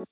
[0.00, 0.06] So,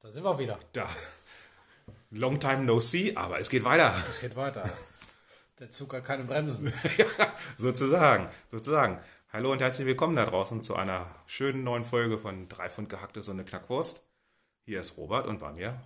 [0.00, 0.58] Da sind wir wieder.
[0.72, 0.88] da.
[2.10, 3.94] Long time no see, aber es geht weiter.
[3.96, 4.68] Es geht weiter.
[5.60, 6.66] Der Zug hat keine Bremsen.
[6.98, 7.06] ja,
[7.56, 9.00] sozusagen, sozusagen.
[9.32, 13.28] Hallo und herzlich willkommen da draußen zu einer schönen neuen Folge von Drei Pfund gehacktes
[13.28, 14.04] und eine Knackwurst.
[14.64, 15.80] Hier ist Robert und bei mir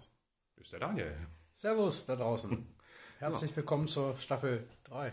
[0.56, 1.14] ist der Daniel.
[1.52, 2.79] Servus da draußen.
[3.20, 5.12] Herzlich willkommen zur Staffel 3.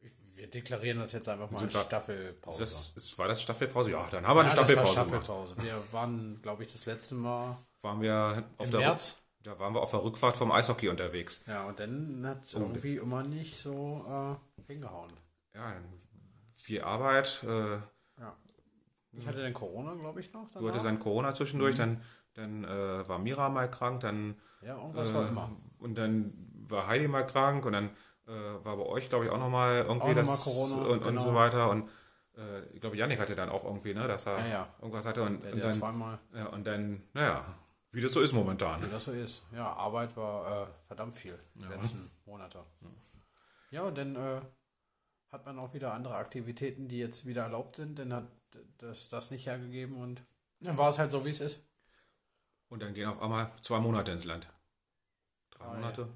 [0.00, 2.58] Ich- Wir deklarieren das jetzt einfach mal als Staffelpause.
[2.64, 3.92] Das ist, war das Staffelpause?
[3.92, 4.94] Ja, dann haben wir eine ja, war Staffelpause.
[4.94, 5.24] gemacht.
[5.24, 5.54] Staffelpause.
[5.62, 9.18] Wir waren, glaube ich, das letzte Mal Waren wir auf der März.
[9.44, 11.44] Da waren wir auf der Rückfahrt vom Eishockey unterwegs.
[11.46, 15.12] Ja, und dann hat es irgendwie immer nicht so äh, hingehauen.
[15.54, 15.72] Ja,
[16.52, 17.44] viel Arbeit.
[17.44, 17.76] Äh,
[18.18, 18.36] Ja.
[19.12, 20.50] Ich hatte dann Corona, glaube ich, noch.
[20.50, 20.82] du hattest danach.
[20.82, 25.52] dann Corona zwischendurch, dann, dann äh, war Mira mal krank, dann Ja, irgendwas war immer.
[25.78, 27.90] Und dann war Heidi mal krank und dann
[28.26, 28.30] äh,
[28.64, 31.02] war bei euch, glaube ich, auch nochmal irgendwie Auch noch das mal Corona, und, und
[31.08, 31.20] genau.
[31.22, 31.70] so weiter.
[31.70, 31.88] Und
[32.36, 34.74] äh, ich glaube, Janik hatte dann auch irgendwie, ne, dass er Ja, ja.
[34.80, 37.44] irgendwas hatte und, Der, und der dann, zweimal, ja, und dann, naja,
[37.92, 38.82] wie das so ist momentan.
[38.84, 39.44] wie das so ist.
[39.52, 42.64] Ja, Arbeit war äh, verdammt viel die letzten Monate.
[43.70, 44.40] Ja, und dann äh,
[45.30, 47.98] hat man auch wieder andere Aktivitäten, die jetzt wieder erlaubt sind.
[47.98, 48.26] Dann hat
[48.78, 50.22] das das nicht hergegeben und
[50.60, 51.68] dann war es halt so, wie es ist.
[52.68, 54.48] Und dann gehen auf einmal zwei Monate ins Land.
[55.50, 55.74] Drei Drei.
[55.74, 56.08] Monate?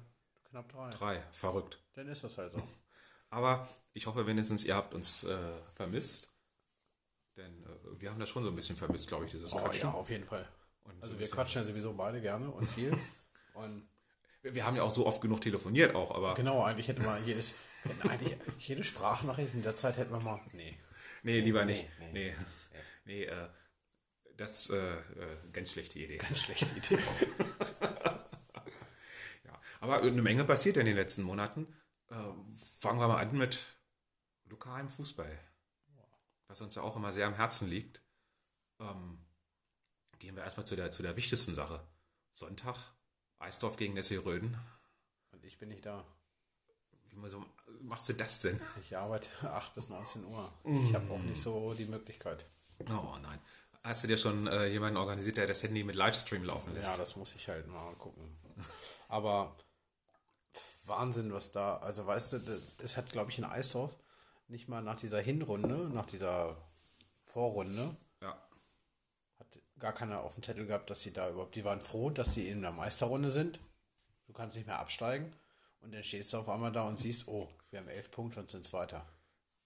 [0.49, 0.89] Knapp drei.
[0.91, 1.23] Drei.
[1.31, 1.79] Verrückt.
[1.93, 2.61] Dann ist das halt so.
[3.29, 5.37] Aber ich hoffe wenigstens, ihr habt uns äh,
[5.73, 6.33] vermisst.
[7.37, 9.89] Denn äh, wir haben das schon so ein bisschen vermisst, glaube ich, dieses Oh, Quatschen.
[9.89, 10.47] ja, auf jeden Fall.
[10.83, 12.97] Und so Also ein wir quatschen ja sowieso beide gerne und viel.
[13.53, 13.87] und
[14.41, 17.55] wir, haben ja auch so oft genug telefoniert auch, aber genau, eigentlich hätte man jedes,
[17.83, 20.39] hätten eigentlich jede Sprachnachricht in der Zeit hätten wir mal.
[20.53, 20.79] Nee.
[21.23, 21.89] Nee, lieber Nee, nicht.
[21.99, 22.11] nee.
[22.13, 22.35] Nee,
[23.05, 23.49] nee, äh,
[24.37, 26.17] das äh, äh, ganz schlechte Idee.
[26.17, 26.99] Ganz schlechte Idee.
[29.79, 31.67] Aber eine Menge passiert in den letzten Monaten.
[32.09, 32.15] Äh,
[32.79, 33.65] fangen wir mal an mit
[34.45, 35.39] lokalem Fußball,
[36.47, 38.01] was uns ja auch immer sehr am Herzen liegt.
[38.79, 39.19] Ähm,
[40.19, 41.81] gehen wir erstmal zu der, zu der wichtigsten Sache.
[42.31, 42.75] Sonntag,
[43.39, 44.57] Eisdorf gegen Nessie-Röden.
[45.31, 46.05] Und ich bin nicht da.
[47.11, 47.45] Wie so,
[47.81, 48.59] machst du das denn?
[48.81, 50.51] Ich arbeite 8 bis 19 Uhr.
[50.63, 52.45] Ich habe auch nicht so die Möglichkeit.
[52.79, 53.39] Oh nein.
[53.83, 56.91] Hast du dir schon äh, jemanden organisiert, der das Handy mit Livestream laufen lässt?
[56.91, 58.37] Ja, das muss ich halt mal gucken.
[59.07, 59.55] Aber
[60.89, 63.95] Wahnsinn, was da, also weißt du, es hat, glaube ich, in Eisdorf
[64.47, 66.55] nicht mal nach dieser Hinrunde, nach dieser
[67.21, 68.35] Vorrunde, ja.
[69.39, 69.47] hat
[69.79, 72.47] gar keiner auf dem Zettel gehabt, dass sie da überhaupt, die waren froh, dass sie
[72.49, 73.59] in der Meisterrunde sind.
[74.27, 75.31] Du kannst nicht mehr absteigen.
[75.81, 78.49] Und dann stehst du auf einmal da und siehst, oh, wir haben elf Punkte und
[78.51, 79.05] sind Zweiter.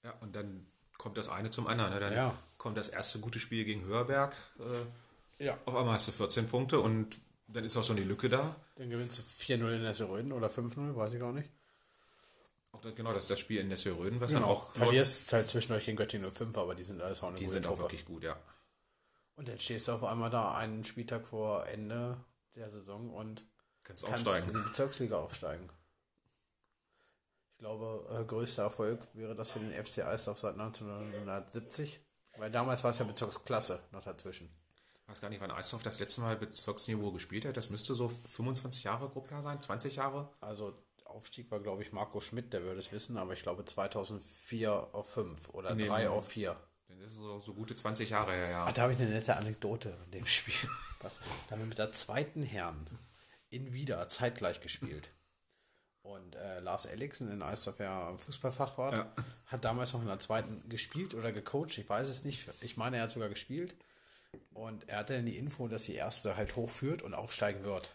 [0.04, 0.68] Ja, und dann
[0.98, 1.92] kommt das eine zum anderen.
[1.92, 2.00] Ne?
[2.00, 2.38] Dann Ja.
[2.58, 4.36] kommt das erste gute Spiel gegen Höherberg.
[4.60, 5.58] Äh, Ja.
[5.66, 8.56] auf einmal hast du 14 Punkte und dann ist auch schon die Lücke da.
[8.76, 11.50] Dann gewinnst du 4-0 in Nesseröden oder 5-0, weiß ich gar nicht.
[12.72, 14.42] Auch das, genau, das ist das Spiel in Nesselröden, was Genau.
[14.48, 17.46] dann auch Verlierst halt zwischendurch gegen Göttingen 05, aber die sind alles auch eine die
[17.48, 17.84] sind auch Truppe.
[17.84, 18.36] wirklich gut, ja.
[19.36, 22.18] Und dann stehst du auf einmal da einen Spieltag vor Ende
[22.56, 23.46] der Saison und
[23.84, 24.50] Kannst kannst aufsteigen.
[24.50, 25.70] in die Bezirksliga aufsteigen.
[27.52, 32.00] Ich glaube, äh, größter Erfolg wäre das für den FC Eisdorf seit 1970.
[32.38, 34.50] Weil damals war es ja Bezirksklasse noch dazwischen.
[35.14, 37.56] Ich weiß gar nicht, wann Eisdorf das letzte Mal Bezirksniveau gespielt hat.
[37.56, 40.28] Das müsste so 25 Jahre grob her sein, 20 Jahre.
[40.42, 40.74] Also
[41.06, 45.08] Aufstieg war, glaube ich, Marco Schmidt, der würde es wissen, aber ich glaube 2004 auf
[45.14, 46.08] 5 oder Nee, 3 nee.
[46.08, 46.56] auf 4.
[46.88, 48.66] Dann ist es so, so gute 20 Jahre her, ja.
[48.66, 50.68] Ah, da habe ich eine nette Anekdote in dem Spiel.
[51.02, 51.20] Was?
[51.48, 52.88] Da haben wir mit der zweiten Herren
[53.52, 55.12] in Wieder zeitgleich gespielt.
[56.02, 59.14] Und äh, Lars Elliksen in Eisdorf ja Fußballfachwart, Ja.
[59.46, 62.50] hat damals noch in der zweiten gespielt oder gecoacht, ich weiß es nicht.
[62.62, 63.76] Ich meine, er hat sogar gespielt.
[64.54, 67.92] Und er hatte dann die Info, dass die erste halt hochführt und aufsteigen wird.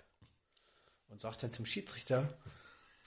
[1.08, 2.28] Und sagt dann zum Schiedsrichter,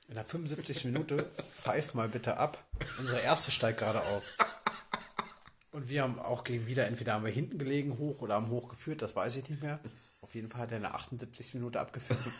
[0.08, 0.86] in der 75.
[0.86, 2.64] Minute, pfeif mal bitte ab.
[2.97, 4.24] Unsere erste steigt gerade auf.
[5.72, 8.68] Und wir haben auch gegen wieder, entweder haben wir hinten gelegen hoch oder haben hoch
[8.68, 9.80] geführt, das weiß ich nicht mehr.
[10.19, 11.56] Auf jeden Fall hat er in der 78.
[11.56, 12.31] Minute abgepfiffen.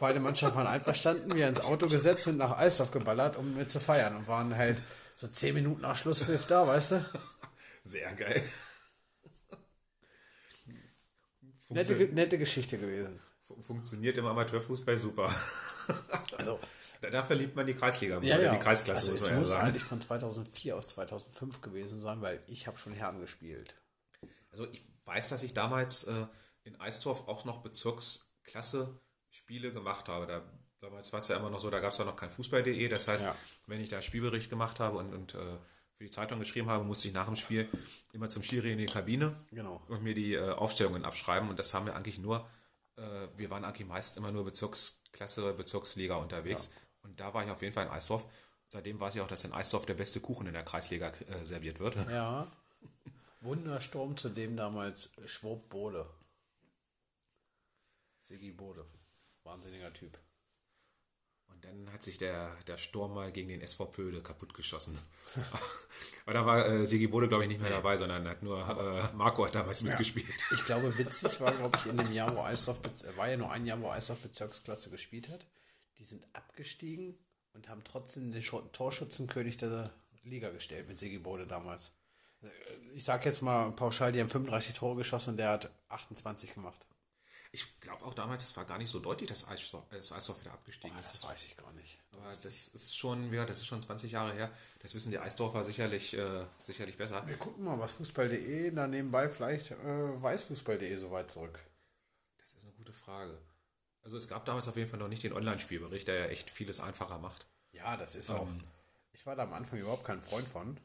[0.00, 3.78] Beide Mannschaften waren einverstanden, wir ins Auto gesetzt und nach Eisdorf geballert, um mit zu
[3.78, 4.16] feiern.
[4.16, 4.80] Und waren halt
[5.14, 7.04] so 10 Minuten nach Schlusspfiff da, weißt du?
[7.84, 8.42] Sehr geil.
[11.70, 13.20] Nette, nette Geschichte gewesen.
[13.46, 15.32] Fun- Funktioniert im Amateurfußball super.
[16.38, 16.60] Also,
[17.00, 18.52] Da, verliebt man die Kreisliga, ja, ja.
[18.54, 19.66] die Kreisklasse, also muss es muss sagen.
[19.68, 23.74] eigentlich von 2004 aus 2005 gewesen sein, weil ich habe schon Herren gespielt.
[24.52, 26.26] Also ich weiß, dass ich damals äh,
[26.64, 30.26] in Eisdorf auch noch Bezirksklasse-Spiele gemacht habe.
[30.26, 30.42] Da,
[30.80, 32.88] damals war es ja immer noch so, da gab es ja noch kein Fußball.de.
[32.88, 33.34] Das heißt, Ja.
[33.66, 35.56] wenn ich da Spielbericht gemacht habe und, und äh,
[36.00, 37.68] für die Zeitung geschrieben habe, musste ich nach dem Spiel
[38.14, 39.82] immer zum Schiri in die Kabine Genau.
[39.88, 41.50] und mir die äh, Aufstellungen abschreiben.
[41.50, 42.48] Und das haben wir eigentlich nur,
[42.96, 43.02] äh,
[43.36, 46.72] wir waren eigentlich meist immer nur Bezirksklasse, Bezirksliga unterwegs.
[47.02, 48.26] Und da war ich auf jeden Fall in Eisdorf.
[48.70, 51.80] Seitdem weiß ich auch, dass in Eisdorf der beste Kuchen in der Kreisliga äh, serviert
[51.80, 51.96] wird.
[52.08, 52.50] Ja.
[53.42, 56.08] Wundersturm zu dem damals Schwob Bode.
[58.20, 58.86] Siggi Bode.
[59.44, 60.18] Wahnsinniger Typ.
[61.62, 64.98] Dann hat sich der, der Sturm mal gegen den SV Pöde kaputtgeschossen.
[66.24, 69.16] Aber da war äh, Sigi Bode, glaube ich, nicht mehr dabei, sondern hat nur äh,
[69.16, 70.26] Marco hat damals mitgespielt.
[70.52, 73.50] Ich glaube, witzig war, glaube ich, in dem Jahr, wo Eisdorf, äh, war ja nur
[73.50, 75.46] ein Jahr, wo Eisdorf Bezirksklasse gespielt hat.
[75.98, 77.18] Die sind abgestiegen
[77.52, 79.90] und haben trotzdem den Torschützenkönig der
[80.24, 81.92] Liga gestellt mit Sigi Bode damals.
[82.42, 82.48] Äh,
[82.94, 86.86] Ich sag jetzt mal pauschal, die haben 35 Tore geschossen und der hat 28 gemacht.
[87.52, 90.96] Ich glaube auch damals, das war gar nicht so deutlich, dass Eisdorf, Eisdorf wieder abgestiegen
[90.96, 91.12] Ah, ist.
[91.14, 91.98] das weiß ich gar nicht.
[92.12, 94.52] Aber das ist schon, ja, das ist schon 20 Jahre her.
[94.80, 97.26] Das wissen die Eisdorfer sicherlich, äh, sicherlich besser.
[97.26, 101.60] Wir gucken mal, was Fußball.de, da nebenbei vielleicht äh, weiß Fußball.de so weit zurück.
[102.38, 103.36] Das ist eine gute Frage.
[104.02, 106.78] Also es gab damals auf jeden Fall noch nicht den Online-Spielbericht, der ja echt vieles
[106.78, 107.46] einfacher macht.
[107.72, 108.48] Ja, das ist auch.
[109.12, 110.78] Ich war da am Anfang überhaupt kein Freund von.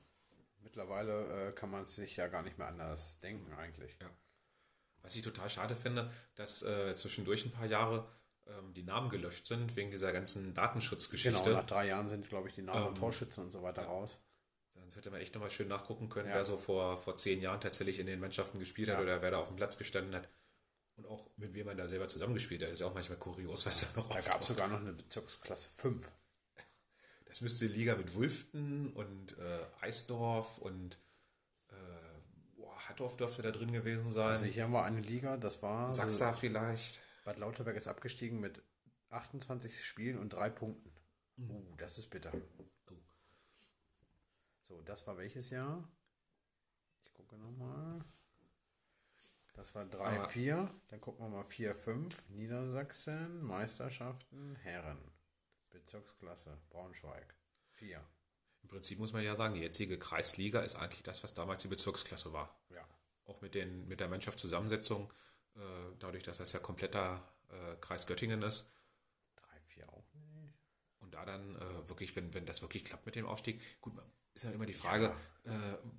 [0.63, 3.95] Mittlerweile äh, kann man sich ja gar nicht mehr anders denken eigentlich.
[4.01, 4.09] Ja.
[5.05, 8.07] Was ich total schade finde, dass äh, zwischendurch ein paar Jahre
[8.47, 11.43] ähm, die Namen gelöscht sind wegen dieser ganzen Datenschutzgeschichte.
[11.43, 14.19] Genau, nach drei Jahren sind, glaube ich, die Namen und Torschützen und so weiter raus.
[14.73, 16.35] Sonst hätte man echt nochmal schön nachgucken können, Ja.
[16.35, 19.01] wer so vor, vor zehn Jahren tatsächlich in den Mannschaften gespielt hat Ja.
[19.03, 20.27] oder wer da auf dem Platz gestanden hat.
[20.97, 22.69] Und auch mit wem man da selber zusammengespielt hat.
[22.69, 24.93] Das ist ja auch manchmal kurios, was da noch Da gab es sogar noch eine
[24.93, 26.11] Bezirksklasse 5.
[27.25, 30.97] Das müsste Liga mit Wulften und äh, Eisdorf und
[32.89, 34.29] Hattorf dürfte da drin gewesen sein.
[34.29, 35.93] Also hier haben wir eine Liga, das war.
[35.93, 37.01] Sachsa vielleicht.
[37.23, 38.61] Bad Lauterberg ist abgestiegen mit
[39.09, 40.91] 28 Spielen und drei Punkten.
[41.37, 42.31] Uh, das ist bitter.
[44.63, 45.87] So, das war welches Jahr?
[47.03, 48.03] Ich gucke nochmal.
[49.53, 50.69] Das war 3, Aber- 4.
[50.89, 52.29] Dann gucken wir mal 4, 5.
[52.29, 54.99] Niedersachsen, Meisterschaften, Herren.
[55.69, 57.35] Bezirksklasse, Braunschweig.
[57.73, 58.03] 4.
[58.65, 61.67] Im Prinzip muss man ja sagen, die jetzige Kreisliga ist eigentlich das, was damals die
[61.67, 62.57] Bezirksklasse war.
[62.71, 62.83] Ja.
[63.25, 65.13] Auch mit, den, mit der Mannschaftszusammensetzung,
[65.55, 65.59] äh,
[65.99, 68.71] dadurch, dass das ja kompletter äh, Kreis Göttingen ist.
[69.35, 70.55] 3, 4 auch nicht.
[70.97, 73.93] Und da dann äh, wirklich, wenn, wenn das wirklich klappt mit dem Aufstieg, gut,
[74.33, 75.13] ist ja immer die Frage,
[75.43, 75.49] äh,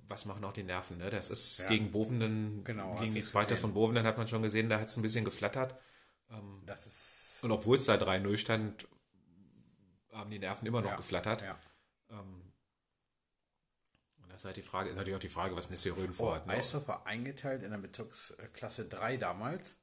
[0.09, 0.97] was machen auch die Nerven.
[0.97, 1.09] Ne?
[1.09, 1.69] Das ist Ja.
[1.69, 3.61] gegen Bovenden, Genau, gegen die zweite gesehen.
[3.61, 5.73] von Bovenden hat man schon gesehen, da hat es ein bisschen geflattert.
[6.65, 7.39] Das ist.
[7.43, 8.89] Und obwohl es da 3-0 stand,
[10.11, 11.43] haben die Nerven immer noch Ja, geflattert.
[11.43, 11.57] Ja.
[12.09, 12.36] Ähm,
[14.41, 16.47] ist halt die Frage, ist natürlich auch die Frage, was Nisse Röden Oh, vorhat.
[16.47, 16.53] Ne?
[16.53, 19.77] Eisdorf war eingeteilt in der Bezirksklasse 3 damals.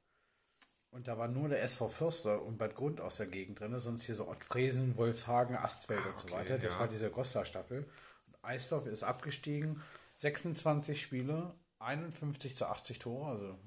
[0.91, 4.03] Und da war nur der SV Fürster und Bad Grund aus der Gegend drin, sonst
[4.03, 6.57] hier so Ottfriesen, Wolfshagen, Astfeld und so Ah, okay, weiter.
[6.57, 6.79] Das ja.
[6.79, 7.85] war diese Goslar-Staffel.
[8.27, 9.81] Und Eisdorf ist abgestiegen,
[10.15, 13.59] 26 Spiele, 51 zu 80 Tore, also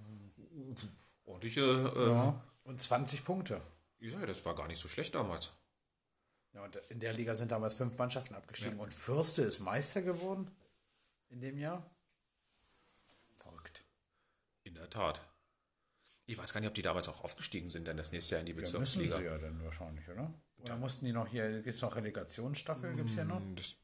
[1.27, 2.43] Ordentliche, äh, ja.
[2.65, 3.61] und 20 Punkte.
[4.01, 5.51] ja, das war gar nicht so schlecht damals.
[6.55, 8.81] Ja, und in der Liga sind damals fünf Mannschaften abgestiegen.
[8.81, 10.51] Und Fürste ist Meister geworden
[11.31, 11.89] in dem Jahr.
[13.37, 13.85] Verrückt.
[14.65, 15.21] In der Tat.
[16.27, 18.47] Ich weiß gar nicht, ob die damals auch aufgestiegen sind, denn das nächste Jahr in
[18.47, 19.21] die Ja, müssen sie Bezirksliga.
[19.21, 20.33] ja dann wahrscheinlich, oder?
[20.59, 23.41] Oder mussten die noch hier, gibt es noch Relegationsstaffel, gibt es ja noch?
[23.55, 23.77] Das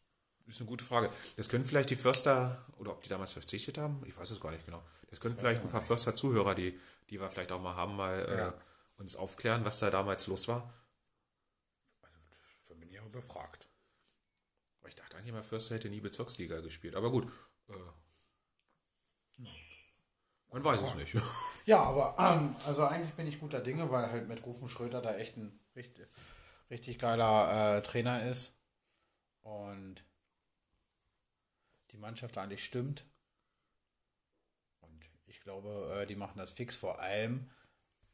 [0.47, 1.11] ist eine gute Frage.
[1.37, 4.51] Das können vielleicht die Förster, oder ob die damals verzichtet haben, ich weiß es gar
[4.51, 4.83] nicht genau.
[5.09, 8.49] Das können vielleicht ein paar Förster-Zuhörer, die, die wir vielleicht auch mal haben, mal Ja.
[8.49, 8.53] äh,
[8.97, 10.73] uns aufklären, was da damals los war.
[12.03, 12.27] Also,
[12.69, 13.64] da bin ich auch befragt.
[14.85, 16.95] Aber ich dachte eigentlich mal, Förster hätte nie Bezirksliga gespielt.
[16.95, 17.27] Aber gut.
[17.71, 17.73] Äh,
[20.53, 21.17] man weiß es nicht.
[21.65, 25.17] Ja, aber ähm, also eigentlich bin ich guter Dinge, weil halt mit Rufen Schröder da
[25.17, 26.07] echt ein richtig,
[26.69, 28.61] richtig geiler äh, Trainer ist.
[29.41, 30.05] Und
[31.93, 33.07] die Mannschaft eigentlich stimmt.
[34.83, 37.51] Und ich glaube, äh, die machen das fix vor allem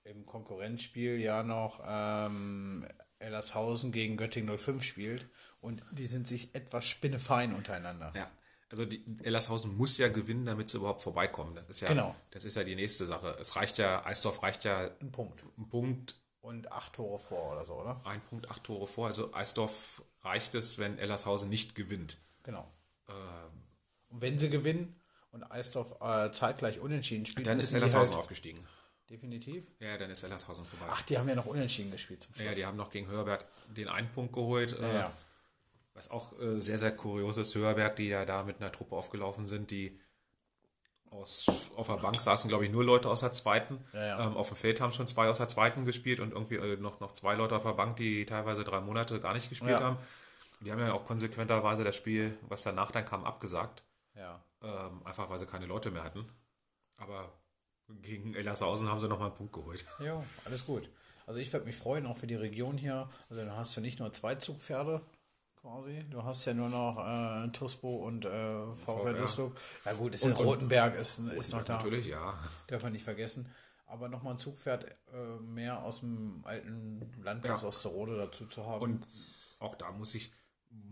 [0.04, 2.86] im Konkurrenzspiel ja noch ähm,
[3.18, 5.28] Ellershausen gegen Göttingen 05 spielt.
[5.60, 8.12] Und die sind sich etwas spinnefein untereinander.
[8.16, 8.30] Ja,
[8.70, 11.54] also die, Ellershausen muss ja gewinnen, damit sie überhaupt vorbeikommen.
[11.54, 12.14] Das ist ja, Genau.
[12.30, 13.36] das ist ja die nächste Sache.
[13.40, 15.42] Es reicht ja, Eisdorf reicht ja Ein Punkt.
[15.58, 18.00] ein Punkt, Und acht Tore vor oder so, oder?
[18.04, 19.06] ein Punkt, acht Tore vor.
[19.08, 22.16] Also Eisdorf reicht es, wenn Ellershausen nicht gewinnt.
[22.42, 22.66] Genau.
[23.08, 23.14] Ähm,
[24.08, 24.96] Und wenn sie gewinnen
[25.32, 28.66] und Eisdorf äh, zeitgleich unentschieden spielt, Dann ist Ellershausen halt, aufgestiegen.
[29.10, 29.66] definitiv.
[29.80, 30.86] Ja, dann ist Ellershausen vorbei.
[30.90, 32.46] Ach, die haben ja noch unentschieden gespielt zum Schluss.
[32.46, 33.44] ja, die haben noch gegen Hörberg
[33.76, 34.78] den einen Punkt geholt.
[34.78, 35.12] äh, ja.
[35.94, 39.44] Was auch äh, sehr, sehr kurios ist, Hörberg, die ja da mit einer Truppe aufgelaufen
[39.46, 39.98] sind, die
[41.10, 43.84] aus, auf der Bank saßen, glaube ich, nur Leute aus der zweiten.
[43.92, 44.26] Ja, ja.
[44.26, 47.00] Ähm, auf dem Feld haben schon zwei aus der zweiten gespielt und irgendwie äh, noch,
[47.00, 49.80] noch zwei Leute auf der Bank, die teilweise drei Monate gar nicht gespielt Ja.
[49.80, 49.96] haben.
[50.60, 53.82] Die haben ja auch konsequenterweise das Spiel, was danach dann kam, abgesagt.
[54.14, 54.44] ja.
[54.62, 56.28] Ähm, einfach weil sie keine Leute mehr hatten.
[56.98, 57.32] Aber
[57.88, 59.86] gegen Ellershausen haben sie nochmal einen Punkt geholt.
[59.98, 60.90] Jo, alles gut.
[61.26, 63.08] Also ich würde mich freuen, auch für die Region hier.
[63.30, 65.00] Also dann hast du nicht nur zwei Zugpferde
[65.60, 66.04] quasi.
[66.10, 69.80] Du hast ja nur noch äh, Tuspo und äh, VfR Düsseldorf.
[69.84, 71.76] Ja gut, ist in Rotenberg ist, ist noch da.
[71.76, 72.34] Natürlich, ja.
[72.66, 73.52] Darf man nicht vergessen.
[73.86, 77.68] Aber nochmal ein Zugpferd äh, mehr aus dem alten Landkreis Ja.
[77.68, 78.82] Osterode dazu zu haben.
[78.82, 79.06] Und
[79.58, 80.32] auch da muss ich,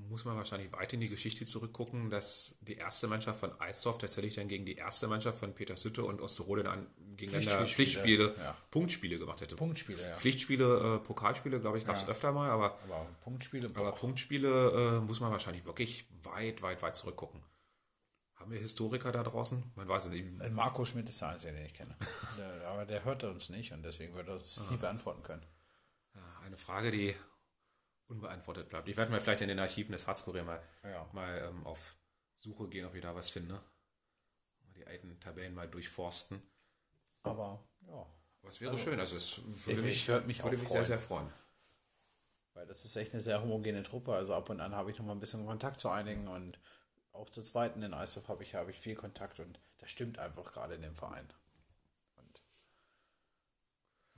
[0.08, 4.34] muss man wahrscheinlich weit in die Geschichte zurückgucken, dass die erste Mannschaft von Eisdorf tatsächlich
[4.34, 6.86] dann gegen die erste Mannschaft von Petershütte und Osterode dann
[7.16, 8.56] gegeneinander Pflichtspiele, Pflichtspiele, ja.
[8.70, 9.56] Punktspiele gemacht hätte.
[9.56, 10.16] Punktspiele, ja.
[10.16, 12.08] Pflichtspiele, äh, Pokalspiele, glaube ich, gab es Ja.
[12.08, 13.92] öfter mal, aber, aber Punktspiele, aber.
[13.92, 17.42] Punktspiele äh, muss man wahrscheinlich wirklich weit, weit, weit zurückgucken.
[18.36, 19.72] Haben wir Historiker da draußen?
[19.74, 20.40] Man weiß es nicht.
[20.40, 21.96] Äh, Marco Schmidt ist der Einzige, den ich kenne.
[22.38, 24.70] der, aber der hörte uns nicht und deswegen wird er es Ah.
[24.70, 25.44] nie beantworten können.
[26.44, 27.14] Eine Frage, die
[28.08, 28.88] unbeantwortet bleibt.
[28.88, 31.08] Ich werde mal vielleicht in den Archiven des Harzkurier mal, Ja.
[31.12, 31.96] mal ähm, auf
[32.34, 33.54] Suche gehen, ob ich da was finde.
[33.54, 36.42] Mal Die alten Tabellen mal durchforsten.
[37.22, 38.06] Aber ja,
[38.40, 38.98] Aber es wäre schön.
[38.98, 41.30] Also es würde ich- mich, ich würde mich würde mich sehr, sehr freuen.
[42.54, 44.14] weil das ist echt eine sehr homogene Truppe.
[44.14, 46.58] Also ab und an habe ich noch mal ein bisschen Kontakt zu einigen und
[47.12, 50.52] auch zur zweiten in Eisdorf habe ich, habe ich viel Kontakt und das stimmt einfach
[50.52, 51.28] gerade in dem Verein.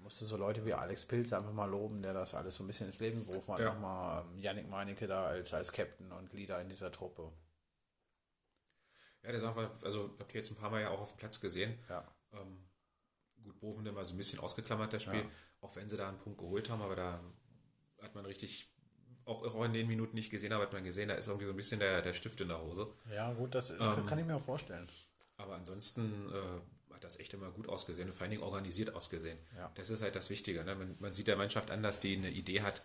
[0.03, 2.87] Musste so Leute wie Alex Pilz einfach mal loben, der das alles so ein bisschen
[2.87, 3.61] ins Leben gerufen hat.
[3.61, 3.73] Ja.
[3.75, 7.31] Nochmal ähm, Yannick Meinecke da als, als Captain und Leader in dieser Truppe.
[9.23, 11.19] Ja, das ist einfach, also habt ihr jetzt ein paar Mal ja auch auf dem
[11.19, 11.79] Platz gesehen.
[11.89, 12.05] Ja.
[12.33, 12.65] Ähm,
[13.43, 15.27] gut, Bovende mal so ein bisschen ausgeklammert, das Spiel, Ja.
[15.61, 17.21] auch wenn sie da einen Punkt geholt haben, aber da
[18.01, 18.73] hat man richtig,
[19.27, 21.53] auch, auch in den Minuten nicht gesehen, aber hat man gesehen, da ist irgendwie so
[21.53, 22.91] ein bisschen der, der Stift in der Hose.
[23.15, 24.07] Ja, gut, das Ähm.
[24.07, 24.89] kann ich mir auch vorstellen.
[25.37, 26.61] Aber ansonsten äh,
[27.01, 29.39] hat das echt immer gut ausgesehen und vor allen Dingen organisiert ausgesehen.
[29.57, 29.71] Ja.
[29.75, 30.63] Das ist halt das Wichtige.
[30.65, 30.75] Ne?
[30.75, 32.83] Man, man sieht der Mannschaft an, dass die eine Idee hat,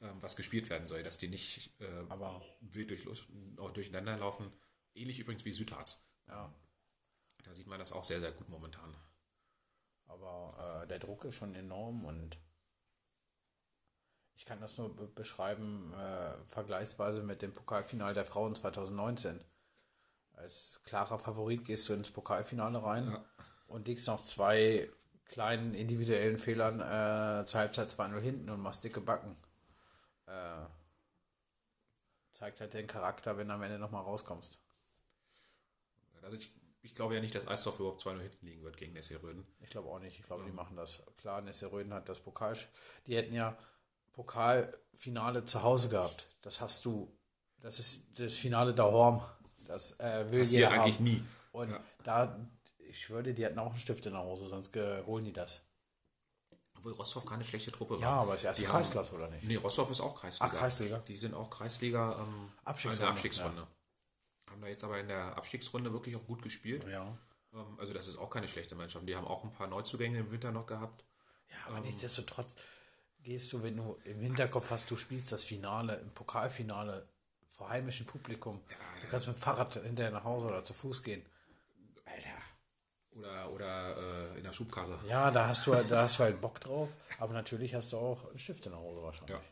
[0.00, 3.06] ähm, was gespielt werden soll, dass die nicht äh, Aber- wild durch,
[3.58, 4.50] auch durcheinander laufen.
[4.94, 6.02] Ähnlich übrigens wie Südharz.
[6.28, 6.52] Ja.
[7.44, 8.96] Da sieht man das auch sehr, sehr gut momentan.
[10.06, 12.38] Aber äh, der Druck ist schon enorm und
[14.34, 19.40] ich kann das nur be beschreiben, äh, vergleichsweise mit dem Pokalfinale der Frauen 2019.
[20.36, 23.24] Als klarer Favorit gehst du ins Pokalfinale rein Ja.
[23.68, 24.88] Und liegst nach zwei
[25.26, 29.36] kleinen individuellen Fehlern äh, zur Halbzeit 2-0 hinten und machst dicke Backen.
[30.26, 30.66] Äh,
[32.32, 34.60] zeigt halt den Charakter, wenn du am Ende nochmal rauskommst.
[36.22, 36.50] Also ich,
[36.82, 39.46] ich glaube ja nicht, dass Eisdorf überhaupt 2-0 hinten liegen wird gegen Nessie-Röden.
[39.60, 40.18] Ich glaube auch nicht.
[40.18, 41.02] Ich glaube, die machen das.
[41.20, 42.56] Klar, Nesseröden hat das Pokal.
[43.06, 43.56] Die hätten ja
[44.12, 46.28] Pokalfinale zu Hause gehabt.
[46.42, 47.12] Das hast du.
[47.60, 49.22] Das ist das Finale der Horm.
[49.66, 51.04] Das äh, will Passiert jeder eigentlich haben.
[51.04, 51.24] nie.
[51.52, 51.80] Und Ja.
[52.04, 52.48] da,
[52.98, 55.62] ich schwöre die hatten auch einen Stift in der Hose, sonst holen die das.
[56.76, 58.00] Obwohl Rostov keine schlechte Truppe war.
[58.00, 59.44] Ja, aber ist erste Die Kreisklasse, oder nicht?
[59.44, 60.46] Nee, Rostov ist auch Kreisliga.
[60.46, 60.98] Ach, Kreisliga.
[61.08, 63.66] Die sind auch Kreisliga ähm, Abstiegsrunde, in der Abstiegsrunde.
[64.50, 66.86] Haben da jetzt aber in der Abstiegsrunde wirklich auch gut gespielt.
[66.88, 67.18] Ja.
[67.52, 69.08] Ähm, also das ist auch keine schlechte Mannschaft.
[69.08, 71.04] Die haben auch ein paar Neuzugänge im Winter noch gehabt.
[71.50, 72.54] Ja, aber nichtsdestotrotz
[73.22, 77.08] gehst du, wenn du im Hinterkopf hast, du spielst das Finale, im Pokalfinale
[77.48, 78.60] vor heimischem Publikum.
[79.02, 81.24] du kannst mit dem Fahrrad hinterher nach Hause oder zu Fuß gehen.
[82.04, 82.47] Alter.
[83.18, 83.96] Oder, oder
[84.34, 84.98] äh, in der Schubkarre.
[85.08, 87.98] Ja, da hast du halt, da hast du halt Bock drauf, aber natürlich hast du
[87.98, 89.36] auch einen Stift in der Hose wahrscheinlich.
[89.36, 89.42] Ja.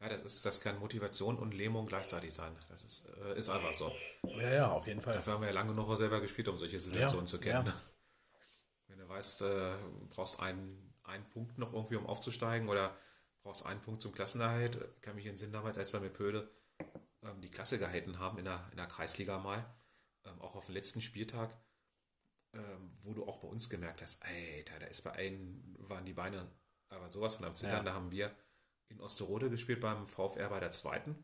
[0.00, 2.54] Ja, das, ist, das kann Motivation und Lähmung gleichzeitig sein.
[2.68, 3.92] Das ist, äh, ist einfach so.
[4.24, 5.14] Ja, ja, auf jeden Fall.
[5.14, 7.66] Dafür haben wir ja lange genug selber gespielt, um solche Situationen Ja, zu kennen.
[7.66, 7.72] ja.
[7.72, 7.74] ne?
[8.88, 9.44] Wenn du weißt, äh,
[10.00, 12.96] du brauchst einen, einen Punkt noch irgendwie, um aufzusteigen oder
[13.42, 14.76] brauchst einen Punkt zum Klassenerhalt.
[14.96, 16.50] Ich kann mich in den Sinn damals, als wir mit Pöde
[17.22, 19.64] ähm, die Klasse gehalten haben in der, in der Kreisliga mal,
[20.24, 21.56] ähm, auch auf dem letzten Spieltag,
[22.54, 26.12] ähm, wo du auch bei uns gemerkt hast, Alter, da ist bei allen, waren die
[26.12, 26.50] Beine
[26.88, 27.78] aber sowas von am Zittern.
[27.78, 27.82] Ja.
[27.84, 28.34] Da haben wir
[28.88, 31.16] in Osterode gespielt beim VfR bei der zweiten.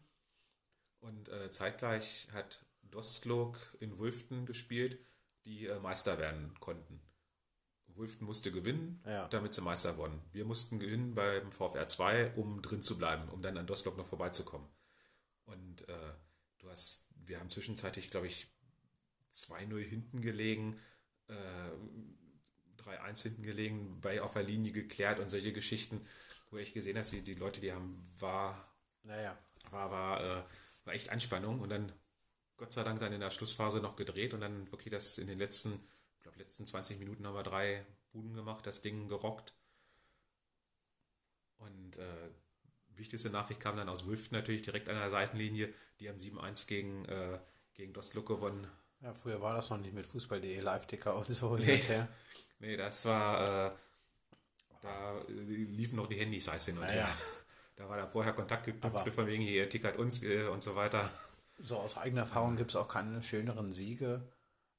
[1.01, 4.99] Und äh, zeitgleich hat Dostlok in Wulften gespielt,
[5.45, 7.01] die äh, Meister werden konnten.
[7.89, 9.29] Wulften musste gewinnen, Ja.
[9.29, 10.23] damit sie Meister wurden.
[10.33, 14.07] Wir mussten gewinnen beim VfR 2, um drin zu bleiben, um dann an Dostlok noch
[14.07, 14.69] vorbeizukommen.
[15.45, 16.13] Und äh,
[16.59, 18.49] du hast, wir haben zwischenzeitlich, glaube ich,
[19.35, 20.79] 2-0 hinten gelegen,
[21.29, 26.07] äh, 3-1 hinten gelegen, bei auf der Linie geklärt und solche Geschichten,
[26.51, 29.37] wo ich gesehen habe, die, die Leute, die haben, war Naja.
[29.71, 30.43] war, war, äh,
[30.85, 31.93] war echt Anspannung und dann
[32.57, 35.39] Gott sei Dank dann in der Schlussphase noch gedreht und dann wirklich das in den
[35.39, 35.75] letzten,
[36.17, 39.55] ich glaube, letzten 20 Minuten haben wir drei Buden gemacht, das Ding gerockt.
[41.59, 42.31] Und äh,
[42.89, 45.73] wichtigste Nachricht kam dann aus Wülften natürlich direkt an der Seitenlinie.
[46.01, 47.39] Die haben 7-1 gegen, äh,
[47.75, 48.67] gegen Dostluk gewonnen.
[49.01, 51.75] Ja, früher war das noch nicht mit Fußball.de Live-Ticker und so hin Nee.
[51.75, 52.09] und her.
[52.59, 53.73] Nee, das war, äh,
[54.83, 57.01] da äh, liefen noch die Handys heiß hin und Ja, her.
[57.03, 57.17] ja.
[57.77, 61.09] Da war da vorher Kontakt geknüpft, von wegen hier, tickert uns äh, und so weiter.
[61.59, 64.23] So aus eigener Erfahrung gibt es auch keine schöneren Siege,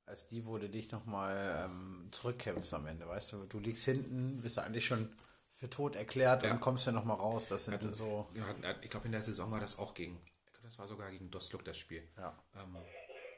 [0.06, 3.08] als die, wo du dich nochmal ähm, zurückkämpfst am Ende.
[3.08, 5.10] Weißt du, du liegst hinten, bist eigentlich schon
[5.56, 7.48] für tot erklärt und kommst ja nochmal raus.
[7.48, 8.30] Das sind hatten, so.
[8.34, 11.10] Ja, ich glaube, in der Saison war das auch gegen, ich glaube, das war sogar
[11.12, 12.06] gegen Dostluk das Spiel.
[12.18, 12.38] Ja.
[12.56, 12.78] Ähm,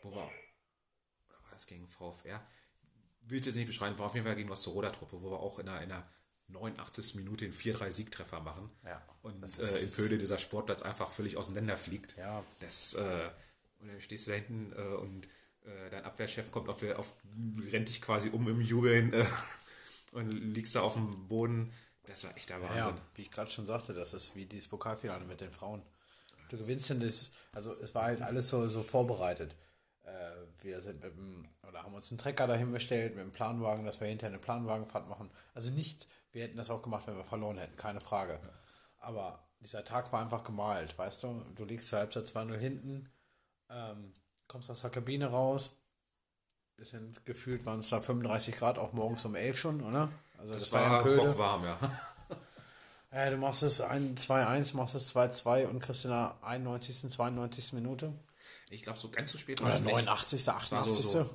[0.04, 0.32] wo war,
[1.62, 2.42] das gegen VfR?
[3.28, 5.70] Will ich jetzt nicht beschreiben, war auf jeden Fall gegen Osterroda-Truppe, wo wir auch in
[5.70, 6.08] einer, in einer
[6.50, 7.16] 89.
[7.16, 8.70] Minute den 4-3-Siegtreffer machen.
[8.84, 9.02] Ja.
[9.22, 12.18] Und äh, in Pöde dieser Sportplatz einfach völlig auseinander fliegt.
[12.18, 12.44] Ja.
[12.60, 13.30] Das, äh,
[13.80, 15.28] und dann stehst du da hinten äh, und
[15.92, 17.14] dein Abwehrchef kommt auf, auf
[17.72, 19.14] rennt dich quasi um im Jubeln
[20.12, 21.72] und liegst da auf dem Boden.
[22.08, 22.96] Das war echt der Wahnsinn.
[22.96, 25.84] Ja, wie ich gerade schon sagte, das ist wie dieses Pokalfinale mit den Frauen.
[26.50, 29.56] Du gewinnst denn das, also es war halt alles so, so vorbereitet.
[30.12, 33.86] Äh, wir sind mit dem, oder haben uns einen Trecker dahin bestellt mit dem Planwagen,
[33.86, 35.30] dass wir hinterher eine Planwagenfahrt machen.
[35.54, 38.34] Also nicht, wir hätten das auch gemacht, wenn wir verloren hätten, keine Frage.
[38.34, 38.50] Ja.
[39.00, 41.46] Aber dieser Tag war einfach gemalt, weißt du?
[41.56, 43.10] Du liegst zur Halbzeit 2-0 hinten,
[43.70, 44.14] ähm,
[44.48, 45.78] kommst aus der Kabine raus,
[46.78, 50.10] es sind gefühlt, waren es da 35 Grad, auch morgens um 11 schon, oder?
[50.38, 51.80] Also das, das war, war ja warm, ja.
[53.14, 57.74] Ja, du machst es 2-1, machst es 2-2 und kriegst in der 91., 92.
[57.74, 58.14] Minute.
[58.72, 60.96] Ich glaube, so ganz so spät war es 89., 88.
[60.96, 61.30] So, so,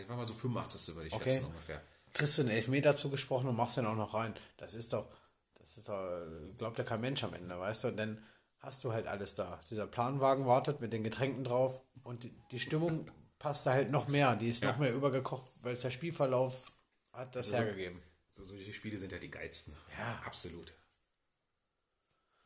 [0.00, 0.96] ich war mal so 85.
[0.96, 1.30] würde ich okay.
[1.30, 1.80] schätzen ungefähr.
[2.12, 4.34] Kriegst du einen Elfmeter zugesprochen und machst den auch noch rein.
[4.56, 5.06] Das ist doch,
[5.54, 6.26] das ist doch,
[6.58, 7.88] glaubt ja kein Mensch am Ende, weißt du?
[7.88, 8.22] Und dann
[8.58, 9.60] hast du halt alles da.
[9.70, 13.06] Dieser Planwagen wartet mit den Getränken drauf und die, die Stimmung
[13.38, 14.34] passt da halt noch mehr.
[14.34, 14.72] Die ist ja.
[14.72, 16.72] noch mehr übergekocht, weil es der Spielverlauf
[17.12, 18.02] hat das also, hergegeben.
[18.30, 19.76] So, solche Spiele sind ja die geilsten.
[19.98, 20.20] Ja.
[20.26, 20.74] Absolut.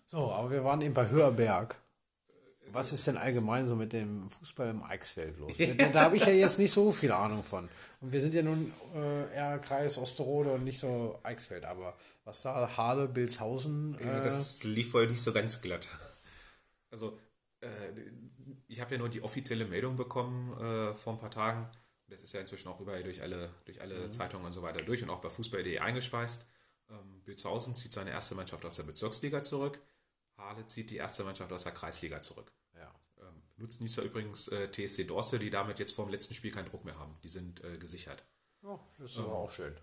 [0.04, 1.80] So, aber wir waren eben bei Höherberg.
[2.72, 5.52] Was ist denn allgemein so mit dem Fußball im Eichsfeld los?
[5.92, 7.68] Da habe ich ja jetzt nicht so viel Ahnung von.
[8.00, 11.64] Und wir sind ja nun äh, eher Kreis Osterode und nicht so Eichsfeld.
[11.64, 13.98] Aber was da, Halle, Bilshausen.
[13.98, 15.88] Äh, ja, das lief wohl nicht so ganz glatt.
[16.88, 17.18] Also,
[17.60, 17.68] äh,
[18.68, 21.68] ich habe ja nur die offizielle Meldung bekommen äh, vor ein paar Tagen.
[22.08, 24.12] Das ist ja inzwischen auch überall durch alle, durch alle mhm.
[24.12, 26.46] Zeitungen und so weiter durch und auch bei Fußball.de eingespeist.
[26.88, 29.80] Ähm, Bilshausen zieht seine erste Mannschaft aus der Bezirksliga zurück.
[30.48, 32.52] Halle zieht die erste Mannschaft aus der Kreisliga zurück.
[32.74, 32.94] Ja.
[33.18, 36.84] Ähm, Nutznießer übrigens äh, TSC Dorste, die damit jetzt vor dem letzten Spiel keinen Druck
[36.84, 37.16] mehr haben.
[37.22, 38.24] Die sind äh, gesichert.
[38.62, 39.74] Oh, das ist ähm, aber auch schön.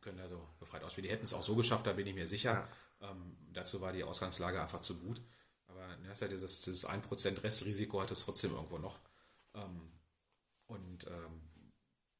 [0.00, 1.08] Können also befreit ausspielen.
[1.08, 2.68] Die hätten es auch so geschafft, da bin ich mir sicher.
[3.00, 3.10] Ja.
[3.10, 5.20] Ähm, dazu war die Ausgangslage einfach zu gut.
[5.66, 9.00] Aber du hast ja dieses, dieses 1% Restrisiko hat es trotzdem irgendwo noch.
[9.54, 9.92] Ähm,
[10.66, 11.42] und ähm,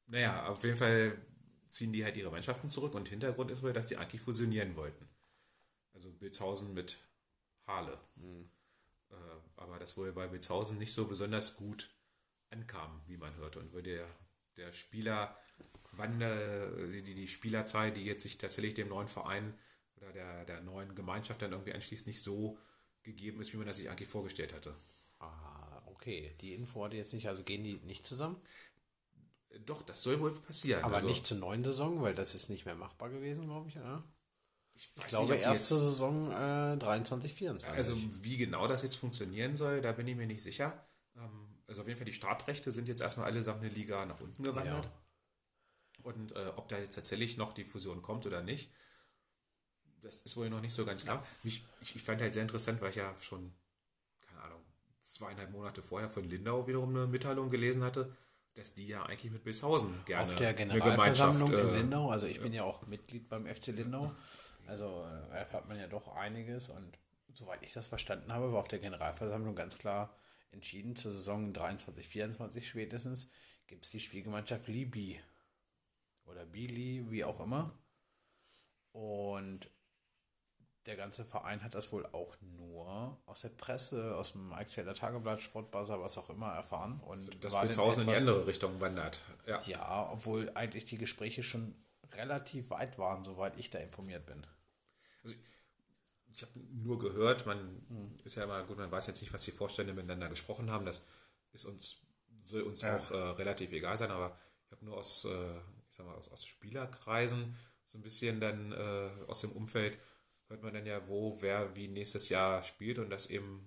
[0.07, 1.17] naja, auf jeden Fall
[1.69, 5.07] ziehen die halt ihre Mannschaften zurück und Hintergrund ist wohl, dass die eigentlich fusionieren wollten.
[5.93, 6.97] Also Bilzhausen mit
[7.67, 7.99] Halle.
[8.15, 8.49] Mhm.
[9.09, 9.15] Äh,
[9.57, 11.89] aber das wohl bei Bilzhausen nicht so besonders gut
[12.49, 13.59] ankam, wie man hörte.
[13.59, 14.07] Und wo der,
[14.55, 15.37] der Spieler,
[15.91, 19.57] wann die, die Spielerzahl, die jetzt sich tatsächlich dem neuen Verein
[19.97, 22.57] oder der, der neuen Gemeinschaft dann irgendwie anschließt, nicht so
[23.03, 24.75] gegeben ist, wie man das sich eigentlich vorgestellt hatte.
[25.19, 26.35] Ah, okay.
[26.41, 28.39] Die Info hatte jetzt nicht, also gehen die nicht zusammen?
[29.65, 30.83] Doch, das soll wohl passieren.
[30.83, 33.77] Aber also, nicht zur neuen Saison, weil das ist nicht mehr machbar gewesen, glaube ich,
[33.77, 34.03] oder?
[34.77, 37.77] Ich, ich glaube, nicht, erste jetzt, Saison äh, 23, 24.
[37.77, 40.87] Also, wie genau das jetzt funktionieren soll, da bin ich mir nicht sicher.
[41.15, 44.43] Ähm, also, auf jeden Fall, die Startrechte sind jetzt erstmal allesamt eine Liga nach unten
[44.43, 44.85] gewandert.
[44.85, 44.91] Ja.
[46.03, 48.71] Und äh, ob da jetzt tatsächlich noch die Fusion kommt oder nicht,
[50.01, 51.25] das ist wohl noch nicht so ganz klar.
[51.41, 53.51] Mich, ich, ich fand halt sehr interessant, weil ich ja schon,
[54.21, 54.61] keine Ahnung,
[55.01, 58.15] zweieinhalb Monate vorher von Lindau wiederum eine Mitteilung gelesen hatte,
[58.53, 62.41] dass die ja eigentlich mit Bilshausen gerne Auf der Generalversammlung in äh, Lindau, also ich
[62.41, 64.13] bin ja auch Mitglied beim FC Lindau,
[64.67, 66.97] also äh, erfährt man ja doch einiges und
[67.33, 70.15] soweit ich das verstanden habe, war auf der Generalversammlung ganz klar
[70.51, 73.29] entschieden, zur Saison 23, 24 spätestens
[73.67, 75.21] gibt es die Spielgemeinschaft Libi
[76.25, 77.77] oder Bili, wie auch immer.
[78.91, 79.69] Und
[80.85, 85.41] der ganze Verein hat das wohl auch nur aus der Presse, aus dem Eichsfelder Tageblatt,
[85.41, 86.99] Sportbuzzer, was auch immer erfahren.
[87.01, 89.21] Und das Bilshausen in die andere Richtung wandert.
[89.45, 89.61] Ja.
[89.65, 91.75] ja, obwohl eigentlich die Gespräche schon
[92.13, 94.47] relativ weit waren, soweit ich da informiert bin.
[95.27, 95.39] Also
[96.33, 97.57] ich habe nur gehört, man
[97.89, 98.17] hm.
[98.23, 100.85] ist ja immer gut, man weiß jetzt nicht, was die Vorstände miteinander gesprochen haben.
[100.85, 101.05] Das
[101.51, 102.01] ist uns,
[102.43, 102.95] soll uns ja.
[102.95, 105.57] auch äh, relativ egal sein, aber ich habe nur aus, äh,
[105.89, 109.97] ich sag mal, aus, aus Spielerkreisen so ein bisschen dann äh, aus dem Umfeld
[110.47, 113.65] hört man dann ja, wo wer wie nächstes Jahr spielt und dass eben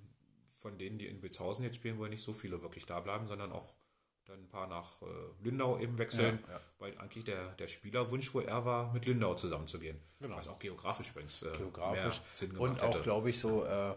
[0.61, 3.51] von denen, die in Bilshausen jetzt spielen, wohl nicht so viele wirklich da bleiben, sondern
[3.51, 3.75] auch
[4.31, 5.07] dann ein paar nach äh,
[5.43, 6.61] Lindau eben wechseln, ja, ja.
[6.79, 10.01] weil eigentlich der, der Spielerwunsch wohl eher war, mit Lindau zusammenzugehen.
[10.21, 10.37] Genau.
[10.37, 12.21] Was auch geografisch übrigens äh, geografisch.
[12.33, 13.97] Sinn gemacht Und auch, glaube ich, so, äh, ja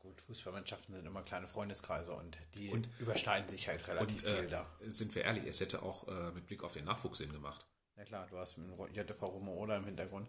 [0.00, 4.44] gut, Fußballmannschaften sind immer kleine Freundeskreise und die und, überschneiden sich halt relativ und, viel
[4.44, 4.66] äh, da.
[4.80, 7.66] Sind wir ehrlich, es hätte auch äh, mit Blick auf den Nachwuchs Sinn gemacht.
[7.96, 8.58] Ja klar, du hast
[8.92, 10.28] JTV Romola im Hintergrund.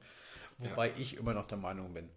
[0.58, 0.96] Wobei ja.
[0.98, 2.10] ich immer noch der Meinung bin,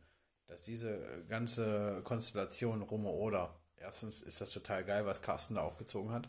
[0.46, 6.28] dass diese ganze Konstellation Romo-Oder, erstens ist das total geil, was Carsten da aufgezogen hat.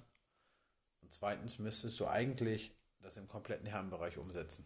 [1.07, 4.65] Und zweitens müsstest du eigentlich das im kompletten Herrenbereich umsetzen.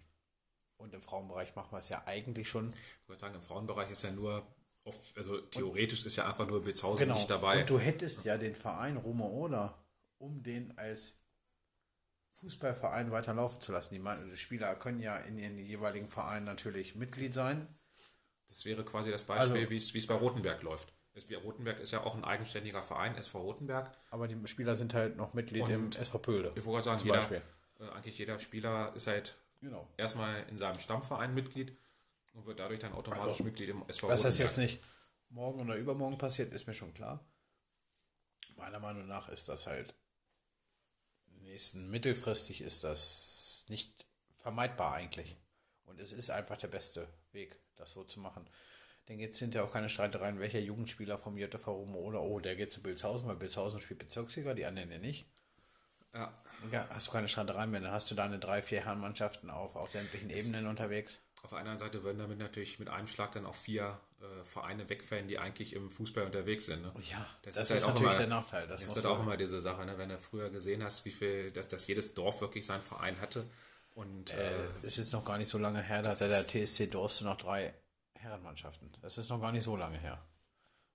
[0.77, 2.73] Und im Frauenbereich machen wir es ja eigentlich schon.
[3.03, 4.43] Ich würde sagen, im Frauenbereich ist ja nur,
[4.83, 7.13] oft, also theoretisch ist ja einfach nur Bilzhausen Genau.
[7.13, 7.59] nicht dabei.
[7.61, 9.85] Und du hättest ja den Verein Roma Oder,
[10.17, 11.13] um den als
[12.31, 13.93] Fußballverein weiterlaufen zu lassen.
[13.93, 17.67] Die, die Spieler können ja in ihren jeweiligen Vereinen natürlich Mitglied sein.
[18.47, 20.91] Das wäre quasi das Beispiel, Also- wie es wie es bei Rotenberg läuft.
[21.13, 23.91] Wie- Rotenberg ist ja auch ein eigenständiger Verein, SV Rotenberg.
[24.11, 26.51] Aber die Spieler sind halt noch Mitglied im Und SV Pölde.
[26.55, 27.29] Ich wollte sagen, jeder,
[27.79, 29.87] äh, eigentlich jeder Spieler ist halt Genau.
[29.97, 31.77] erstmal in seinem Stammverein Mitglied
[32.33, 34.39] und wird dadurch dann automatisch Mitglied im SV Was das Rotenberg.
[34.49, 34.79] jetzt nicht
[35.29, 37.19] morgen oder übermorgen passiert, ist mir schon klar.
[38.55, 39.93] Meiner Meinung nach ist das halt
[41.41, 44.05] nächsten mittelfristig ist das nicht
[44.37, 45.35] vermeidbar eigentlich.
[45.85, 48.47] Und es ist einfach der beste Weg, das so zu machen.
[49.09, 52.55] Denn jetzt sind ja auch keine Streitereien, welcher Jugendspieler vom JV Rom oder oh, der
[52.55, 55.25] geht zu Bilzhausen, weil Bilzhausen spielt Bezirksliga, die anderen ja nicht.
[56.13, 56.33] Ja,
[56.71, 59.91] Ja, hast du keine Streitereien mehr, dann hast du deine drei, vier Herrenmannschaften auf, auf
[59.91, 61.19] sämtlichen Ebenen unterwegs.
[61.41, 64.89] auf der anderen Seite würden damit natürlich mit einem Schlag dann auch vier äh, Vereine
[64.89, 66.81] wegfallen, die eigentlich im Fußball unterwegs sind.
[66.81, 66.91] Ne?
[67.09, 69.05] Ja, das, das ist halt ist auch natürlich immer, der Nachteil, das Das ist halt
[69.05, 69.97] auch immer diese Sache, ne?
[69.97, 73.45] wenn du früher gesehen hast, wie viel, dass, dass jedes Dorf wirklich seinen Verein hatte.
[73.95, 77.25] Und äh, ist jetzt noch gar nicht so lange her, da hatte der TSC Dorste
[77.25, 77.73] noch drei
[78.21, 78.91] Herrenmannschaften.
[79.01, 80.23] Das ist noch gar nicht so lange her.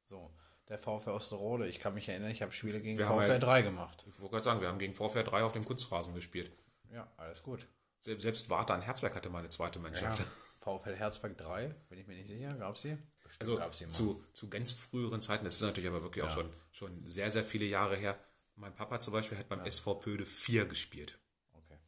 [0.07, 0.33] So,
[0.69, 3.62] der VfL Osterode, ich kann mich erinnern, ich habe Spiele gegen Wir VfL halt- 3
[3.62, 4.05] gemacht.
[4.09, 6.53] ich wollte gerade sagen, wir haben gegen VfR 3 auf dem Kunstrasen gespielt.
[6.91, 7.69] Ja, alles gut.
[7.99, 10.23] Selbst, selbst Warta an Herzberg hatte mal eine zweite Mannschaft.
[10.59, 12.97] VfL Herzberg 3, bin ich mir nicht sicher, gab es die?
[13.23, 13.93] Bestimmt Also gab's die mal.
[13.93, 17.45] zu, zu ganz früheren Zeiten, das ist natürlich aber wirklich auch schon, schon sehr, sehr
[17.45, 18.17] viele Jahre her.
[18.55, 21.19] Mein Papa zum Beispiel hat beim SV Pöde 4 gespielt.
[21.53, 21.79] Okay.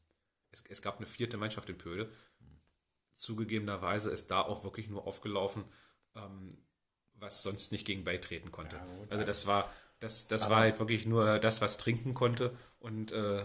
[0.51, 2.13] Es, es gab eine vierte Mannschaft in Pöde.
[3.19, 5.65] Zugegebenerweise ist da auch wirklich nur aufgelaufen,
[6.15, 6.57] ähm,
[7.15, 8.77] was sonst nicht gegen beitreten konnte.
[8.77, 13.11] Ja, also das war, das, das war halt wirklich nur das, was trinken konnte und
[13.11, 13.45] äh,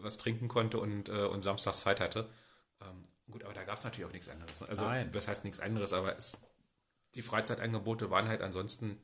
[0.00, 2.28] was trinken konnte und, äh, und samstags Zeit hatte.
[2.80, 4.60] Ähm, gut, aber da gab es natürlich auch nichts anderes.
[4.62, 4.68] ne?
[4.70, 5.12] Also Nein.
[5.12, 6.38] das heißt nichts anderes, aber es,
[7.14, 8.98] die Freizeitangebote waren halt ansonsten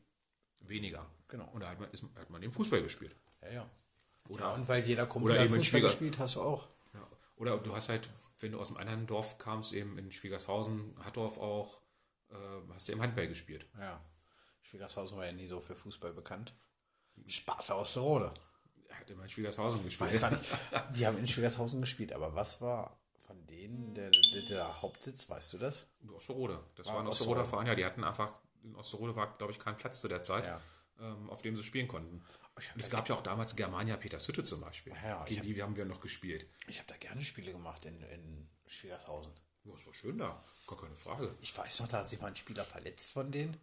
[0.60, 1.06] weniger.
[1.28, 1.48] Genau.
[1.52, 3.14] Und da hat man, ist, hat man eben Fußball gespielt.
[3.42, 3.70] Ja, ja.
[4.28, 6.68] Oder, Ja, und weil jeder Kumpel Fußball Schwieger- gespielt, hast du auch.
[7.40, 8.09] Oder du hast halt,
[8.40, 11.81] wenn du aus einem anderen Dorf kamst, eben in Schwiegershausen, Hattorf auch,
[12.31, 12.35] äh,
[12.74, 13.66] hast du eben Handball gespielt.
[13.79, 14.05] Ja.
[14.61, 16.55] Schwiegershausen war ja nie so für Fußball bekannt.
[17.26, 18.33] Sparta Osterode.
[18.88, 20.11] Er hat immer in Schwiegershausen gespielt.
[20.12, 20.42] Weiß gar nicht.
[20.96, 25.55] Die haben in Schwiegershausen gespielt, aber was war von denen der, der, der Hauptsitz, weißt
[25.55, 25.87] du das?
[26.12, 26.62] Osterode.
[26.74, 27.07] Das Ah, war ein.
[27.07, 27.74] Osterroder Verein, ja.
[27.74, 30.61] Die hatten einfach, in Osterode war, glaube ich, kein Platz zu der Zeit, Ja.
[31.00, 32.22] ähm, auf dem sie spielen konnten.
[32.76, 34.92] Es gab ja auch damals Germania Petershütte zum Beispiel.
[35.02, 36.46] Ja, Gegen hab- die haben wir noch gespielt.
[36.66, 39.32] Ich habe da gerne Spiele gemacht in, in Schwiegershausen.
[39.64, 40.42] Ja, es war schön da.
[40.66, 41.34] Gar keine Frage.
[41.40, 43.56] Ich weiß noch, da hat sich mal ein Spieler verletzt von denen.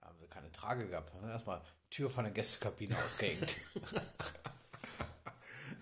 [0.00, 1.14] Da haben sie keine Trage gehabt.
[1.20, 1.30] Ne?
[1.30, 3.56] Erstmal Tür von der Gästekabine ausgehängt.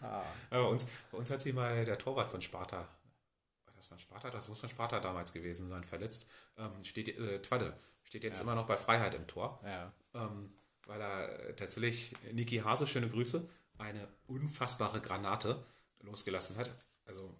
[0.02, 3.98] Ja, bei, uns, bei uns hat sich mal der Torwart von Sparta, war das von
[3.98, 6.26] Sparta, das muss von Sparta damals gewesen sein, verletzt.
[6.56, 9.60] Ähm, steht, äh, Twadde, steht jetzt immer noch bei Freiheit im Tor.
[9.62, 9.92] Ja.
[10.14, 10.48] Ähm,
[10.90, 13.48] weil er äh, tatsächlich Niki Hase, schöne Grüße,
[13.78, 15.64] eine unfassbare Granate
[16.00, 16.68] losgelassen hat.
[17.06, 17.32] Also,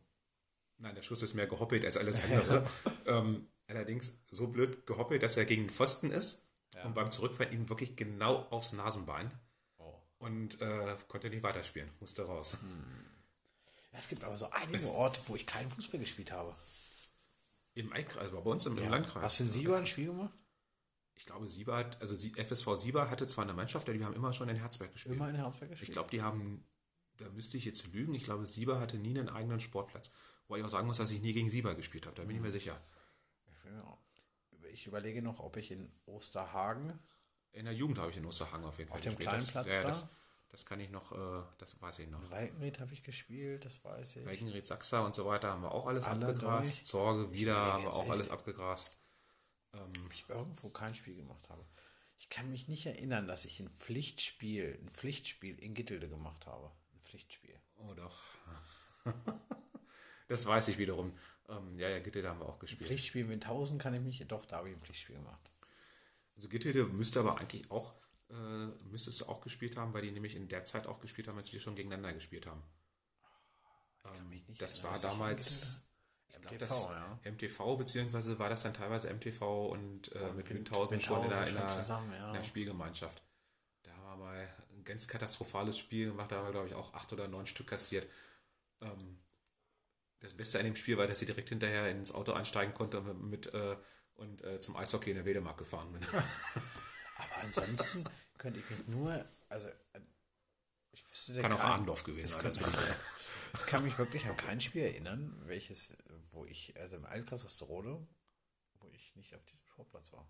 [0.79, 2.65] nein, der Schuss ist mehr gehoppelt als alles andere.
[3.07, 6.47] ähm, allerdings so blöd gehoppelt, dass er gegen den Pfosten ist
[6.85, 9.31] und beim Zurückfallen ihm wirklich genau aufs Nasenbein
[9.79, 9.95] Oh.
[10.19, 12.57] und äh, konnte nicht weiterspielen, musste raus.
[13.93, 16.55] Ja, es gibt aber so einige Orte, wo ich keinen Fußball gespielt habe.
[17.75, 19.23] Im Einkreis, also bei uns im, im Landkreis.
[19.23, 20.33] Hast du in Sieber ein Spiel gemacht?
[21.21, 24.33] Ich glaube, Sieber hat, also FSV Sieber hatte zwar eine Mannschaft, aber die haben immer
[24.33, 25.17] schon in Herzberg gespielt.
[25.17, 25.91] Immer in Herzberg gespielt?
[25.91, 26.65] Ich glaube, die haben,
[27.19, 30.11] da müsste ich jetzt lügen, ich glaube, Sieber hatte nie einen eigenen Sportplatz.
[30.49, 32.43] Wo ich auch sagen muss, dass ich nie gegen Sieber gespielt habe, da bin ich
[32.43, 32.81] mir sicher.
[33.67, 33.99] Ja.
[34.73, 36.99] Ich überlege noch, ob ich in Osterhagen
[37.53, 39.29] In der Jugend habe ich in Osterhang auf jeden Fall Auf dem gespielt.
[39.29, 39.89] kleinen das, Platz ja, da?
[39.89, 40.09] das,
[40.49, 42.31] das kann ich noch, äh, das weiß ich noch.
[42.31, 44.27] Walkenried habe ich gespielt, das weiß ich.
[44.27, 46.79] Weigenried, Sachsa und so weiter haben wir auch alles Alle abgegrast.
[46.79, 46.87] durch?
[46.87, 49.00] Sorge wieder haben wir auch alles abgegrast.
[50.13, 51.65] Ich irgendwo kein Spiel gemacht habe.
[52.19, 56.71] Ich kann mich nicht erinnern, dass ich ein Pflichtspiel, ein Pflichtspiel in Gittelde gemacht habe.
[56.93, 57.59] Ein Pflichtspiel.
[57.77, 58.23] Oh doch.
[60.29, 61.17] das weiß ich wiederum.
[61.49, 62.87] Ähm, ja, ja, Gitte, da haben wir auch Ein gespielt.
[62.87, 65.51] Pflichtspiel in Windhausen kann ich mich, doch, da habe ich ein Pflichtspiel gemacht.
[66.37, 67.95] Also Gittede müsste aber eigentlich auch,
[68.31, 71.39] äh, müsstest du auch gespielt haben, weil die nämlich in der Zeit auch gespielt haben,
[71.39, 72.63] als wir schon gegeneinander gespielt haben.
[74.05, 75.90] Ähm, mich nicht das war damals
[76.39, 77.19] MTV, das, ja.
[77.31, 82.43] MTV, beziehungsweise war das dann teilweise MTV und äh, mit Wind- Windhausen schon in der,
[82.45, 83.23] Spielgemeinschaft.
[83.83, 86.95] Da haben wir mal ein ganz katastrophales Spiel gemacht, da haben wir, glaube ich, auch
[86.95, 88.09] acht oder neun Stück kassiert.
[88.81, 89.19] Ähm,
[90.21, 93.31] das Beste an dem Spiel war, dass ich direkt hinterher ins Auto einsteigen konnte und,
[93.31, 93.77] mit, äh,
[94.15, 96.03] und äh, zum Eishockey in der Wedemark gefahren bin.
[97.17, 98.05] Aber ansonsten
[98.39, 100.01] könnte ich mich nur, also äh,
[100.93, 102.53] Ich wüsste, Kann auch Arndorf gewesen sein.
[103.55, 105.97] Ich kann mich wirklich an kein Spiel erinnern, welches,
[106.33, 108.07] wo ich, also im Altkreis Osterode,
[108.75, 110.29] wo ich nicht auf diesem Sportplatz war.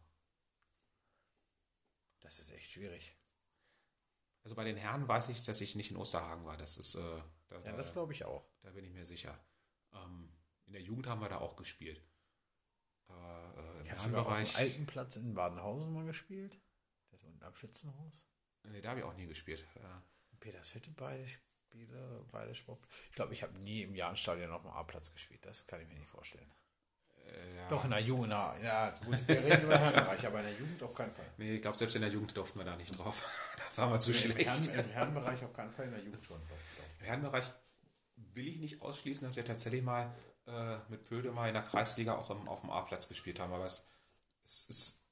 [2.21, 3.17] Das ist echt schwierig.
[4.43, 6.57] Also bei den Herren weiß ich, dass ich nicht in Osterhagen war.
[6.57, 7.01] Das ist, äh,
[7.49, 8.49] da, Ja, da, das glaube ich auch.
[8.61, 9.39] da bin ich mir sicher.
[9.93, 10.33] Ähm,
[10.67, 12.03] in der Jugend haben wir da auch gespielt.
[13.09, 14.57] Aber äh, im Ich habe sogar auf dem Herrenbereich.
[14.57, 16.59] alten Platz in Badenhausen mal gespielt.
[17.11, 18.25] Das unten am Schützenhaus.
[18.65, 19.67] Nee, da habe ich auch nie gespielt.
[19.75, 20.03] Ja.
[20.33, 21.27] In Petershütte beide
[21.71, 22.81] Spiele, beide Sport.
[23.11, 25.41] Ich glaube, ich habe nie im Jahnstadion auf dem A-Platz gespielt.
[25.47, 26.51] Das kann ich mir nicht vorstellen.
[27.27, 30.55] Äh, Doch in der Jugend, na, ja, gut, wir reden über Herrenbereich, aber in der
[30.55, 31.27] Jugend auf keinen Fall.
[31.37, 33.23] Nee, ich glaube, selbst in der Jugend durften wir da nicht drauf.
[33.77, 34.49] da waren wir zu Im, schlecht.
[34.49, 36.41] Herren, Im Herrenbereich auf keinen Fall, in der Jugend schon.
[36.99, 37.53] Im Herrenbereich
[38.17, 40.13] will ich nicht ausschließen, dass wir tatsächlich mal
[40.49, 43.53] äh, mit Pöde mal in der Kreisliga auch im, auf dem A-Platz gespielt haben.
[43.53, 43.87] Aber es,
[44.45, 45.05] es ist,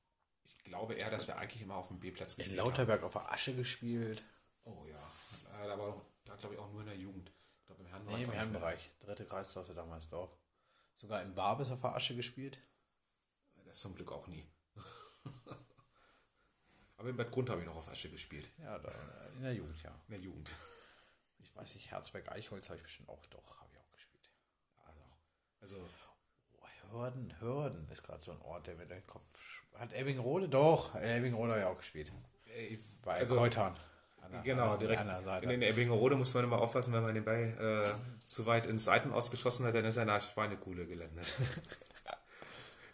[0.42, 2.66] ich glaube eher, dass wir eigentlich immer auf dem B-Platz In gespielt haben.
[2.66, 4.24] Lauterberg auf der Asche gespielt.
[4.64, 7.32] Oh ja, da war da glaube ich auch nur in der Jugend.
[7.60, 8.18] Ich glaube im Herrenbereich.
[8.18, 8.32] Nee, im.
[8.32, 8.90] Herrenbereich.
[9.00, 10.30] Dritte Kreisklasse damals doch.
[10.94, 12.58] Sogar in Barbes auf der Asche gespielt.
[13.66, 14.46] Das zum Glück auch nie.
[16.96, 18.48] Aber in Bad Grund habe ich noch auf Asche gespielt.
[18.58, 18.90] Ja, da,
[19.36, 19.90] in der Jugend, ja.
[20.08, 20.50] In der Jugend.
[21.38, 24.28] Ich weiß nicht, Herzberg-Eichholz habe ich bestimmt auch, doch, habe ich auch gespielt.
[24.86, 25.00] Also,
[25.60, 25.88] also
[26.60, 29.62] Oh, Hörden, Hörden ist gerade so ein Ort, der mir den Kopf.
[29.74, 30.48] Hat Ebbingrode?
[30.48, 32.10] Doch, Ebbingrode habe ich auch gespielt.
[32.46, 33.76] ey, Bei Also- Kräutern.
[34.20, 35.48] An Genau, direkt An der in Seite.
[35.48, 39.12] den Ebbingerode muss man immer aufpassen, wenn man den Ball äh, zu weit ins Seiten
[39.12, 41.32] ausgeschossen hat, dann ist er in der Schweinekuhle gelandet.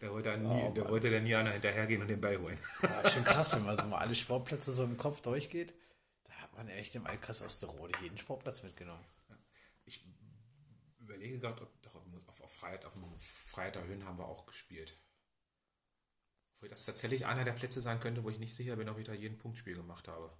[0.00, 2.58] da wollte, er nie, da wollte der nie einer hinterhergehen und den Ball holen.
[2.82, 5.74] Ja, schon krass, wenn man so mal alle Sportplätze so im Kopf durchgeht.
[6.24, 9.04] Da hat man echt im Altkreis Osterode jeden Sportplatz mitgenommen.
[9.86, 10.04] Ich
[11.00, 14.46] überlege gerade, ob doch auf, auf Freiheit, auf dem Freiheit der Höhen haben wir auch
[14.46, 14.96] gespielt.
[16.54, 19.04] Obwohl das tatsächlich einer der Plätze sein könnte, wo ich nicht sicher bin, ob ich
[19.06, 20.30] da jeden Punktspiel gemacht habe.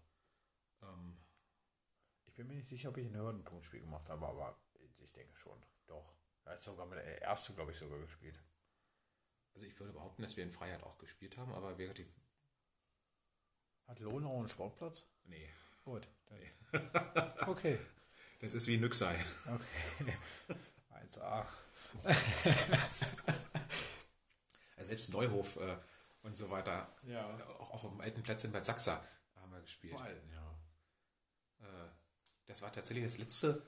[2.35, 4.59] Ich bin mir nicht sicher, ob ich ein Hürdenpunktspiel gemacht habe, aber
[4.99, 5.57] ich denke schon.
[5.87, 6.16] Doch.
[6.44, 8.42] Er ist sogar mit der erste, glaube ich, sogar gespielt.
[9.55, 12.05] also ich würde behaupten, dass wir in Freiheit auch gespielt haben, aber wäre die.
[13.87, 15.07] Hat Lohnau einen Sportplatz?
[15.27, 15.49] Nee.
[15.85, 16.09] Gut.
[17.47, 17.79] Okay.
[18.40, 19.14] Das ist wie Nüxei.
[19.47, 20.16] Okay.
[21.07, 21.47] 1A.
[24.77, 25.77] Also selbst Neuhof äh,
[26.23, 26.92] und so weiter.
[27.05, 27.33] Ja.
[27.61, 29.05] Auch, auch auf dem alten Platz in Bad Sachsa
[29.37, 29.92] haben wir gespielt.
[29.92, 30.59] Vor allem, ja.
[31.61, 31.90] Äh,
[32.47, 33.63] das war tatsächlich das letzte.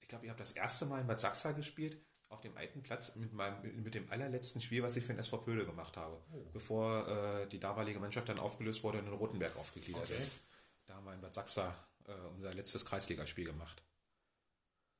[0.00, 1.96] Ich glaube, ich habe das erste Mal in Bad Sachsa gespielt,
[2.28, 5.38] auf dem alten Platz, mit, meinem, mit dem allerletzten Spiel, was ich für den SV
[5.38, 6.22] Pöde gemacht habe.
[6.52, 10.18] Bevor äh, die damalige Mannschaft dann aufgelöst wurde und in Rotenberg aufgegliedert Okay.
[10.18, 10.40] ist.
[10.86, 11.74] Da haben wir in Bad Sachsa
[12.06, 13.82] äh, unser letztes Kreisligaspiel gemacht.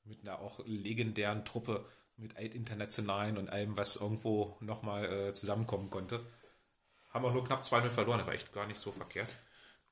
[0.04, 1.84] Mit einer auch legendären Truppe,
[2.16, 6.24] mit Altinternationalen und allem, was irgendwo nochmal äh, zusammenkommen konnte.
[7.10, 9.28] Haben auch nur knapp 2-0 verloren, das war echt gar nicht so verkehrt.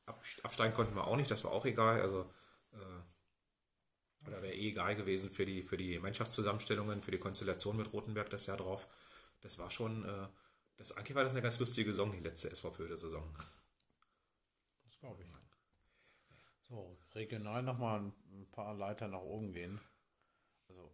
[0.06, 2.00] Ab, absteigen konnten wir auch nicht, das war auch egal.
[2.00, 2.30] Also,
[4.26, 8.30] oder wäre eh egal gewesen für die, für die Mannschaftszusammenstellungen, für die Konstellation mit Rotenberg
[8.30, 8.88] das Jahr drauf.
[9.40, 10.28] Das war schon, äh,
[10.76, 13.24] das, eigentlich war das eine ganz lustige Saison, die letzte SVP-Saison.
[14.84, 15.28] Das glaube ich.
[16.68, 19.80] So, regional nochmal ein paar Leiter nach oben gehen.
[20.68, 20.90] Also,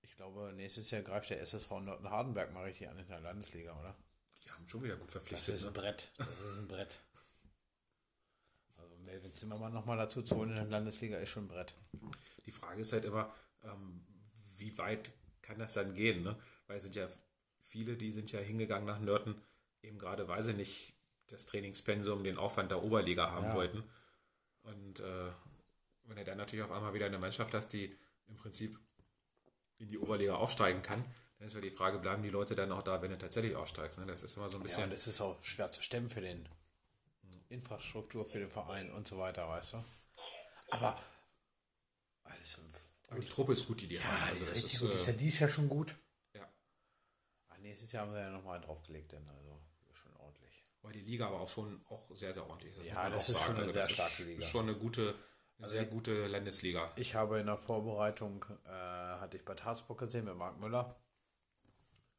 [0.00, 3.94] ich glaube, nächstes Jahr greift der SSV Norden-Hardenberg mal richtig an in der Landesliga, oder?
[4.44, 5.54] Die haben schon wieder gut Das verpflichtet.
[5.54, 5.78] ist ein Ne?
[5.80, 6.10] Brett.
[6.18, 7.00] Das ist ein Brett.
[8.78, 11.76] Also, Melvin Zimmermann nochmal dazu zu holen in der Landesliga ist schon ein Brett.
[12.46, 14.04] Die Frage ist halt immer, ähm,
[14.56, 16.22] wie weit kann das dann gehen?
[16.22, 16.36] Ne?
[16.66, 17.08] Weil es sind ja
[17.60, 19.40] viele, die sind ja hingegangen nach Nörten,
[19.82, 20.94] eben gerade weil sie nicht
[21.28, 23.54] das Trainingspensum, den Aufwand der Oberliga haben Ja.
[23.54, 23.82] wollten.
[24.62, 25.32] Und äh,
[26.04, 27.96] wenn du dann natürlich auf einmal wieder eine Mannschaft hast, die
[28.28, 28.78] im Prinzip
[29.78, 31.02] in die Oberliga aufsteigen kann,
[31.38, 33.98] dann ist ja die Frage, bleiben die Leute dann auch da, wenn du tatsächlich aufsteigst?
[33.98, 34.06] Ne?
[34.06, 34.84] Das ist immer so ein Ja, bisschen.
[34.84, 36.48] und es ist auch schwer zu stemmen für den
[37.48, 39.84] Infrastruktur, für den Verein und so weiter, weißt du?
[40.70, 40.98] Aber
[42.24, 42.58] alles
[43.08, 44.24] aber die Truppe ist gut, die die ja, haben.
[44.26, 44.90] die Also ist das ist, gut.
[44.92, 45.94] Die ist äh, ja Jahr schon gut.
[46.34, 46.48] ja.
[47.48, 49.60] Ah, nächstes Jahr haben wir ja nochmal draufgelegt, denn also
[49.92, 50.62] schon ordentlich.
[50.82, 52.86] Weil die Liga aber auch schon auch sehr, sehr ordentlich ist.
[52.86, 54.46] Ja, muss man das ist schon eine Also sehr das starke ist Liga.
[54.46, 55.14] Schon eine gute,
[55.58, 56.92] eine sehr gute Landesliga.
[56.96, 60.96] Ich habe in der Vorbereitung, äh, hatte ich Bad Harzburg gesehen mit Marc Müller.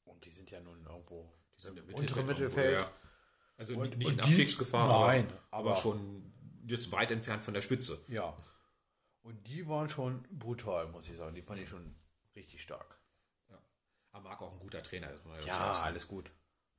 [0.06, 2.74] Und die sind ja nun irgendwo Die sind im untere irgendwo, Mittelfeld.
[2.74, 2.92] ja.
[3.58, 6.32] Also Und- nicht in und die- Abstiegsgefahr, Nein, aber, aber aber- schon
[6.68, 8.00] jetzt weit entfernt von der Spitze.
[8.08, 8.36] Ja.
[9.24, 11.34] Und die waren schon brutal, muss ich sagen.
[11.34, 11.96] Die fand ich schon
[12.36, 13.00] richtig stark.
[13.50, 13.58] Ja.
[14.12, 15.10] Aber Marc auch ein guter Trainer.
[15.46, 15.86] Ja, sagen.
[15.86, 16.32] alles gut.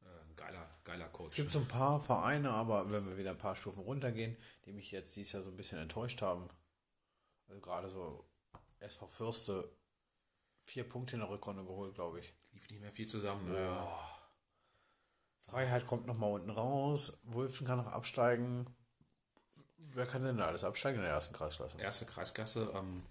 [0.03, 1.29] Äh, ein geiler, geiler Coach.
[1.29, 4.73] Es gibt so ein paar Vereine, aber wenn wir wieder ein paar Stufen runtergehen, die
[4.73, 6.49] mich jetzt dieses Jahr so ein bisschen enttäuscht haben.
[7.49, 8.29] Also gerade so
[8.81, 9.71] SV Fürste
[10.61, 12.35] vier Punkte in der Rückrunde geholt, glaube ich.
[12.53, 13.51] Lief nicht mehr viel zusammen.
[13.51, 13.59] Ne?
[13.59, 14.15] Ja.
[15.41, 17.19] Freiheit kommt noch mal unten raus.
[17.25, 18.67] Wulfen kann noch absteigen.
[19.93, 21.79] Wer kann denn da alles absteigen in der ersten Kreisklasse?
[21.79, 22.73] Erste Kreisklasse.
[22.75, 23.03] Ähm,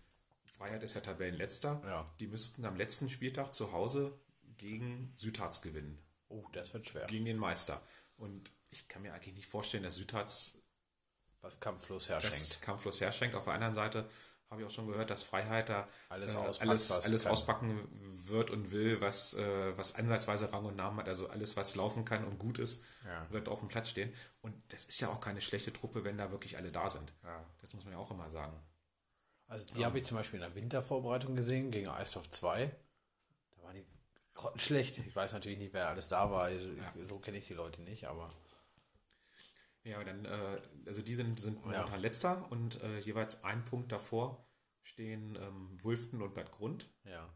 [0.57, 1.81] Freiheit ist ja Tabellenletzter.
[1.85, 2.05] Ja.
[2.19, 4.17] Die müssten am letzten Spieltag zu Hause
[4.57, 5.97] gegen Südharz gewinnen.
[6.29, 7.05] Oh, das wird schwer.
[7.07, 7.81] Gegen den Meister.
[8.17, 10.59] Und ich kann mir eigentlich nicht vorstellen, dass Südharz
[11.41, 12.61] Was kampflos das herschenkt.
[12.61, 13.35] kampflos herschenkt.
[13.35, 14.09] Auf der anderen Seite
[14.49, 17.87] habe ich auch schon gehört, dass Freiheit da Alles äh, auspackt, alles, alles auspacken
[18.25, 21.07] wird und will, was, äh, was ansatzweise Rang und Namen hat.
[21.07, 23.27] Also alles, was laufen kann und gut ist, Ja.
[23.31, 24.13] wird auf dem Platz stehen.
[24.41, 27.13] Und das ist ja auch keine schlechte Truppe, wenn da wirklich alle da sind.
[27.23, 27.43] Ja.
[27.61, 28.57] Das muss man ja auch immer sagen.
[29.47, 32.73] Also die habe ich zum Beispiel in der Wintervorbereitung gesehen gegen Eisdorf 2.
[33.57, 33.85] Da waren die
[34.33, 34.97] grottenschlecht.
[34.99, 36.43] Ich weiß natürlich nicht, wer alles da war.
[36.43, 36.69] Also,
[37.07, 38.31] So kenne ich die Leute nicht, aber
[39.83, 41.61] Ja, dann, äh, also die sind, sind Ja.
[41.61, 44.47] momentan letzter und äh, jeweils ein Punkt davor
[44.81, 46.89] stehen ähm, Wulften und Bad Grund.
[47.03, 47.33] ja.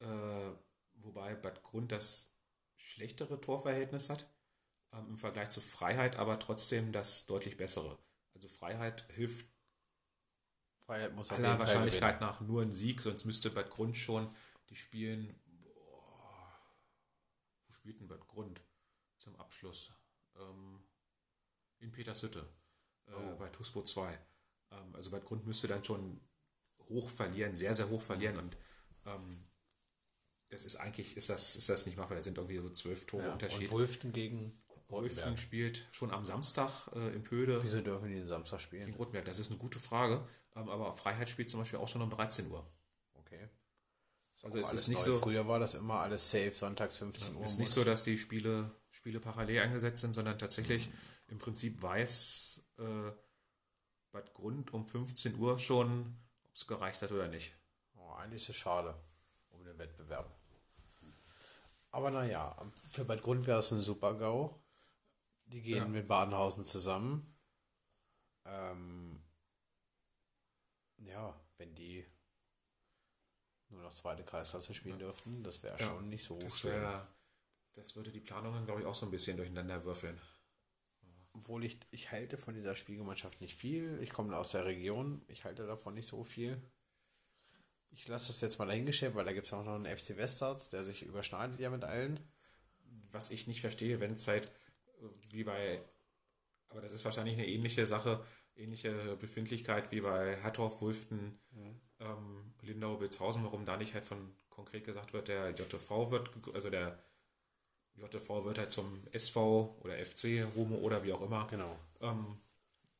[0.00, 0.54] Äh,
[0.94, 2.34] wobei Bad Grund das
[2.74, 4.28] schlechtere Torverhältnis hat
[4.92, 7.98] ähm, im Vergleich zu Freiheit, aber trotzdem das deutlich bessere.
[8.34, 9.46] Also Freiheit hilft
[10.84, 14.34] Freiheit muss aller Wahrscheinlichkeit nach nur ein Sieg, sonst müsste Bad Grund schon,
[14.68, 16.60] die spielen, boah,
[17.66, 18.60] wo spielt denn Bad Grund
[19.18, 19.92] zum Abschluss?
[20.36, 20.81] Ähm,
[21.82, 22.48] in Petershütte,
[23.06, 23.36] äh, Oh.
[23.36, 24.12] bei TUSPO 2.
[24.70, 26.20] Ähm, also Bad Grund müsste dann schon
[26.88, 28.56] hoch verlieren, sehr, sehr hoch verlieren und
[29.06, 29.44] ähm,
[30.48, 33.22] das ist eigentlich, ist das, ist das nicht machbar, da sind irgendwie so zwölf Tore
[33.22, 33.28] Ja.
[33.28, 33.70] Und Unterschied.
[33.70, 38.60] Wulften gegen Wolften spielt schon am Samstag äh, in Pöde Wieso dürfen die den Samstag
[38.60, 38.84] spielen?
[38.84, 39.24] gegen Rotenberg.
[39.24, 40.26] Das ist eine gute Frage.
[40.54, 42.70] Ähm, aber Freiheit spielt zum Beispiel auch schon um 13 Uhr.
[43.14, 43.48] Okay.
[44.42, 45.12] Also es ist nicht neu.
[45.14, 47.44] so, Früher war das immer alles safe, sonntags 15 Uhr.
[47.44, 50.90] ist nicht so, dass die Spiele, Spiele parallel eingesetzt sind, sondern tatsächlich
[51.32, 53.10] im Prinzip weiß äh,
[54.12, 56.14] Bad Grund um 15 Uhr schon,
[56.44, 57.54] ob es gereicht hat oder nicht.
[57.96, 58.94] Oh, eigentlich ist es schade
[59.48, 60.30] um den Wettbewerb.
[61.90, 62.54] Aber naja,
[62.86, 64.62] für Bad Grund wäre es ein super GAU.
[65.46, 65.88] Die gehen Ja.
[65.88, 67.34] mit Badenhausen zusammen.
[68.44, 69.22] Ähm,
[70.98, 72.06] ja, wenn die
[73.70, 76.72] nur noch zweite Kreisklasse spielen dürften, das wäre Ja, schon nicht so Das, schön.
[76.72, 77.08] wär,
[77.72, 80.20] das würde die Planungen, glaube ich, auch so ein bisschen durcheinander würfeln.
[81.34, 83.98] Obwohl ich, ich halte von dieser Spielgemeinschaft nicht viel.
[84.02, 86.60] Ich komme aus der Region, ich halte davon nicht so viel.
[87.90, 90.68] Ich lasse das jetzt mal dahingestellt, weil da gibt es auch noch einen FC Westarts,
[90.70, 92.20] der sich überschneidet ja mit allen.
[93.10, 95.82] was ich nicht verstehe, wenn es halt äh, wie bei,
[96.68, 98.24] aber das ist wahrscheinlich eine ähnliche Sache,
[98.56, 101.38] ähnliche Befindlichkeit wie bei Hattorf, Wulften,
[102.00, 106.70] ähm, Lindau, Bilzhausen, warum da nicht halt von konkret gesagt wird, der JTV wird, also
[106.70, 106.98] der
[107.96, 111.78] JTV wird halt zum SV oder FC, Rumo oder wie auch immer Genau.
[112.00, 112.38] ähm,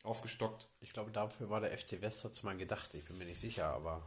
[0.03, 0.69] aufgestockt.
[0.81, 2.93] Ich glaube, dafür war der FC Westarts mal gedacht.
[2.95, 4.03] Ich bin mir nicht sicher, aber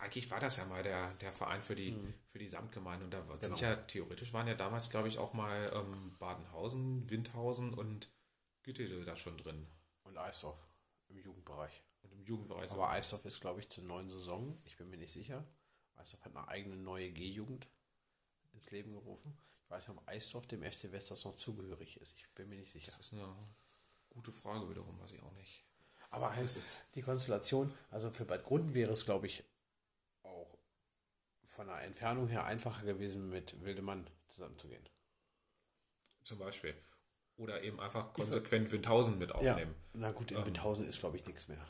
[0.00, 1.92] Eigentlich war das ja mal der, der Verein für die,
[2.28, 3.04] für die Samtgemeinde.
[3.06, 3.70] Und da war- sind Genau.
[3.70, 8.08] ja theoretisch waren ja damals, glaube ich, auch mal ähm, Badenhausen, Windhausen und
[8.62, 9.66] Gütede da schon drin.
[10.04, 10.56] und Eisdorf
[11.08, 11.82] im Jugendbereich.
[12.02, 12.70] Und im Jugendbereich.
[12.70, 14.56] Aber Eisdorf ist, glaube ich, zur neuen Saison.
[14.64, 15.44] Ich bin mir nicht sicher.
[15.96, 17.66] Eisdorf hat eine eigene neue G-Jugend
[18.52, 19.36] ins Leben gerufen.
[19.68, 22.14] Ich weiß nicht, ob Eisdorf dem FC Westers noch zugehörig ist.
[22.16, 22.86] Ich bin mir nicht sicher.
[22.90, 23.28] das ist eine
[24.08, 25.62] gute Frage wiederum, weiß ich auch nicht.
[26.08, 29.44] Aber halt ist- die Konstellation, also für Bad Grund wäre es, glaube ich,
[30.22, 30.56] auch
[31.42, 34.88] von der Entfernung her einfacher gewesen, mit Wildemann zusammenzugehen.
[36.22, 36.74] Zum Beispiel.
[37.36, 39.74] Oder eben einfach konsequent Windhausen mit aufnehmen.
[39.92, 41.68] Na gut, in Windhausen ist, glaube ich, nichts mehr.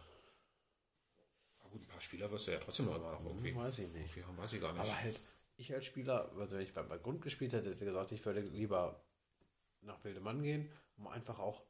[1.58, 3.54] Aber gut, ein paar Spieler wirst du ja trotzdem noch immer noch irgendwie.
[3.56, 4.24] Weiß ich nicht.
[4.24, 4.82] Haben, weiß ich gar nicht.
[4.82, 5.18] Aber halt,
[5.58, 8.24] ich als Spieler, also wenn ich bei Bad Grund gespielt hätte, hätte ich gesagt, ich
[8.24, 9.00] würde lieber
[9.82, 11.62] nach Wildemann gehen, um einfach auch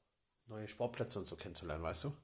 [0.47, 2.17] neue Sportplätze und so kennenzulernen, weißt du?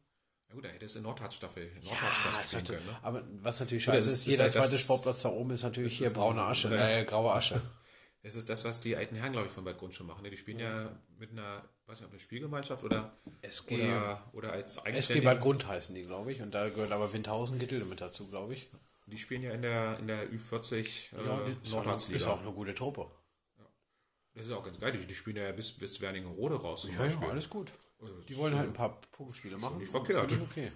[0.48, 2.98] Na gut, da hättest du in Nordharz-Staffel ist Nordharz spielen natürlich- können, ne?
[3.02, 5.96] Aber was natürlich scheiße ist, ist jeder halt das- zweite Sportplatz da oben ist natürlich
[5.98, 6.88] hier ist braune Asche, ja.
[6.88, 7.60] äh, graue Asche.
[8.22, 10.22] Das ist das, was die alten Herren, glaube ich, von Bad Grund schon machen.
[10.22, 10.30] ne?
[10.30, 14.78] Die spielen ja mit einer, weiß nicht, ob eine Spielgemeinschaft oder, SG, oder, oder als
[14.78, 15.20] SG.
[15.20, 16.40] Bad Grund heißen die, glaube ich.
[16.40, 18.66] Und da gehört aber Windhausen Gittel mit dazu, glaube ich.
[19.06, 22.74] Die spielen ja in der, in der Ü40 äh, ist, auch, ist auch eine gute
[22.74, 23.10] Truppe.
[24.32, 24.92] Das ist auch ganz geil.
[24.92, 27.28] Die, die spielen ja bis, bis Wernigerode raus zum Ja, ja, Beispiel.
[27.28, 27.70] alles gut.
[28.00, 29.78] Also, Die wollen halt ein paar Punktspiele machen.
[29.78, 30.32] nicht verkehrt.
[30.32, 30.72] Okay.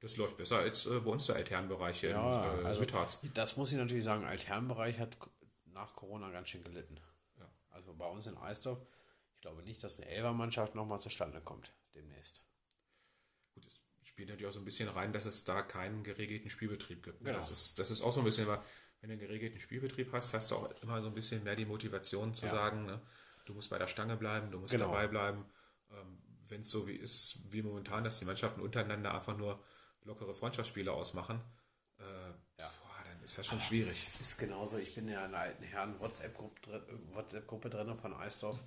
[0.00, 3.20] Das läuft besser als äh, bei uns der Altherrenbereich hier Ja, in äh, also Südharz.
[3.34, 5.16] das muss ich natürlich sagen, Altherrenbereich hat
[5.66, 6.98] nach Corona ganz schön gelitten.
[7.38, 7.48] Ja.
[7.70, 8.80] Also bei uns in Eisdorf,
[9.36, 12.42] ich glaube nicht, dass eine Elfermannschaft nochmal zustande kommt demnächst.
[14.22, 17.24] Spielt natürlich auch so ein bisschen rein, dass es da keinen geregelten Spielbetrieb gibt.
[17.24, 17.32] Genau.
[17.36, 18.60] Das, ist, das ist auch so ein bisschen, wenn
[19.00, 22.32] du einen geregelten Spielbetrieb hast, hast du auch immer so ein bisschen mehr die Motivation
[22.32, 22.52] zu Ja.
[22.52, 23.02] sagen, ne?
[23.46, 24.86] du musst bei der Stange bleiben, du musst Genau.
[24.86, 25.44] dabei bleiben.
[25.90, 29.60] Ähm, wenn es so wie ist, wie momentan, dass die Mannschaften untereinander einfach nur
[30.04, 31.40] lockere Freundschaftsspiele ausmachen,
[31.98, 32.70] äh, Ja.
[32.80, 34.06] boah, dann ist das schon schwierig.
[34.20, 38.60] Ist genauso, ich bin ja in der alten Herren WhatsApp-Gruppe drin, WhatsApp drin von Eisdorf.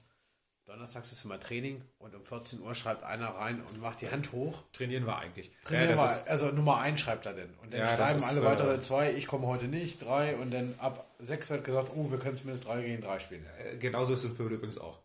[0.66, 4.32] Donnerstags ist immer Training und um 14 Uhr schreibt einer rein und macht die Hand
[4.32, 4.64] hoch.
[4.72, 5.52] Trainieren wir eigentlich.
[5.64, 7.54] Trainieren ja, wir, ist, also Nummer 1 schreibt er denn.
[7.62, 10.74] Und dann Ja, schreiben alle äh, weitere zwei, ich komme heute nicht, drei und dann
[10.80, 13.46] ab sechs wird gesagt, oh, wir können zumindest drei gegen drei spielen.
[13.64, 14.98] äh, genauso ist es in Pöbel übrigens auch.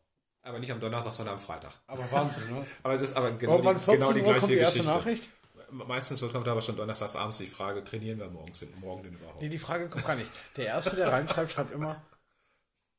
[0.43, 1.73] Aber nicht am Donnerstag, sondern am Freitag.
[1.87, 2.67] Aber Wahnsinn, ne?
[2.83, 4.99] Aber es ist aber genau, die, 14 genau die Uhr gleiche kommt die erste Geschichte.
[4.99, 5.29] Nachricht?
[5.73, 9.43] Meistens kommt aber schon donnerstags abends die Frage, trainieren wir morgens, morgen denn überhaupt?
[9.43, 10.31] Nee, die Frage kommt gar nicht.
[10.57, 12.03] Der Erste, der reinschreibt, schreibt immer,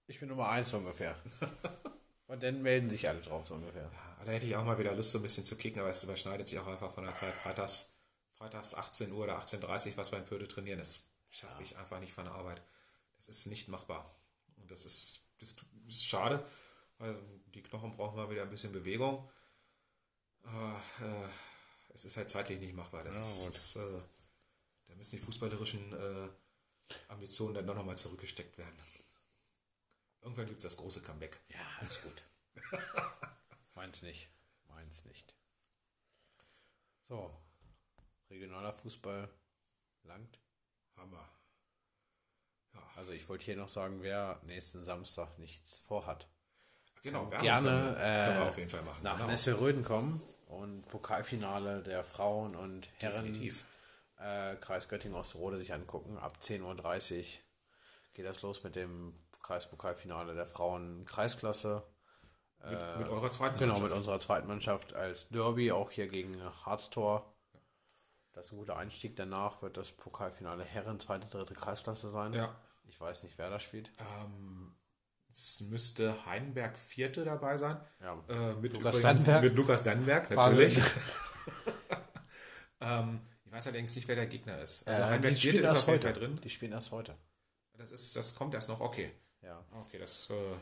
[0.05, 1.15] ich bin Nummer 1 so ungefähr.
[2.31, 3.83] Und dann melden sich alle drauf so ungefähr.
[3.83, 6.03] Ja, Da hätte ich auch mal wieder Lust, so ein bisschen zu kicken, aber es
[6.03, 7.35] überschneidet sich auch einfach von der Zeit.
[7.35, 7.91] Freitags,
[8.37, 11.99] freitags 18 Uhr oder 18.30 Uhr, was wir in Pöde trainieren, das schaffe ich einfach
[11.99, 12.61] nicht von der Arbeit.
[13.17, 14.15] Das ist nicht machbar.
[14.55, 15.57] Und das ist, das
[15.87, 16.45] ist schade,
[16.99, 17.17] weil
[17.53, 19.29] die Knochen brauchen mal wieder ein bisschen Bewegung.
[20.43, 21.27] Aber äh,
[21.93, 23.03] es ist halt zeitlich nicht machbar.
[23.03, 24.01] Das Ja, ist, das, äh,
[24.87, 26.29] da müssen die fußballerischen äh,
[27.09, 28.75] Ambitionen dann doch nochmal zurückgesteckt werden.
[30.21, 31.39] Irgendwann gibt es das große Comeback.
[31.49, 32.23] Ja, alles gut.
[33.75, 34.29] Meins nicht.
[34.67, 35.33] Meins nicht.
[37.01, 37.35] So.
[38.29, 39.29] Regionaler Fußball
[40.03, 40.39] langt.
[40.95, 41.27] Hammer.
[42.95, 46.27] Also ich wollte hier noch sagen, wer nächsten Samstag nichts vorhat.
[47.01, 49.03] Genau, Werbung Gerne können, wir- können wir äh, auf jeden Fall machen.
[49.03, 49.29] nach genau.
[49.29, 53.65] Nesselröden kommen und Pokalfinale der Frauen und Herren Definitiv.
[54.19, 56.17] äh, Kreis Göttingen-Osterode sich angucken.
[56.17, 57.25] Ab 10.30 Uhr
[58.13, 59.13] geht das los mit dem
[59.55, 61.83] Kreispokalfinale der Frauen Kreisklasse.
[62.63, 63.97] Mit, mit eurer zweiten Genau, mit Mannschaft.
[63.97, 67.33] unserer zweiten Mannschaft als Derby, auch hier gegen Harztor.
[68.31, 69.15] Das ist ein guter Einstieg.
[69.17, 72.33] Danach wird das Pokalfinale Herren, zweite, dritte Kreisklasse sein.
[72.33, 72.55] Ja.
[72.87, 73.91] Ich weiß nicht, wer da spielt.
[75.29, 77.77] Es müsste Heidenberg Vierte dabei sein.
[77.99, 78.13] Ja.
[78.29, 79.43] Äh, mit Lukas übrigens- Dannenberg.
[79.43, 80.79] Mit Lukas Dannenberg, natürlich.
[82.79, 84.87] ähm, ich weiß allerdings nicht, wer der Gegner ist.
[84.87, 86.13] Also Äh, Heidenberg Vierte ist erst auf jeden heute.
[86.13, 86.39] Fall drin.
[86.41, 87.15] Die spielen erst heute.
[87.77, 88.79] Das, ist, das kommt erst noch.
[88.79, 89.11] Okay.
[89.41, 89.63] Ja.
[89.71, 90.55] Okay, das, äh,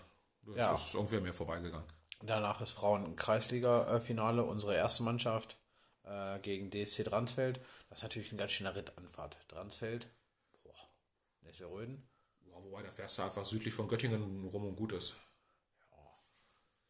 [0.44, 0.74] das Ja.
[0.74, 1.88] ist irgendwie an mir vorbeigegangen.
[2.22, 5.58] Danach ist Frauen-Kreisliga-Finale, unsere erste Mannschaft
[6.04, 7.60] äh, gegen DSC Dransfeld.
[7.90, 9.38] Das ist natürlich ein ganz schöner Rittanfahrt.
[9.48, 10.08] Dransfeld,
[10.64, 10.74] boah,
[11.42, 12.08] Nesselröden.
[12.46, 15.16] Ja, wobei, da fährst du einfach südlich von Göttingen rum und gut ist.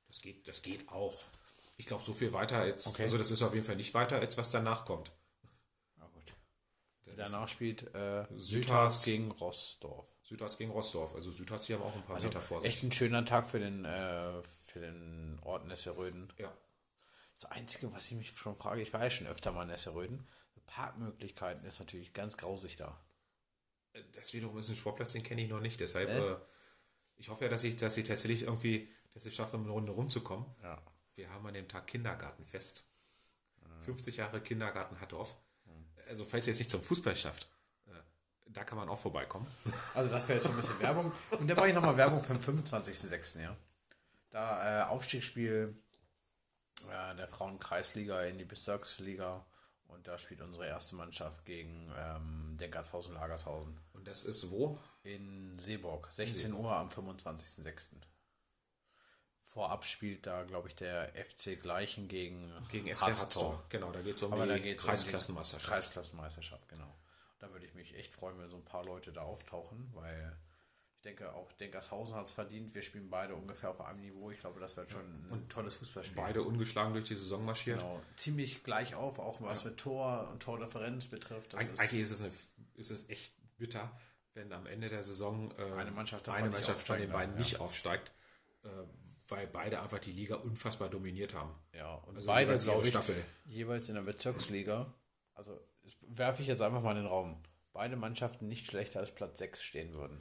[0.08, 1.16] Das geht, das geht auch.
[1.78, 3.04] Ich glaube, so viel weiter als, Okay.
[3.04, 5.12] also das ist auf jeden Fall nicht weiter, als was danach kommt.
[5.98, 6.34] Na gut.
[7.16, 8.26] Danach spielt äh.
[8.36, 10.08] Südharz gegen Rossdorf.
[10.30, 11.16] Südharz gegen Rostorf.
[11.16, 12.70] Also Südharz, die haben auch ein paar Also Meter vor sich.
[12.70, 16.32] echt ein schöner Tag für den, äh, für den Ort Nesselröden.
[16.38, 16.56] Ja.
[17.34, 20.28] Das Einzige, was ich mich schon frage, ich war ja schon öfter mal in Nesselröden,
[20.68, 22.96] Parkmöglichkeiten ist natürlich ganz grausig da.
[24.14, 25.80] Das wiederum ist ein Sportplatz, den kenne ich noch nicht.
[25.80, 26.34] Deshalb, Äh?
[26.34, 26.38] äh,
[27.18, 30.46] ich hoffe ja, dass ich, dass ich tatsächlich irgendwie, dass ich schaffe, eine Runde rumzukommen.
[30.62, 30.80] Ja.
[31.16, 32.86] Wir haben an dem Tag Kindergartenfest.
[33.86, 35.38] 50 Jahre Kindergarten Hattorf.
[36.08, 37.48] Also, falls ihr jetzt nicht zum Fußball schafft, äh,
[38.54, 39.48] da kann man auch vorbeikommen.
[39.94, 41.12] Also das wäre jetzt so ein bisschen Werbung.
[41.32, 43.42] Und dann mache ich nochmal Werbung für den 25.06.
[43.42, 43.56] Ja.
[44.30, 45.76] Da äh, Aufstiegsspiel
[46.90, 49.46] äh, der Frauenkreisliga in die Bezirksliga.
[49.88, 53.80] Und da spielt unsere erste Mannschaft gegen ähm, Denkershausen Lagershausen.
[53.94, 54.78] Und das ist wo?
[55.04, 57.90] In Seeborg, 16 Uhr am 25.06.
[59.42, 63.64] Vorab spielt da, glaube ich, der FC Gleichen gegen, Gegen SC Hatztor.
[63.70, 65.74] Genau, da geht es um Aber die Kreisklassenmeisterschaft.
[65.74, 66.94] Kreisklassenmeisterschaft, genau.
[67.40, 70.38] Da würde ich mich echt freuen, wenn so ein paar Leute da auftauchen, weil
[70.96, 72.76] ich denke, auch Denkershausen hat es verdient.
[72.76, 74.32] Wir spielen beide ungefähr auf einem Niveau.
[74.32, 76.18] Ich glaube, das wird schon ein tolles Fußballspiel.
[76.22, 77.80] Beide ungeschlagen durch die Saison marschiert.
[77.80, 78.02] Genau.
[78.18, 81.54] Ziemlich gleich auf, auch was mit Tor und Tordifferenz betrifft.
[81.54, 82.32] Das Eig ist, Eigentlich ist es, eine,
[82.76, 83.90] ist es echt bitter,
[84.34, 87.62] wenn am Ende der Saison äh, Eine Mannschaft eine Mannschaft von den beiden darf, nicht
[87.62, 88.12] aufsteigt,
[88.64, 88.68] äh,
[89.30, 91.56] weil beide einfach die Liga unfassbar dominiert haben.
[91.72, 93.24] ja, und Also beide, glaube ich, Staffel.
[93.46, 94.94] jeweils in der Bezirksliga.
[95.34, 95.58] Also
[95.90, 97.42] das werfe ich jetzt einfach mal in den Raum.
[97.74, 100.20] Beide Mannschaften nicht schlechter als Platz 6 stehen würden.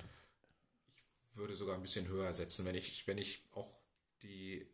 [1.35, 3.73] Würde sogar ein bisschen höher setzen, wenn ich, wenn ich auch
[4.23, 4.69] die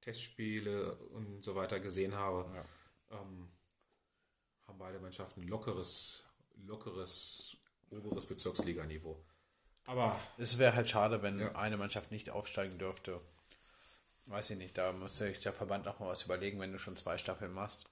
[0.00, 2.64] Testspiele und so weiter gesehen habe.
[3.10, 3.50] Ähm,
[4.66, 6.24] haben beide Mannschaften lockeres,
[6.66, 7.56] lockeres
[7.90, 9.22] oberes Bezirksliganiveau.
[9.86, 11.54] Aber Es wäre halt schade, wenn Ja.
[11.56, 13.20] eine Mannschaft nicht aufsteigen dürfte.
[14.26, 16.96] Weiß ich nicht, da müsste sich der Verband noch mal was überlegen, wenn du schon
[16.96, 17.86] zwei Staffeln machst.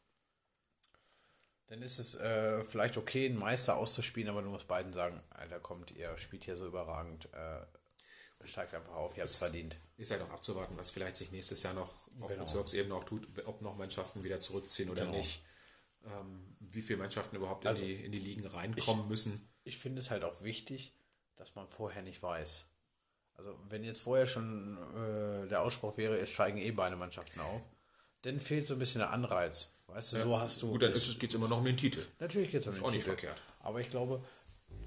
[1.72, 5.58] Dann ist es äh, vielleicht okay, einen Meister auszuspielen, aber du musst beiden sagen, Alter,
[5.58, 9.78] kommt, ihr spielt hier so überragend, äh, steigt einfach auf, ihr habt es verdient.
[9.96, 11.88] ist halt auch abzuwarten, was vielleicht sich nächstes Jahr noch
[12.20, 12.42] auf Genau.
[12.42, 15.16] Bezirksebene auch tut, ob noch Mannschaften wieder zurückziehen oder Genau.
[15.16, 15.46] nicht.
[16.04, 19.48] Ähm, wie viele Mannschaften überhaupt Also, in, die, in die Ligen reinkommen müssen.
[19.64, 20.94] Ich finde es halt auch wichtig,
[21.36, 22.66] dass man vorher nicht weiß.
[23.32, 27.62] Also wenn jetzt vorher schon äh, der Ausspruch wäre, es steigen eh beide Mannschaften auf,
[28.20, 29.70] dann fehlt so ein bisschen der Anreiz.
[29.94, 30.70] Weißt du, so hast du.
[30.70, 32.04] Gut, dann geht es immer noch um den Titel.
[32.18, 33.16] Natürlich geht es um den auch nicht Titel.
[33.16, 33.42] verkehrt.
[33.60, 34.24] Aber ich glaube,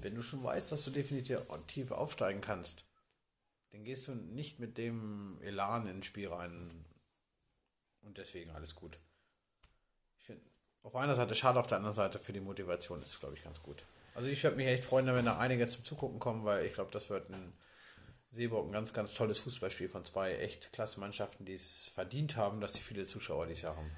[0.00, 2.84] wenn du schon weißt, dass du definitiv tief aufsteigen kannst,
[3.70, 6.84] dann gehst du nicht mit dem Elan ins Spiel rein.
[8.02, 8.98] Und deswegen alles gut.
[10.18, 10.42] Ich finde,
[10.82, 13.42] auf einer Seite schade, auf der anderen Seite für die Motivation ist es, glaube ich,
[13.42, 13.82] ganz gut.
[14.14, 16.90] Also ich würde mich echt freuen, wenn da einige zum Zugucken kommen, weil ich glaube,
[16.90, 17.52] das wird ein
[18.30, 22.60] Seeburg ein ganz, ganz tolles Fußballspiel von zwei echt klasse Mannschaften, die es verdient haben,
[22.60, 23.90] dass sie viele Zuschauer dieses Jahr haben.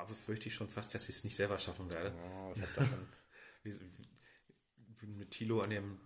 [0.00, 2.14] Da befürchte ich schon fast, dass ich es nicht selber schaffen werde.
[2.16, 3.06] Oh, ich hab da schon
[3.64, 6.00] Wie- mit Thilo an dem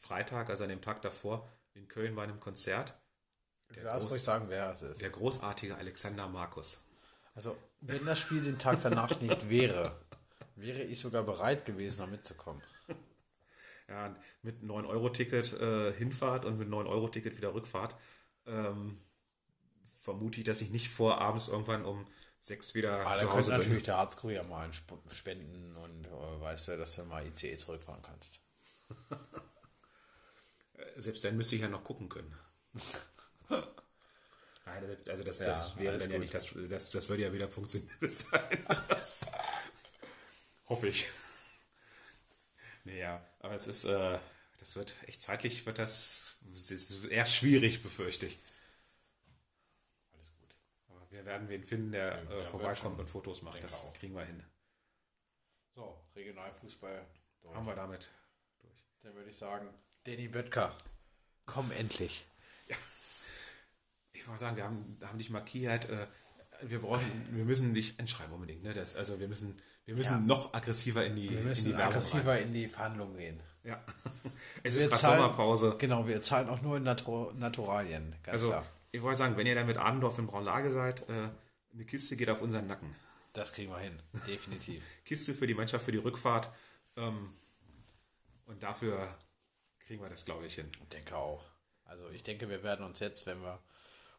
[0.00, 2.98] Freitag, also an dem Tag davor, in Köln bei einem Konzert.
[3.68, 5.02] Du darfst ruhig sagen, wer es ist.
[5.02, 6.82] Der großartige Alexander Markus.
[7.36, 10.00] Also, wenn das Spiel den Tag danach nicht wäre,
[10.56, 12.62] wäre ich sogar bereit gewesen, da mitzukommen.
[13.88, 17.94] Ja, mit 9-Euro-Ticket äh, Hinfahrt und mit 9-Euro-Ticket wieder Rückfahrt.
[18.44, 18.98] Ähm,
[20.02, 22.04] vermute ich, dass ich nicht vor abends irgendwann um
[22.46, 26.68] 6 wieder Aber zu dann Hause könnte natürlich der ja mal spenden und äh, weißt
[26.68, 28.40] du, dass du mal ICE zurückfahren kannst.
[30.96, 32.32] Selbst dann müsste ich ja noch gucken können.
[34.64, 37.48] Nein, also das, Ja, das wäre dann ja nicht, das, das, das würde ja wieder
[37.48, 38.64] funktionieren bis dahin.
[40.68, 41.08] Hoffe ich.
[42.84, 44.18] Naja, aber es ist, äh,
[44.58, 48.38] das wird echt zeitlich, wird das, ist eher schwierig, befürchte ich.
[51.26, 53.62] Aber wir werden wen finden, der äh, wird vorbeikommt und Fotos macht.
[53.62, 53.92] Das auch.
[53.94, 54.42] kriegen wir hin.
[55.74, 57.06] So, Regionalfußball.
[57.42, 57.54] durch.
[57.54, 58.10] Haben wir damit
[58.60, 58.84] durch.
[59.02, 59.68] Dann würde ich sagen,
[60.04, 60.74] Danny Böttger,
[61.46, 62.24] komm endlich.
[64.12, 65.88] Ich wollte sagen, wir haben, haben dich markiert.
[65.90, 66.06] Äh,
[66.62, 68.62] wir brauchen, wir müssen dich anschreiben unbedingt.
[68.62, 68.72] Ne?
[68.72, 69.54] Das, also wir müssen,
[69.84, 70.20] wir müssen Ja.
[70.20, 71.90] noch aggressiver in die, Wir in müssen die Werbung rein.
[71.92, 73.40] aggressiver in die Verhandlungen gehen.
[73.62, 73.84] Ja.
[74.64, 75.76] Es Wir ist gerade zahlen- Sommerpause.
[75.78, 78.66] Genau, wir zahlen auch nur in Natur Naturalien, ganz Also, klar.
[78.92, 81.28] Ich wollte sagen, wenn ihr dann mit Adendorf in Braunlage seid, äh,
[81.72, 82.94] eine Kiste geht auf unseren Nacken.
[83.32, 84.82] Das kriegen wir hin, definitiv.
[85.04, 86.50] Kiste für die Mannschaft für die Rückfahrt.
[86.96, 87.34] Ähm,
[88.46, 89.14] und dafür
[89.80, 90.70] kriegen wir das, glaube ich, hin.
[90.82, 91.44] Ich denke auch.
[91.84, 93.60] Also ich denke, wir werden uns jetzt, wenn wir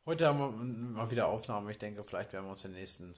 [0.06, 3.16] heute haben wir mal wieder Aufnahmen, ich denke, vielleicht werden wir uns in den nächsten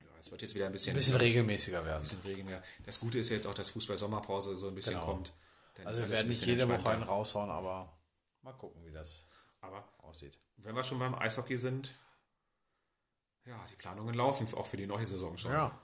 [0.00, 1.96] Ja, es wird jetzt wieder ein bisschen, ein bisschen regelmäßiger werden.
[1.98, 2.62] ein bisschen regelmäßiger.
[2.84, 5.04] Das Gute ist jetzt auch, dass Fußball-Sommerpause so ein bisschen Genau.
[5.06, 5.32] kommt.
[5.74, 7.96] Dann Also wir werden nicht jede Woche einen raushauen, aber
[8.42, 9.26] mal gucken, wie das
[9.60, 10.38] Aber aussieht.
[10.58, 11.90] wenn wir schon beim Eishockey sind,
[13.44, 15.52] ja, die Planungen laufen auch für die neue Saison schon.
[15.52, 15.78] Ja.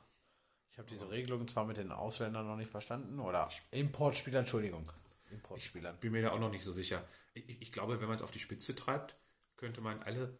[0.70, 4.90] Ich habe diese Regelung zwar mit den Ausländern noch nicht verstanden, oder Importspielern, Entschuldigung.
[5.30, 5.98] Importspielern.
[6.00, 7.06] Bin mir da auch noch nicht so sicher.
[7.34, 9.16] Ich, ich- ich glaube, wenn man es auf die Spitze treibt,
[9.56, 10.38] könnte man alle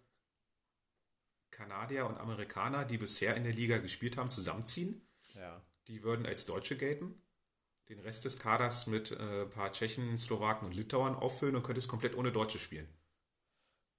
[1.50, 5.06] Kanadier und Amerikaner, die bisher in der Liga gespielt haben, zusammenziehen.
[5.34, 5.62] Ja.
[5.88, 7.20] Die würden als Deutsche gelten.
[7.88, 11.80] Den Rest des Kaders mit äh, ein paar Tschechen, Slowaken und Litauern auffüllen und könnte
[11.80, 12.88] es komplett ohne Deutsche spielen.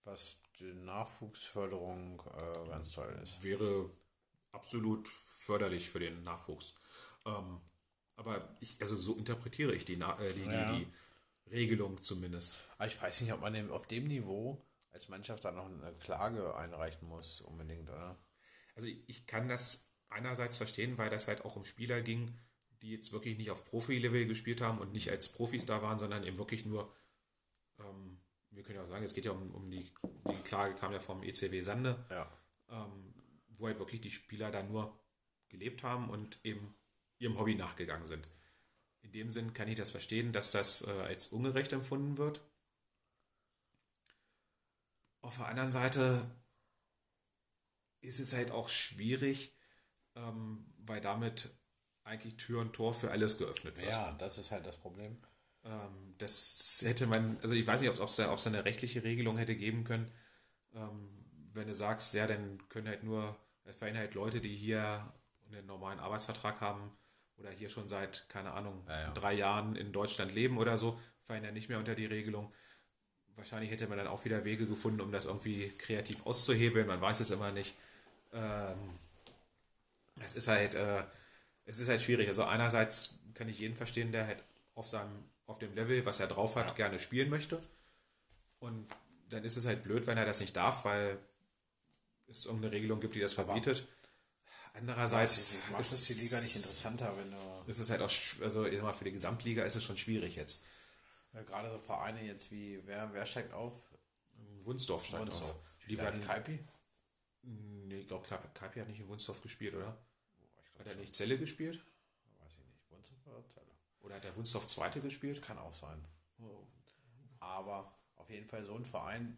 [0.06, 3.42] Was die Nachwuchsförderung äh, ganz toll ist.
[3.44, 3.90] Wäre
[4.52, 6.76] absolut förderlich für den Nachwuchs.
[7.26, 7.62] Ähm,
[8.16, 10.74] aber ich, also so interpretiere ich die, äh, die, Ja.
[10.78, 10.86] die,
[11.46, 12.60] die Regelung zumindest.
[12.78, 16.56] Aber ich weiß nicht, ob man auf dem Niveau als Mannschaft dann noch eine Klage
[16.56, 18.18] einreichen muss, unbedingt, oder?
[18.76, 22.38] Also ich- kann das einerseits verstehen, weil das halt auch um Spieler ging,
[22.82, 26.24] die jetzt wirklich nicht auf Profi-Level gespielt haben und nicht als Profis da waren, sondern
[26.24, 26.94] eben wirklich nur,
[28.56, 29.90] wir können ja auch sagen, es geht ja um, um die,
[30.30, 32.32] die Klage kam ja vom ECW Sande, Ja.
[32.70, 33.14] ähm,
[33.50, 34.98] wo halt wirklich die Spieler da nur
[35.50, 36.76] gelebt haben und eben
[37.20, 38.28] ihrem Hobby nachgegangen sind.
[39.02, 42.42] In dem Sinn kann ich das verstehen, dass das äh, als ungerecht empfunden wird.
[45.22, 46.30] Auf der anderen Seite
[48.02, 49.56] ist es halt auch schwierig,
[50.16, 51.50] ähm, weil damit
[52.04, 53.90] eigentlich Tür und Tor für alles geöffnet wird.
[53.90, 55.18] Ja, das ist halt das Problem.
[55.66, 59.04] Ähm, das hätte man, also ich weiß nicht, ob es da, ob's da eine rechtliche
[59.04, 60.12] Regelung hätte geben können.
[60.76, 61.10] Ähm,
[61.54, 63.38] wenn du sagst, ja, dann können halt nur,
[63.78, 65.14] fallen halt Leute, die hier
[65.52, 66.92] einen normalen Arbeitsvertrag haben
[67.38, 69.14] oder hier schon seit, keine Ahnung, Ja, ja.
[69.14, 72.52] drei Jahren in Deutschland leben oder so, fallen ja nicht mehr unter die Regelung.
[73.36, 76.88] Wahrscheinlich hätte man dann auch wieder Wege gefunden, um das irgendwie kreativ auszuhebeln.
[76.88, 77.76] Man weiß es immer nicht.
[78.34, 78.78] Ähm,
[80.22, 81.04] es ist halt, äh,
[81.66, 82.28] es ist halt schwierig.
[82.28, 84.44] Also einerseits kann ich jeden verstehen, der halt
[84.76, 87.62] auf seinem, auf dem Level, was er drauf hat, gerne spielen möchte.
[88.58, 88.88] Und
[89.30, 91.20] dann ist es halt blöd, wenn er das nicht darf, weil
[92.28, 93.86] es irgendeine Regelung gibt, die das verbietet.
[94.74, 97.38] Andererseits Macht das die Liga nicht interessanter, wenn du
[97.68, 100.36] ist es halt auch, also ich sag mal, für die Gesamtliga ist es schon schwierig
[100.36, 100.66] jetzt.
[101.34, 103.74] ja, gerade so Vereine jetzt wie, wer, wer steigt auf?
[104.62, 105.52] Wunsdorf steigt Wunsdorf.
[105.52, 105.62] auf.
[105.88, 106.60] Die werden, Kaipi?
[107.44, 108.26] nee, ich glaube,
[108.56, 109.96] Kaipi hat nicht in Wunsdorf gespielt, oder?
[110.80, 111.86] Hat er nicht Zelle gespielt?
[112.40, 112.90] Weiß ich nicht.
[112.90, 113.68] Wunsdorf oder Zelle?
[114.04, 115.42] Oder hat der Wunsdorf Zweite gespielt?
[115.42, 116.06] Kann auch sein.
[117.40, 119.38] Aber auf jeden Fall so ein Verein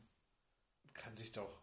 [0.93, 1.61] kann sich doch.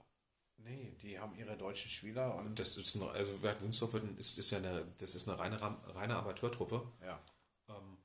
[0.59, 4.05] Nee, die haben ihre deutschen Spieler und Das ist ein, also wer hat Wunsdorf wird,
[4.05, 6.87] ein- ist, ist ja eine, das ist eine reine, reine Amateurtruppe.
[7.01, 7.21] ja.
[7.69, 7.99] Ähm,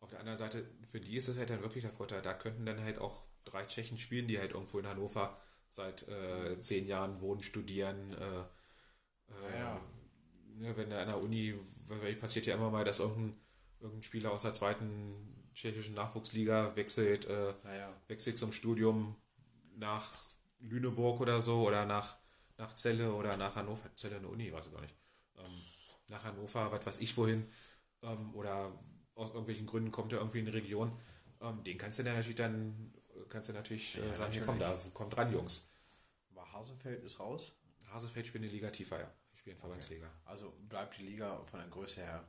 [0.00, 2.20] auf der anderen Seite, für die ist es halt dann wirklich der Vorteil.
[2.22, 5.36] Da könnten dann halt auch drei Tschechen spielen, die halt irgendwo in Hannover
[5.70, 8.12] seit äh, zehn Jahren wohnen, studieren.
[8.12, 8.40] Äh,
[9.32, 9.80] äh, Ja.
[10.56, 11.54] ne, wenn da an der Uni,
[11.86, 13.40] weil passiert ja immer mal, dass irgendein,
[13.84, 17.92] irgendein Spieler aus der zweiten tschechischen Nachwuchsliga wechselt, äh, Naja.
[18.08, 19.14] wechselt zum Studium
[19.76, 20.28] nach
[20.58, 22.16] Lüneburg oder so oder nach,
[22.56, 23.88] nach Celle oder nach Hannover.
[23.94, 24.94] Celle eine Uni, weiß ich gar nicht.
[25.36, 25.62] Ähm,
[26.08, 27.46] nach Hannover, was weiß ich wohin.
[28.02, 28.72] Ähm, oder
[29.14, 30.96] aus irgendwelchen Gründen kommt er irgendwie in die Region.
[31.40, 32.92] Ähm, den kannst du dann natürlich dann,
[33.28, 35.68] kannst du natürlich äh, sagen, hier komm da, kommt ran, Jungs.
[36.30, 37.56] Aber Hasenfeld ist raus.
[37.90, 39.14] Hasefeld spielt eine Liga tiefer, ja.
[39.32, 40.10] Ich spiele in Verbandsliga.
[40.24, 42.26] Also bleibt die Liga von der Größe her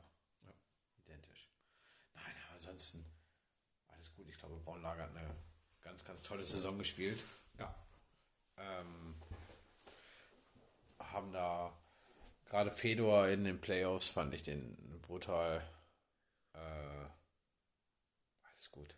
[2.66, 3.04] ansonsten
[3.88, 4.28] alles gut.
[4.28, 5.36] Ich glaube, Braunlager hat eine
[5.80, 7.22] ganz, ganz tolle Saison gespielt.
[7.58, 7.74] Ja.
[8.56, 9.14] Ähm,
[10.98, 11.72] haben da
[12.44, 15.62] gerade Fedor in den Playoffs fand ich den brutal.
[16.54, 16.58] Äh,
[18.42, 18.96] alles gut.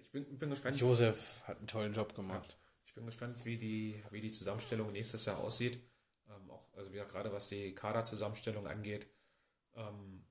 [0.00, 0.78] Ich bin, bin gespannt.
[0.78, 2.58] Josef hat einen tollen Job gemacht.
[2.84, 5.80] Ich bin gespannt, wie die, wie die Zusammenstellung nächstes Jahr aussieht.
[6.28, 9.06] Ähm, auch, also wieder gerade was die Kaderzusammenstellung angeht.
[9.74, 10.21] Ähm,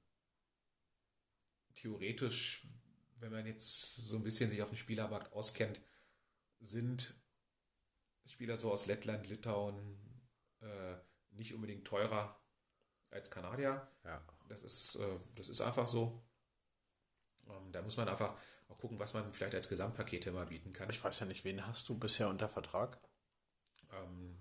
[1.75, 2.67] theoretisch,
[3.17, 5.81] wenn man jetzt so ein bisschen sich auf dem Spielermarkt auskennt,
[6.59, 7.13] sind
[8.25, 9.99] Spieler so aus Lettland, Litauen
[10.61, 10.95] äh,
[11.31, 12.39] nicht unbedingt teurer
[13.09, 13.87] als Kanadier.
[14.03, 14.23] Ja.
[14.47, 16.23] Das ist, äh, das ist einfach so.
[17.47, 20.89] Ähm, da muss man einfach auch gucken, was man vielleicht als Gesamtpaket immer bieten kann.
[20.89, 22.99] Ich weiß ja nicht, wen hast du bisher unter Vertrag?
[23.91, 24.37] Ähm,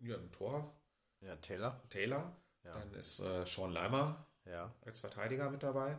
[0.00, 0.78] ja, im Tor
[1.20, 1.82] Ja, Taylor.
[1.88, 2.36] Taylor.
[2.64, 2.78] Ja.
[2.78, 4.74] Dann ist äh, Sean Leimer Ja.
[4.84, 5.98] als Verteidiger mit dabei.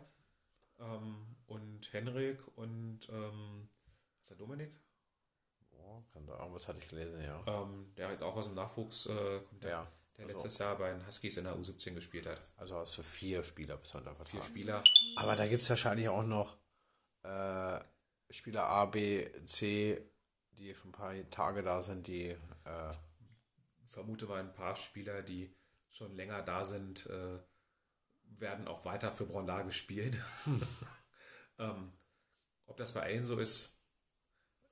[0.79, 3.69] Ähm, und Henrik und ähm,
[4.21, 4.71] ist der Dominik?
[5.71, 7.41] Oh, kann da irgendwas hatte ich gelesen, ja.
[7.47, 10.77] Ähm, der jetzt auch aus dem Nachwuchs äh, kommt, der, Ja, der also- letztes Jahr
[10.77, 12.39] bei den Huskies in der U17 gespielt hat.
[12.57, 14.27] Also hast du vier Spieler unter Vertrag.
[14.27, 14.83] Vier Spieler.
[15.15, 16.57] Aber da gibt es wahrscheinlich auch noch
[17.23, 17.79] äh,
[18.29, 20.01] Spieler A, B, C,
[20.51, 22.27] die schon ein paar Tage da sind, die
[22.65, 22.93] äh,
[23.85, 25.55] vermute mal ein paar Spieler, die
[25.89, 27.39] schon länger da sind, äh,
[28.37, 30.15] werden auch weiter für Brondage spielen.
[31.59, 31.91] ähm,
[32.65, 33.77] ob das bei allen so ist,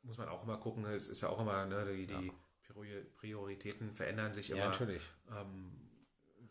[0.03, 0.85] muss man auch immer gucken.
[0.85, 2.31] Es ist ja auch immer, ne, die, die
[2.67, 4.59] Priori- Prioritäten verändern sich immer.
[4.61, 5.01] ja, natürlich.
[5.31, 5.71] ähm,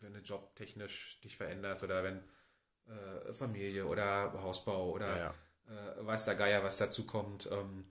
[0.01, 2.21] wenn du jobtechnisch dich veränderst oder wenn
[2.87, 5.35] äh, Familie oder Hausbau oder Ja,
[5.67, 7.49] Äh, weiß der Geier, was dazu kommt.
[7.51, 7.83] Ähm,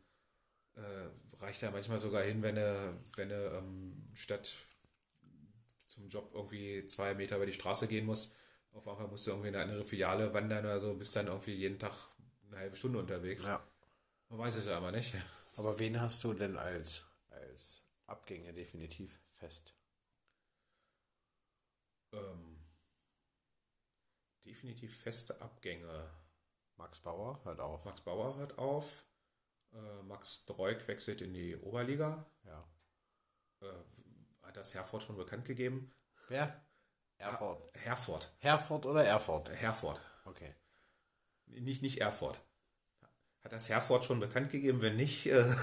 [0.76, 1.08] äh,
[1.40, 4.54] reicht ja manchmal sogar hin, wenn du, wenn du ähm, statt
[5.86, 8.36] zum Job irgendwie zwei Meter über die Straße gehen musst,
[8.74, 11.54] auf einmal musst du irgendwie in eine andere Filiale wandern oder so, bist dann irgendwie
[11.54, 11.92] jeden Tag
[12.48, 13.44] eine halbe Stunde unterwegs.
[13.44, 13.64] Ja.
[14.28, 15.14] Man weiß es ja aber nicht.
[15.56, 19.74] Aber wen hast du denn als, als Abgänge definitiv fest?
[22.12, 22.58] Ähm,
[24.44, 26.10] definitiv feste Abgänge.
[26.76, 27.84] Max Bauer hört auf.
[27.84, 29.06] Max Bauer hört auf.
[29.72, 32.26] Äh, Max Dreuk wechselt in die Oberliga.
[32.44, 32.68] Ja.
[33.60, 33.72] Äh,
[34.42, 35.94] hat das Herford schon bekannt gegeben?
[36.28, 36.63] Wer?
[37.32, 37.70] Erfurt.
[37.74, 38.32] Herford.
[38.38, 39.50] Herford oder Erfurt?
[39.50, 40.00] Herford.
[40.24, 40.54] Okay.
[41.46, 42.40] Nicht, nicht Erfurt.
[43.42, 44.80] Hat das Herford schon bekannt gegeben?
[44.80, 45.44] Wenn nicht, äh,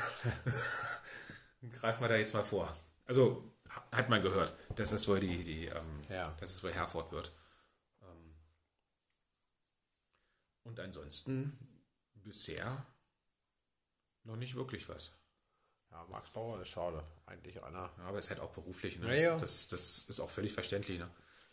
[1.80, 2.76] greifen wir da jetzt mal vor.
[3.06, 6.36] Also ha- hat man gehört, dass es wohl die, die ähm, Ja.
[6.40, 7.32] dass es wohl Herford wird.
[8.04, 8.36] Ähm,
[10.64, 11.58] und ansonsten
[12.14, 12.86] bisher
[14.24, 15.14] noch nicht wirklich was.
[15.90, 17.04] Ja, Max Bauer ist schade.
[17.26, 17.92] Eigentlich einer.
[17.98, 18.98] Ja, aber es ist halt auch beruflich.
[19.00, 19.08] Ne?
[19.18, 19.38] Ja, ja.
[19.38, 21.00] Das, das, das ist auch völlig verständlich.
[21.00, 21.10] Ne?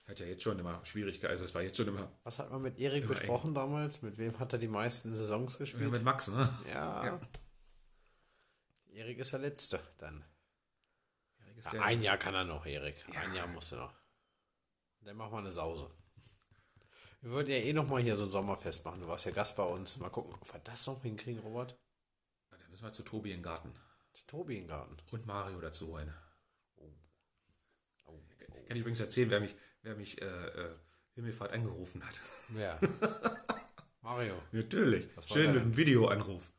[0.09, 1.31] Hat ja jetzt schon immer Schwierigkeiten.
[1.33, 4.01] Also es war jetzt schon immer Was hat man mit Erik besprochen damals?
[4.03, 5.91] Mit wem hat er die meisten Saisons gespielt?
[5.91, 6.49] mit Max, ne?
[6.73, 7.05] Ja.
[7.05, 7.21] Ja.
[8.91, 10.25] Erik ist der Letzte dann.
[11.57, 13.05] Ist Ja, der- ein Jahr kann er noch, Erik.
[13.13, 13.21] Ja.
[13.21, 13.93] Ein Jahr musst du noch.
[15.03, 15.91] Dann machen wir eine Sause.
[17.21, 19.01] Wir wollten ja eh noch mal hier so ein Sommerfest machen.
[19.01, 19.97] Du warst ja Gast bei uns.
[19.99, 21.77] Mal gucken, ob wir das noch hinkriegen, Robert.
[22.51, 23.73] Da müssen wir zu Tobi in den Garten.
[24.13, 24.97] Zu Tobi in den Garten.
[25.11, 26.13] Und Mario dazu holen.
[26.77, 26.91] Oh,
[28.39, 30.69] Kann ich übrigens erzählen, wer mich, wer mich äh, äh,
[31.15, 32.21] Himmelfahrt angerufen hat.
[32.59, 32.79] Ja.
[34.03, 35.09] Mario, Natürlich.
[35.31, 36.51] Schön mit einem Videoanruf.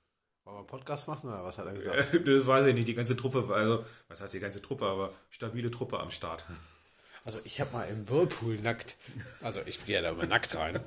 [0.43, 2.27] wollen wir einen Podcast machen oder was hat er gesagt?
[2.27, 2.87] Das weiß ich nicht.
[2.87, 6.45] Die ganze Truppe, also, was heißt die ganze Truppe, aber stabile Truppe am Start.
[7.25, 8.95] Also ich habe mal im Whirlpool nackt,
[9.41, 10.79] also ich gehe ja da immer nackt rein,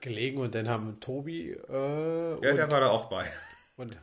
[0.00, 3.30] gelegen und dann haben Tobi äh, Ja, der war da auch bei.
[3.76, 3.96] und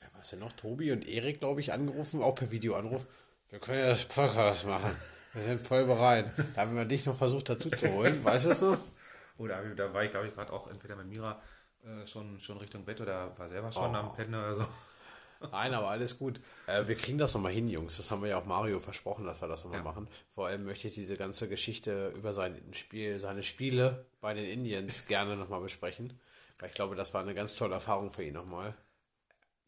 [0.00, 0.52] wer war es denn noch?
[0.52, 3.06] Tobi und Erik, glaube ich, angerufen, auch per Videoanruf.
[3.50, 4.96] Wir können ja das Podcast machen.
[5.34, 6.30] Wir sind voll bereit.
[6.54, 8.24] Da haben wir dich noch versucht dazu zu holen.
[8.24, 8.78] Weißt du das noch?
[9.38, 11.40] Oder da war ich, glaube ich, gerade auch entweder mit Mira
[11.84, 13.98] äh, schon, schon Richtung Bett oder war selber schon Oh.
[13.98, 14.64] am Pennen oder so.
[15.50, 16.40] Nein, aber alles gut.
[16.68, 17.96] Äh, wir kriegen das nochmal hin, Jungs.
[17.96, 19.84] Das haben wir ja auch Mario versprochen, dass wir das nochmal Ja.
[19.84, 20.08] machen.
[20.28, 25.04] Vor allem möchte ich diese ganze Geschichte über sein Spiel, seine Spiele bei den Indians
[25.08, 26.18] gerne nochmal besprechen.
[26.60, 28.72] Weil ich glaube, das war eine ganz tolle Erfahrung für ihn nochmal.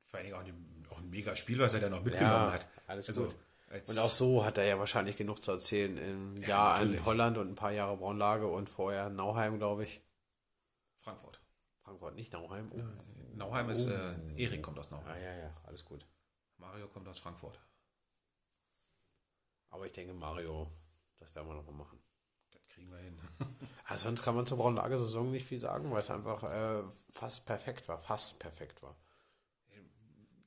[0.09, 2.67] Vor allen Dingen auch ein, auch ein mega Spiel, was er dann noch mitgenommen hat.
[2.87, 3.35] Alles Also, gut.
[3.89, 5.97] Und auch so hat er ja wahrscheinlich genug zu erzählen.
[5.99, 7.07] Im Jahr in natürlich.
[7.07, 10.01] Holland und ein paar Jahre Braunlage und vorher Nauheim, glaube ich.
[10.97, 11.41] Frankfurt.
[11.81, 12.71] Frankfurt, nicht Nauheim.
[12.75, 12.83] Oh.
[13.37, 15.07] Nauheim ist, äh, Erik kommt aus Nauheim.
[15.09, 16.07] Ah, ja, ja, alles gut.
[16.59, 17.61] Mario kommt aus Frankfurt.
[19.71, 20.71] Aber ich denke, Mario,
[21.19, 22.03] das werden wir nochmal machen.
[22.51, 23.19] Das kriegen wir hin.
[23.85, 27.89] Ah, sonst kann man zur Braunlage-Saison nicht viel sagen, weil es einfach äh, fast perfekt
[27.89, 27.99] war.
[27.99, 28.97] Fast perfekt war.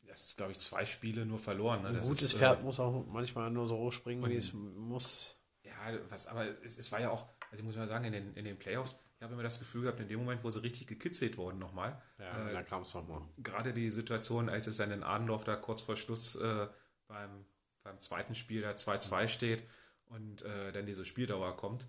[0.09, 1.83] Das ist, glaube ich, zwei Spiele nur verloren.
[1.83, 1.89] Ne?
[1.89, 5.37] Ein gutes ist, äh, Pferd muss auch manchmal nur so hoch springen, wie es muss.
[5.63, 5.73] Ja,
[6.09, 8.43] was, aber es, es war ja auch, also ich muss mal sagen, in den, in
[8.43, 11.37] den Playoffs, ich habe immer das Gefühl gehabt, in dem Moment, wo sie richtig gekitzelt
[11.37, 13.21] wurden nochmal, Ja, da kam es nochmal.
[13.37, 16.67] gerade die Situation, als es dann in Adendorf da kurz vor Schluss äh,
[17.07, 17.45] beim,
[17.83, 19.63] beim zweiten Spiel da 2-2 steht
[20.05, 21.85] und äh, dann diese Spieldauer kommt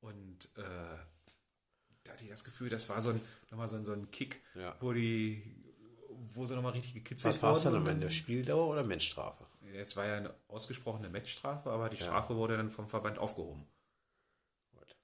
[0.00, 0.62] und äh,
[2.04, 4.40] da hatte ich das Gefühl, das war so ein, nochmal so ein, so ein Kick,
[4.54, 4.74] Ja.
[4.80, 5.42] wo die
[6.38, 8.10] wo sie nochmal richtig gekitzelt Was war es dann am Ende?
[8.10, 9.44] Spieldauer oder Matchstrafe?
[9.74, 13.66] Es war ja eine ausgesprochene Matchstrafe, aber die Strafe wurde dann vom Verband aufgehoben.
[14.72, 14.96] Gut.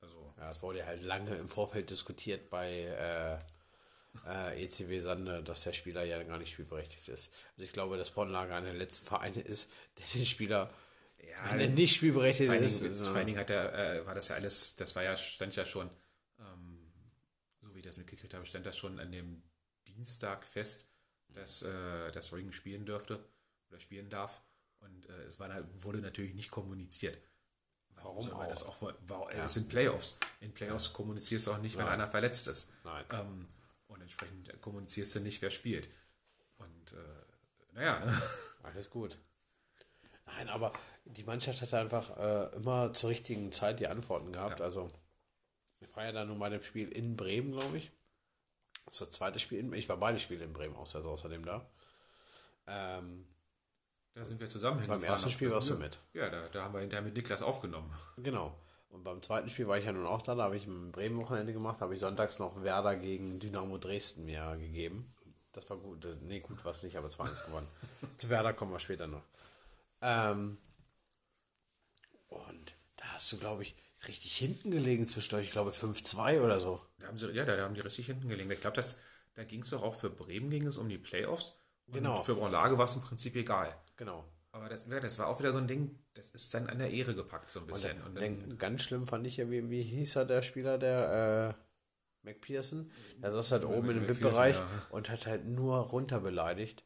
[0.00, 3.38] Also, Ja, es wurde halt lange im Vorfeld diskutiert bei äh,
[4.26, 7.32] äh, ECW Sande, dass der Spieler ja gar nicht spielberechtigt ist.
[7.54, 10.70] Also ich glaube, dass Bonlager einer der letzten Vereine ist, der den Spieler,
[11.18, 14.14] ja, wenn er nicht spielberechtigt vor ist, äh, vor allen Dingen hat er, äh, war
[14.14, 15.90] das ja alles, das war ja, stand ja schon,
[16.38, 16.92] ähm,
[17.62, 19.42] so wie ich das mitgekriegt habe, stand das schon an dem
[19.96, 20.88] Dienstag fest,
[21.28, 23.24] dass äh, das Ring spielen dürfte
[23.68, 24.42] oder spielen darf.
[24.80, 25.50] Und äh, es war,
[25.82, 27.18] wurde natürlich nicht kommuniziert.
[27.96, 28.48] Warum man auch?
[28.48, 30.18] Das auch warum, Es sind Playoffs.
[30.40, 32.72] In Playoffs kommunizierst du auch nicht, wenn einer verletzt ist.
[32.84, 33.04] Nein.
[33.10, 33.46] Ähm,
[33.88, 35.88] und entsprechend kommunizierst du nicht, wer spielt.
[36.58, 38.22] Und äh, naja, ne?
[38.62, 39.18] Alles gut.
[40.26, 40.72] Nein, aber
[41.04, 44.60] die Mannschaft hat einfach äh, immer zur richtigen Zeit die Antworten gehabt.
[44.60, 44.90] Also,
[45.80, 47.92] ich war ja dann nur bei dem Spiel in Bremen, glaube ich.
[48.86, 51.66] Das ist das zweite Spiel in Ich war beide Spiele in Bremen außer, außerdem da.
[52.66, 53.26] Ähm,
[54.14, 55.98] da sind wir zusammen beim ersten Spiel warst du mit.
[56.14, 57.92] Ja, da, da haben wir hinterher mit Niklas aufgenommen.
[58.16, 58.58] Genau.
[58.88, 60.34] Und beim zweiten Spiel war ich ja nun auch da.
[60.34, 61.82] Da habe ich ein Bremen-Wochenende gemacht.
[61.82, 65.12] Habe ich sonntags noch Werder gegen Dynamo Dresden mir gegeben.
[65.52, 66.08] Das war gut.
[66.22, 67.68] Nee, gut war es nicht, aber 2-1 gewonnen.
[68.18, 69.24] Zu Werder kommen wir später noch.
[70.00, 70.56] Ähm,
[72.28, 73.74] und da hast du, glaube ich,
[74.08, 75.46] richtig hinten gelegen zwischendurch.
[75.46, 76.80] Ich glaube 5-2 oder so.
[76.98, 78.50] Da haben sie, ja, da haben die richtig hinten gelegen.
[78.50, 78.80] Ich glaube,
[79.34, 81.60] da ging es doch auch für Bremen ging es um die Playoffs.
[81.86, 82.22] Und Genau.
[82.22, 83.76] Für Braunlage war es im Prinzip egal.
[83.96, 84.24] Genau.
[84.52, 87.14] Aber das, das war auch wieder so ein Ding, das ist dann an der Ehre
[87.14, 88.00] gepackt, so ein bisschen.
[88.02, 91.54] Und dann, Dann, ganz schlimm fand ich ja, wie, wie hieß er, der Spieler, der
[92.24, 92.90] äh, McPherson?
[93.22, 94.66] Der saß halt oben McPherson, VIP-Bereich ja.
[94.90, 96.84] und hat halt nur runter beleidigt.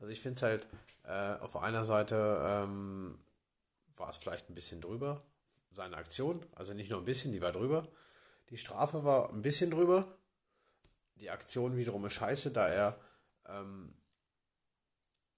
[0.00, 0.66] Also ich finde es halt,
[1.04, 3.18] äh, auf einer Seite ähm,
[3.94, 5.24] war es vielleicht ein bisschen drüber,
[5.72, 7.88] seine Aktion, also nicht nur ein bisschen, die war drüber.
[8.50, 10.18] Die Strafe war ein bisschen drüber.
[11.16, 13.00] Die Aktion wiederum ist scheiße, da er
[13.46, 13.94] ähm,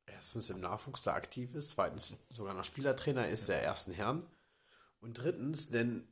[0.07, 4.27] erstens im Nachwuchs da aktiv ist, zweitens sogar noch Spielertrainer ist der ersten Herren
[5.01, 6.09] und drittens denn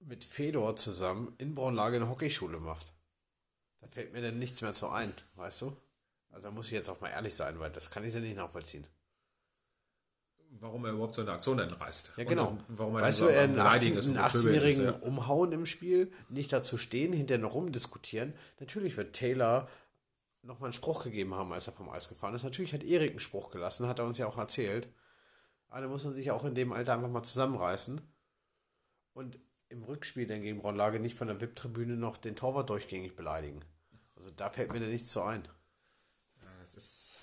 [0.00, 2.92] mit Fedor zusammen in Braunlage eine Hockeyschule macht.
[3.80, 5.76] Da fällt mir denn nichts mehr zu ein, weißt du?
[6.30, 8.36] Also da muss ich jetzt auch mal ehrlich sein, weil das kann ich ja nicht
[8.36, 8.86] nachvollziehen.
[10.60, 12.12] Warum er überhaupt so eine Aktion dann reißt.
[12.16, 12.48] Ja, genau.
[12.48, 15.00] Und, warum er weißt du, so einen Beleidigen 18 ist und einen Pöbeln 18-Jährigen ist,
[15.00, 15.06] ja.
[15.06, 18.34] umhauen im Spiel, nicht dazu stehen, hinterher noch rumdiskutieren.
[18.60, 19.68] Natürlich wird Taylor
[20.42, 22.44] nochmal einen Spruch gegeben haben, als er vom Eis gefahren ist.
[22.44, 24.88] Natürlich hat Erik einen Spruch gelassen, hat er uns ja auch erzählt.
[25.68, 28.00] Aber da muss man sich auch in dem Alter einfach mal zusammenreißen.
[29.14, 29.38] Und
[29.68, 33.60] im Rückspiel dann gegen Braunlage nicht von der VIP-Tribüne noch den Torwart durchgängig beleidigen.
[34.16, 35.48] Also da fällt mir dann nichts so ein.
[36.42, 37.13] Ja, das ist,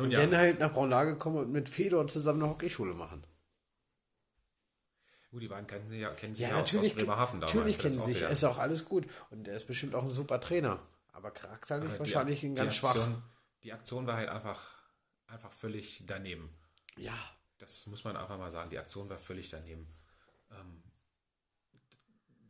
[0.00, 3.22] nun Und ja, dann halt nach Braunlage kommen und mit Fedor zusammen eine Hockeyschule machen.
[5.30, 7.54] gut, die beiden kennen sie ja, kennen sie Ja, ja, aus, aus natürlich, Bremerhaven damals.
[7.54, 9.06] natürlich kennen sie sich, wieder- ist auch alles gut.
[9.30, 10.80] Und er ist bestimmt auch ein super Trainer.
[11.12, 12.96] Aber charakterlich Aber die- wahrscheinlich ein ganz schwach.
[13.62, 14.60] Die Aktion war halt einfach,
[15.26, 16.48] einfach völlig daneben.
[16.96, 17.14] Ja,
[17.58, 18.70] Das muss man einfach mal sagen.
[18.70, 19.86] Die Aktion war völlig daneben.
[20.50, 20.82] Ähm,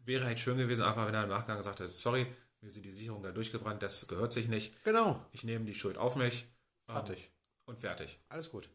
[0.05, 2.27] wäre halt schön gewesen, einfach wenn er im Nachgang gesagt hätte, sorry,
[2.61, 4.83] mir sind die Sicherungen da durchgebrannt, das gehört sich nicht.
[4.85, 5.25] genau.
[5.33, 6.47] Ich nehme die Schuld auf mich.
[6.89, 7.31] ähm, Fertig.
[7.71, 8.19] Und fertig.
[8.29, 8.69] Alles gut.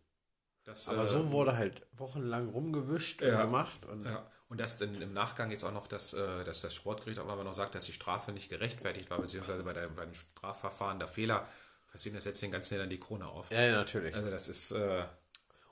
[0.64, 3.44] Das, Aber äh, so wurde halt wochenlang rumgewischt und Ja.
[3.44, 3.86] gemacht.
[3.86, 7.20] Und Ja, und dass dann im Nachgang jetzt auch noch, das, äh, dass das Sportgericht
[7.20, 10.98] auch noch sagt, dass die Strafe nicht gerechtfertigt war, beziehungsweise bei, der, bei dem Strafverfahren
[10.98, 11.46] der Fehler
[11.92, 13.52] passiert, das setzt den ganz schnell dann die Krone auf.
[13.52, 14.16] ja, ja, natürlich.
[14.16, 15.06] Also das ist, äh,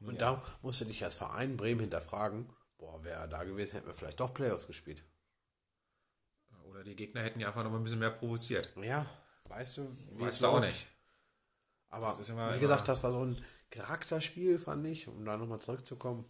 [0.01, 3.87] Und da musst du dich als Verein Bremen hinterfragen, boah, wäre er da gewesen, hätten
[3.87, 5.01] wir vielleicht doch Playoffs gespielt.
[6.65, 8.69] oder die Gegner hätten ja einfach noch mal ein bisschen mehr provoziert.
[8.81, 9.05] Ja,
[9.47, 10.67] weißt du, wie Weißt es du auch läuft.
[10.67, 10.87] nicht.
[11.93, 16.25] Aber immer- wie gesagt, das war so ein Charakterspiel, fand ich, um da nochmal zurückzukommen.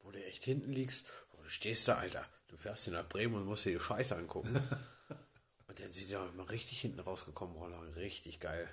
[0.00, 3.34] Wo du echt hinten liegst, wo du stehst da, Alter, du fährst hier nach Bremen
[3.34, 4.54] und musst dir die Scheiße angucken.
[5.68, 7.96] Und dann sind ja immer richtig hinten rausgekommen, Roller.
[7.96, 8.68] Richtig geil.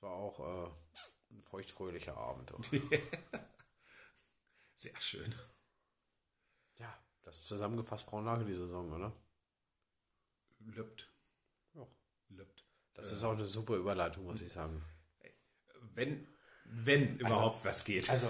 [0.00, 0.70] War auch äh,
[1.30, 2.52] ein feuchtfröhlicher Abend.
[2.52, 2.62] Auch.
[4.74, 5.34] Sehr schön.
[6.76, 9.16] ja, das ist zusammengefasst Braunlage die Saison, oder?
[10.58, 11.13] Löppt.
[12.94, 13.00] Ja.
[13.02, 14.84] Das ist auch eine super Überleitung, muss ich sagen.
[15.94, 16.26] Wenn,
[16.64, 18.08] wenn überhaupt was geht.
[18.10, 18.28] Also,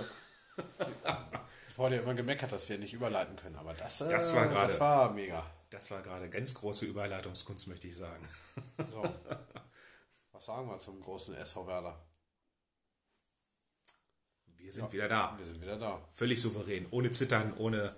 [1.68, 4.48] es wurde ja immer gemeckert, dass wir nicht überleiten können, aber das, äh, Das war
[4.48, 5.44] gerade- das war mega.
[5.70, 8.28] Das war gerade ganz große Überleitungskunst, möchte ich sagen.
[8.92, 9.02] So.
[10.32, 12.06] Was sagen wir zum großen SV Werder?
[14.56, 15.34] Wir sind wieder da.
[15.36, 16.06] Wir sind wieder da.
[16.12, 17.94] Völlig souverän, ohne Zittern, ohne,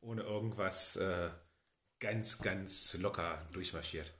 [0.00, 0.96] ohne irgendwas.
[0.96, 1.30] Äh,
[1.98, 4.12] ganz, ganz locker durchmarschiert.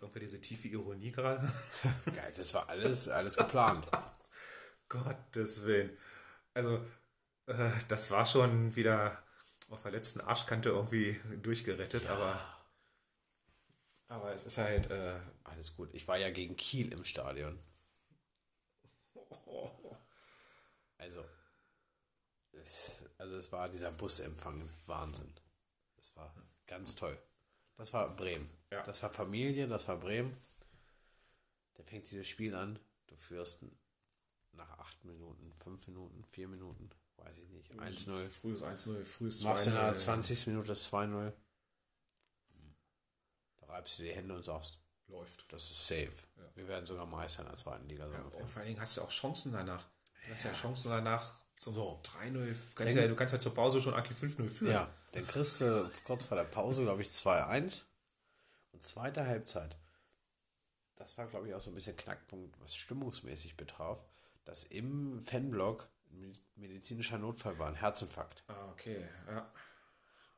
[0.00, 1.52] Irgendwer diese tiefe Ironie gerade?
[2.06, 3.86] Geil, das war alles, alles geplant.
[4.88, 5.96] Gottes Willen.
[6.54, 6.76] Also,
[7.46, 9.22] äh, das war schon wieder
[9.68, 12.40] auf der letzten Arschkante irgendwie durchgerettet, aber,
[14.06, 15.90] aber es ist halt, äh, Alles gut.
[15.92, 17.58] Ich war ja gegen Kiel im Stadion.
[21.00, 21.24] Also,
[22.50, 25.32] es, also es war dieser Busempfang Wahnsinn.
[25.96, 26.34] Das war
[26.66, 27.16] ganz toll.
[27.78, 28.50] Das war Bremen.
[28.70, 28.82] Ja.
[28.82, 30.36] Das war Familie, das war Bremen.
[31.74, 32.78] Dann fängt dieses Spiel an.
[33.06, 33.64] Du führst
[34.52, 38.28] nach acht Minuten, fünf Minuten, vier Minuten, weiß ich nicht, 1-0.
[38.28, 39.96] frühes 1-0, frühes Machst in der 2-0.
[39.96, 40.46] 20.
[40.48, 41.32] Minute das 2-0.
[43.58, 45.50] Da reibst du die Hände und sagst, läuft.
[45.52, 46.12] das ist safe.
[46.56, 48.08] Wir werden sogar Meister in der zweiten Liga.
[48.08, 48.14] So.
[48.38, 49.86] Und vor allen Dingen hast du auch Chancen danach.
[50.26, 52.00] Du hast ja Chancen danach So.
[52.22, 52.54] 3-0.
[52.76, 54.72] Kannst ja, du kannst ja zur Pause schon Aki 5-0 führen.
[54.72, 57.84] Ja, dann kriegst du kurz vor der Pause, glaube ich, 2-1.
[58.72, 59.76] Und zweite Halbzeit.
[60.94, 64.04] Das war, glaube ich, auch so ein bisschen Knackpunkt, was stimmungsmäßig betraf,
[64.44, 68.44] dass im Fanblock ein medizinischer Notfall war, ein Herzinfarkt.
[68.46, 69.04] Ah, okay.
[69.28, 69.52] Ja.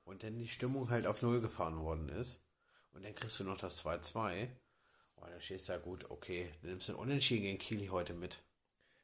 [0.05, 2.41] Und dann die Stimmung halt auf Null gefahren worden ist.
[2.93, 4.49] Und dann kriegst du noch das 2-2.
[5.17, 8.15] Und dann stehst du da gut, okay, dann nimmst du ein Unentschieden gegen Kiel heute
[8.15, 8.43] mit.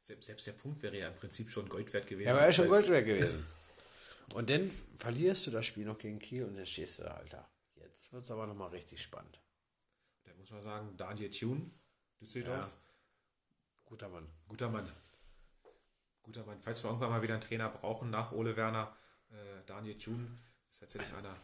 [0.07, 2.27] Selbst, selbst der Punkt wäre ja im Prinzip schon Gold wert gewesen.
[2.29, 3.45] Ja, wäre ja schon Gold wert gewesen.
[4.35, 7.49] Und dann verlierst du das Spiel noch gegen Kiel und dann stehst du da, Alter.
[7.75, 9.39] Jetzt wird es aber nochmal richtig spannend.
[10.25, 11.71] Da muss man sagen, Daniel Thune,
[12.19, 12.71] Düsseldorf, Ja.
[13.85, 14.27] Guter Mann.
[14.49, 14.89] guter Mann.
[16.23, 16.61] Guter Mann.
[16.61, 18.93] Falls wir irgendwann mal wieder einen Trainer brauchen nach Ole Werner,
[19.29, 19.35] äh,
[19.65, 20.37] Daniel Thune
[20.69, 21.35] ist tatsächlich einer.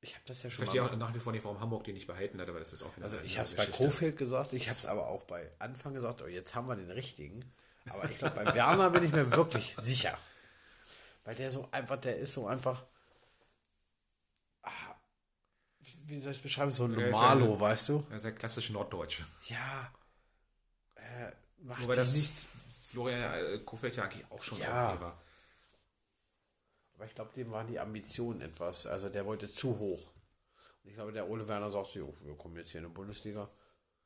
[0.00, 0.90] Ich habe das ja Ich schon verstehe mal.
[0.90, 2.96] auch nach wie vor nicht, warum Hamburg den nicht behalten hat, aber das ist auch
[2.96, 3.84] wieder Also ich habe es bei Geschichte.
[3.84, 6.90] Krofeld gesagt, ich habe es aber auch bei Anfang gesagt, oh, jetzt haben wir den
[6.90, 7.54] richtigen.
[7.90, 10.16] Aber ich glaube, bei Werner bin ich mir wirklich sicher.
[11.24, 12.82] Weil der so einfach, der ist so einfach.
[14.62, 14.94] Ah,
[15.80, 16.70] wie, wie soll ich es beschreiben?
[16.70, 18.06] So ein Normalo, eine- weißt du?
[18.10, 19.22] Er ist ja klassisch Norddeutsch.
[19.48, 19.92] Ja.
[20.96, 22.32] Äh, macht Wobei sich das nicht.
[22.90, 23.22] Florian
[23.54, 24.92] äh, Kofeld ja eigentlich auch schon Ja.
[24.92, 25.18] okay war.
[26.94, 28.86] Aber ich glaube, dem waren die Ambitionen etwas.
[28.86, 30.12] Also der wollte zu hoch.
[30.82, 32.92] Und ich glaube, der Ole Werner sagt so, "Jo, wir kommen jetzt hier in die
[32.92, 33.50] Bundesliga.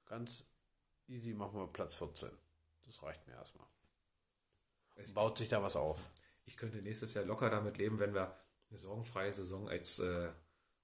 [0.07, 0.45] Ganz
[1.07, 2.31] easy machen wir Platz 14.
[2.89, 3.67] Das reicht mir erstmal.
[4.97, 6.01] Und baut sich da was auf.
[6.47, 8.35] Ich könnte nächstes Jahr locker damit leben, wenn wir
[8.71, 10.31] eine sorgenfreie Saison als, äh,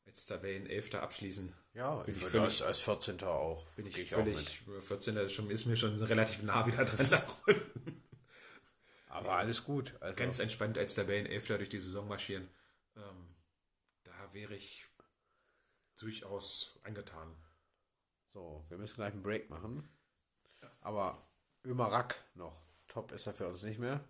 [0.07, 1.52] als Tabellenelfter abschließen.
[1.72, 3.22] Ja, bin ich würde völlig, als, als 14.
[3.24, 3.66] auch.
[3.70, 4.36] bin ich ich auch mit.
[4.36, 5.16] völlig 14.
[5.16, 7.22] Ist, schon, ist mir schon relativ nah wieder dran.
[7.46, 8.02] unten.
[9.09, 9.94] Aber alles gut.
[10.00, 12.48] Also, Ganz entspannt als Tabellenelfter durch die Saison marschieren.
[12.96, 13.34] Ähm,
[14.02, 14.84] da wäre ich
[15.98, 17.34] durchaus angetan.
[18.28, 19.88] so, wir müssen gleich einen Break machen.
[20.80, 21.26] Aber
[21.64, 22.60] Ömerak noch.
[22.86, 24.00] Top ist er für uns nicht mehr.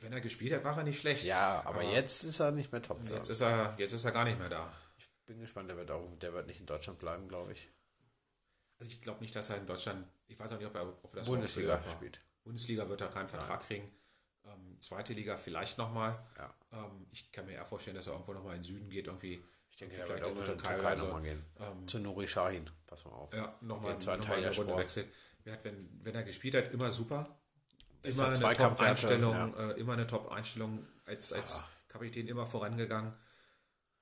[0.00, 1.24] Wenn er gespielt hat, war er nicht schlecht.
[1.24, 3.30] Ja, aber jetzt ist er nicht mehr top für Jetzt uns.
[3.30, 4.72] ist er, jetzt ist er gar nicht mehr da.
[4.98, 7.68] Ich bin gespannt, der wird auch, der wird nicht in Deutschland bleiben, glaube ich.
[8.78, 11.12] Also ich glaube nicht, dass er in Deutschland, ich weiß auch nicht, ob er, ob
[11.14, 12.20] er das Bundesliga aber spielt.
[12.44, 13.90] Bundesliga wird er keinen Vertrag kriegen.
[14.44, 16.18] Ähm, zweite Liga vielleicht nochmal.
[16.36, 16.54] Ja.
[16.72, 19.42] Ähm, ich kann mir eher vorstellen, dass er irgendwo nochmal in den Süden geht, irgendwie.
[19.70, 21.44] Ich denke, vielleicht auch in die Türkei nochmal gehen.
[21.58, 22.70] Ähm, Zu Nuri Shahin.
[22.86, 23.32] Pass mal auf.
[23.34, 25.10] Ja, nochmal noch eine der Runde wechseln.
[25.46, 27.38] Er hat, wenn, wenn er gespielt hat, immer super.
[28.02, 29.70] Ist Immer er eine Zweikampfwerte, Top-Einstellung, ja.
[29.70, 31.68] äh, immer eine Top-Einstellung als, als Ah.
[31.88, 33.12] Kapitän immer vorangegangen.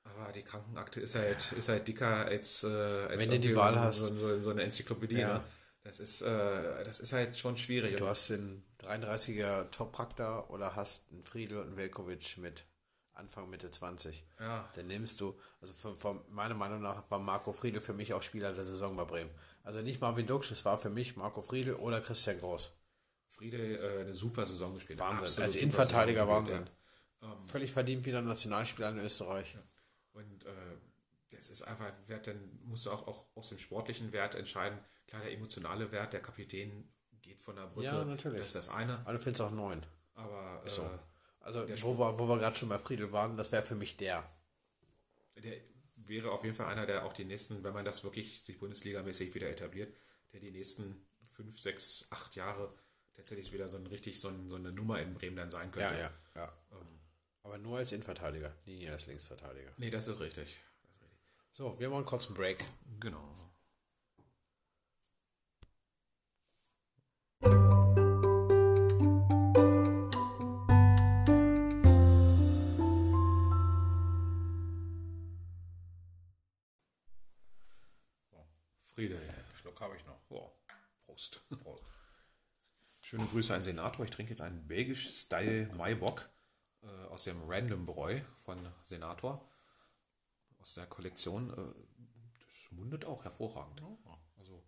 [0.05, 3.75] Aber die Krankenakte ist halt, ist halt dicker als, äh, als Wenn du die Wahl
[3.75, 3.99] so, hast.
[3.99, 5.19] So, so, so eine Enzyklopädie.
[5.21, 5.39] Ja.
[5.39, 5.45] Ne?
[5.83, 7.97] Das, ist, äh, das ist halt schon schwierig.
[7.97, 12.65] Du hast den 33er Top-Prakter oder hast einen Friedel und einen Velkovic mit
[13.15, 14.25] Anfang, Mitte 20.
[14.41, 14.69] Ja.
[14.75, 18.23] Dann nimmst du, also von, von meiner Meinung nach war Marco Friedel für mich auch
[18.23, 19.31] Spieler der Saison bei Bremen.
[19.65, 22.73] Also nicht Marvin Duksch, es war für mich Marco Friedel oder Christian Groß.
[23.27, 25.01] Friede äh, eine super Saison gespielt.
[25.01, 25.27] Wahnsinn.
[25.27, 26.69] Absolut Als Innenverteidiger Saison gespielt,
[27.21, 27.49] Wahnsinn.
[27.49, 29.55] Völlig verdient wieder Nationalspieler in Österreich.
[29.55, 29.63] ja.
[30.13, 30.51] Und äh,
[31.31, 34.79] das ist einfach Wert, dann musst du auch, auch aus dem sportlichen Wert entscheiden.
[35.09, 36.89] Klar, der emotionale Wert, der Kapitän
[37.23, 37.87] geht von der Brücke.
[37.87, 38.39] Ja, natürlich.
[38.39, 39.01] Das ist das eine.
[39.01, 39.85] Aber du findest auch neun.
[40.15, 40.89] Aber äh, so.
[41.41, 44.25] Also, wo wir, wo wir gerade schon bei Friedel waren, das wäre für mich der.
[45.37, 45.57] der
[46.07, 49.35] wäre auf jeden Fall einer, der auch die nächsten, wenn man das wirklich sich Bundesligamäßig
[49.35, 49.95] wieder etabliert,
[50.33, 52.73] der die nächsten fünf, sechs, acht Jahre
[53.15, 55.95] tatsächlich wieder so ein richtig so, ein, so eine Nummer in Bremen dann sein könnte.
[55.95, 56.53] Ja, ja, ja.
[57.43, 59.71] Aber nur als Innenverteidiger, nie als Linksverteidiger.
[59.77, 60.45] Nee, das ist richtig.
[60.83, 61.19] Das ist richtig.
[61.53, 62.59] So, wir machen kurz einen Break.
[63.01, 63.37] Genau.
[79.65, 80.21] Schluck habe ich noch.
[80.29, 80.53] Oh,
[81.07, 81.41] Prost.
[83.01, 84.05] Schöne Grüße an Senator.
[84.05, 86.29] Ich trinke jetzt einen belgisch-Style Maibock
[86.83, 89.51] äh, aus dem Random Bräu von Senator.
[90.61, 91.49] Aus der Kollektion.
[91.51, 92.05] Äh,
[92.45, 93.83] das mundet auch hervorragend.
[94.37, 94.63] Also,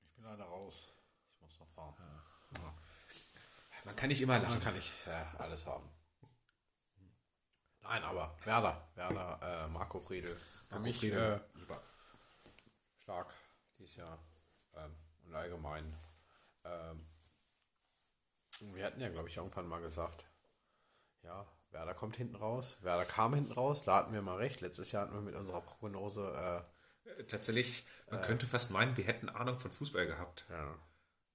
[0.00, 0.94] Ich bin leider raus.
[1.34, 1.94] Ich muss noch fahren.
[3.84, 4.58] man kann nicht immer lachen.
[4.58, 5.86] kann ich ja, alles haben.
[7.82, 10.40] Nein, aber Werder, Werder, äh, Marco Friedel.
[10.70, 11.82] Marco Friedel, Äh, super.
[12.96, 13.34] stark
[13.82, 14.18] dieses Jahr.
[14.74, 15.94] Ähm, und allgemein.
[16.64, 17.06] Ähm,
[18.74, 20.26] wir hatten ja, glaube ich, irgendwann mal gesagt,
[21.22, 22.78] ja, Werder kommt hinten raus.
[22.82, 24.60] Werder kam hinten raus, da hatten wir mal recht.
[24.60, 29.28] Letztes Jahr hatten wir mit unserer Prognose, Äh, Tatsächlich, man könnte fast meinen, wir hätten
[29.28, 30.46] Ahnung von Fußball gehabt.
[30.50, 30.78] äh, ja,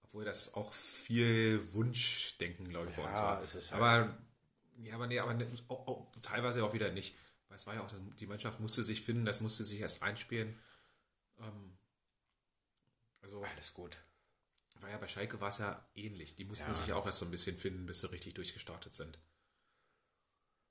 [0.04, 3.42] Obwohl das auch viel Wunschdenken, glaube ich, bei uns Ja, war.
[3.44, 4.18] es ist halt- aber,
[4.78, 7.18] ja, aber nee, aber ne- auch, auch, teilweise auch wieder nicht.
[7.50, 10.58] Weil es war ja auch, die Mannschaft musste sich finden, das musste sich erst einspielen.
[11.40, 11.77] Ähm,
[13.28, 14.00] also, alles gut.
[14.80, 16.36] war ja bei Schalke war es ja ähnlich.
[16.36, 16.74] Die mussten Ja.
[16.74, 19.20] sich auch erst so ein bisschen finden, bis sie richtig durchgestartet sind.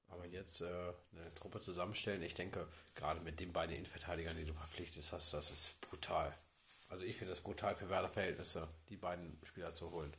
[0.09, 4.54] Aber jetzt äh, eine Truppe zusammenstellen, ich denke, gerade mit den beiden Innenverteidigern, die du
[4.54, 6.32] verpflichtet hast, das ist brutal.
[6.88, 10.14] Also ich finde das brutal für Werder-Verhältnisse, die beiden Spieler zu holen.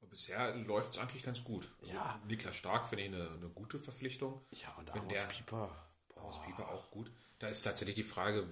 [0.00, 1.66] Und bisher läuft es eigentlich ganz gut.
[1.80, 2.20] Also Ja.
[2.26, 4.44] Niklas Stark finde ich eine, eine gute Verpflichtung.
[4.50, 5.90] Ja, und Amos Pieper.
[6.16, 7.10] Aus Pieper auch gut.
[7.38, 8.46] Da ist tatsächlich die Frage,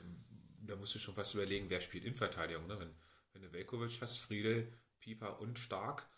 [0.67, 2.67] da musst du schon fast überlegen, wer spielt Innenverteidigung.
[2.67, 2.79] Ne?
[2.79, 2.95] Wenn,
[3.33, 6.09] wenn du Velkovic hast, Friedel, Pieper und Stark,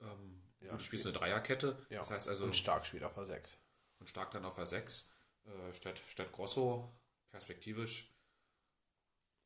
[0.00, 1.76] ähm, gut, du spielst eine Dreierkette.
[1.90, 3.58] Ja, Das heißt also, und Stark spielt auf der 6.
[4.00, 5.08] und Stark dann auf der 6,
[5.44, 6.92] äh, statt, statt Grosso,
[7.30, 8.08] perspektivisch.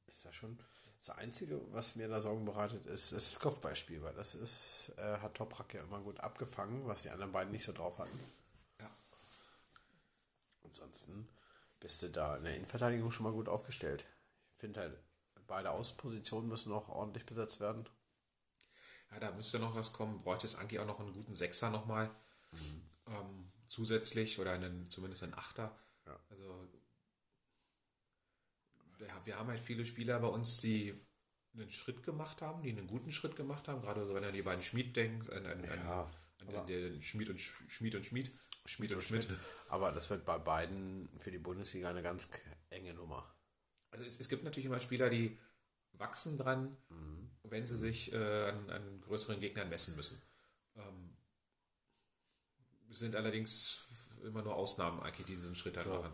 [0.06, 0.58] Ist ja schon.
[0.98, 5.18] Das Einzige, was mir da Sorgen bereitet, ist, ist das Kopfballspiel, weil das ist, äh,
[5.18, 8.18] hat Toprak ja immer gut abgefangen, was die anderen beiden nicht so drauf hatten.
[8.80, 8.90] Ja.
[10.64, 11.28] Ansonsten
[11.78, 14.06] bist du da in der Innenverteidigung schon mal gut aufgestellt.
[14.56, 14.98] Ich finde halt,
[15.46, 17.86] beide Außenpositionen müssen noch ordentlich besetzt werden.
[19.10, 20.18] Ja, da müsste noch was kommen.
[20.22, 22.10] Bräuchte es eigentlich auch noch einen guten Sechser nochmal.
[23.06, 25.78] Ähm, zusätzlich oder einen, zumindest einen Achter.
[26.06, 26.18] Ja.
[26.30, 26.68] Also
[29.24, 30.98] wir haben halt viele Spieler bei uns, die
[31.54, 33.82] einen Schritt gemacht haben, die einen guten Schritt gemacht haben.
[33.82, 37.02] Gerade so, wenn du an die beiden Schmied denkst, an, an, Ja, an, an den
[37.02, 38.32] Schmied und Sch- Schmied und Schmied.
[38.64, 39.28] Schmied und Schmidt.
[39.68, 42.28] Aber das wird bei beiden für die Bundesliga eine ganz
[42.70, 43.32] enge Nummer.
[43.96, 45.38] Also es, es gibt natürlich immer Spieler, die
[45.92, 46.76] wachsen dran,
[47.44, 50.20] wenn sie sich äh, an, an größeren Gegnern messen müssen.
[50.76, 51.16] Ähm,
[52.90, 53.88] sind allerdings
[54.22, 56.12] immer nur Ausnahmen, eigentlich, die diesen Schritt halt machen.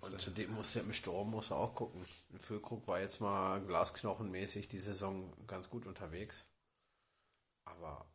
[0.00, 2.04] Und zudem musst du ja im Sturm musst du auch gucken.
[2.36, 6.46] Füllkrug war jetzt mal glasknochenmäßig die Saison ganz gut unterwegs.
[7.64, 8.06] Aber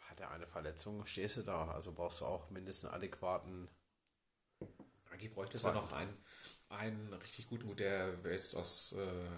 [0.00, 1.68] hat er eine Verletzung, stehst du da.
[1.72, 3.68] Also brauchst du auch mindestens einen adäquaten.
[5.10, 6.16] Eigentlich bräuchte es ja noch einen,
[6.76, 9.28] einen richtig guten, gut, der jetzt aus, äh,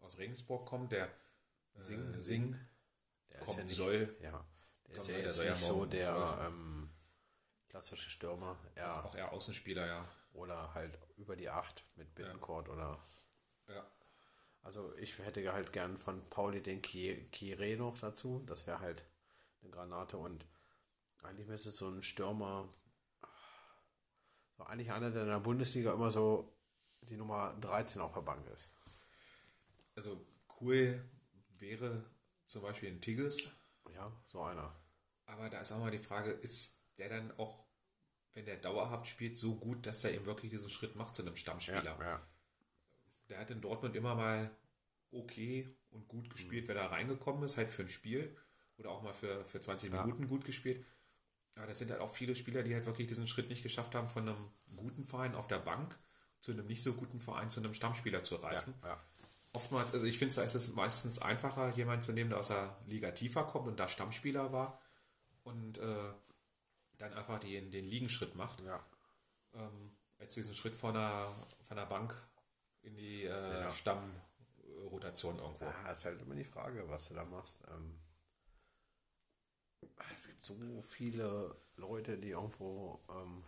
[0.00, 1.06] aus Regensburg kommt, der
[1.74, 2.60] äh, Sing, Sing
[3.32, 4.16] Der kommen soll.
[4.20, 4.46] Ja,
[4.88, 6.90] der ist ja ja, jetzt ja nicht so der ähm,
[7.68, 8.58] klassische Stürmer.
[8.76, 10.08] Ja, Auch eher Außenspieler, ja.
[10.32, 13.02] oder halt über die 8 mit Bittencourt oder.
[13.68, 13.90] ja.
[14.62, 18.42] Also ich hätte halt gern von Pauli den Ki- Kire noch dazu.
[18.46, 19.04] Das wäre halt
[19.62, 20.44] eine Granate und
[21.22, 22.68] eigentlich müsste so ein Stürmer.
[24.56, 26.55] So eigentlich einer, der in der Bundesliga immer so
[27.08, 28.70] die Nummer 13 auf der Bank ist.
[29.94, 30.26] Also
[30.60, 31.02] cool
[31.58, 32.04] wäre
[32.44, 33.50] zum Beispiel ein Tigges,
[33.92, 34.74] Ja, so einer.
[35.24, 37.66] aber da ist auch mal die Frage, ist der dann auch,
[38.34, 41.36] wenn der dauerhaft spielt, so gut, dass er eben wirklich diesen Schritt macht zu einem
[41.36, 41.98] Stammspieler?
[42.00, 42.26] ja.
[43.28, 44.56] Der hat in Dortmund immer mal
[45.10, 48.36] okay und gut gespielt, wenn er reingekommen ist, halt für ein Spiel
[48.78, 50.84] oder auch mal für, für 20 Minuten gut gespielt.
[51.56, 54.08] Aber das sind halt auch viele Spieler, die halt wirklich diesen Schritt nicht geschafft haben,
[54.08, 55.98] von einem guten Verein auf der Bank
[56.46, 58.74] zu einem nicht so guten Verein, zu einem Stammspieler zu reifen.
[58.84, 59.02] ja.
[59.52, 62.76] Oftmals, also ich finde, da ist es meistens einfacher, jemanden zu nehmen, der aus der
[62.86, 64.80] Liga tiefer kommt und da Stammspieler war
[65.44, 66.12] und äh,
[66.98, 68.84] dann einfach den, den Liegenschritt macht, ja.
[69.54, 72.14] ähm, als diesen Schritt von der, von der Bank
[72.82, 73.70] in die äh, Ja.
[73.70, 75.64] Stammrotation irgendwo.
[75.64, 77.64] Ja, ist halt immer die Frage, was du da machst.
[77.68, 77.98] Ähm,
[80.14, 83.42] es gibt so viele Leute, die irgendwo ähm,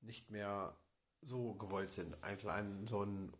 [0.00, 0.76] nicht mehr
[1.20, 2.22] so gewollt sind.
[2.22, 3.32] Ein kleinen, so ein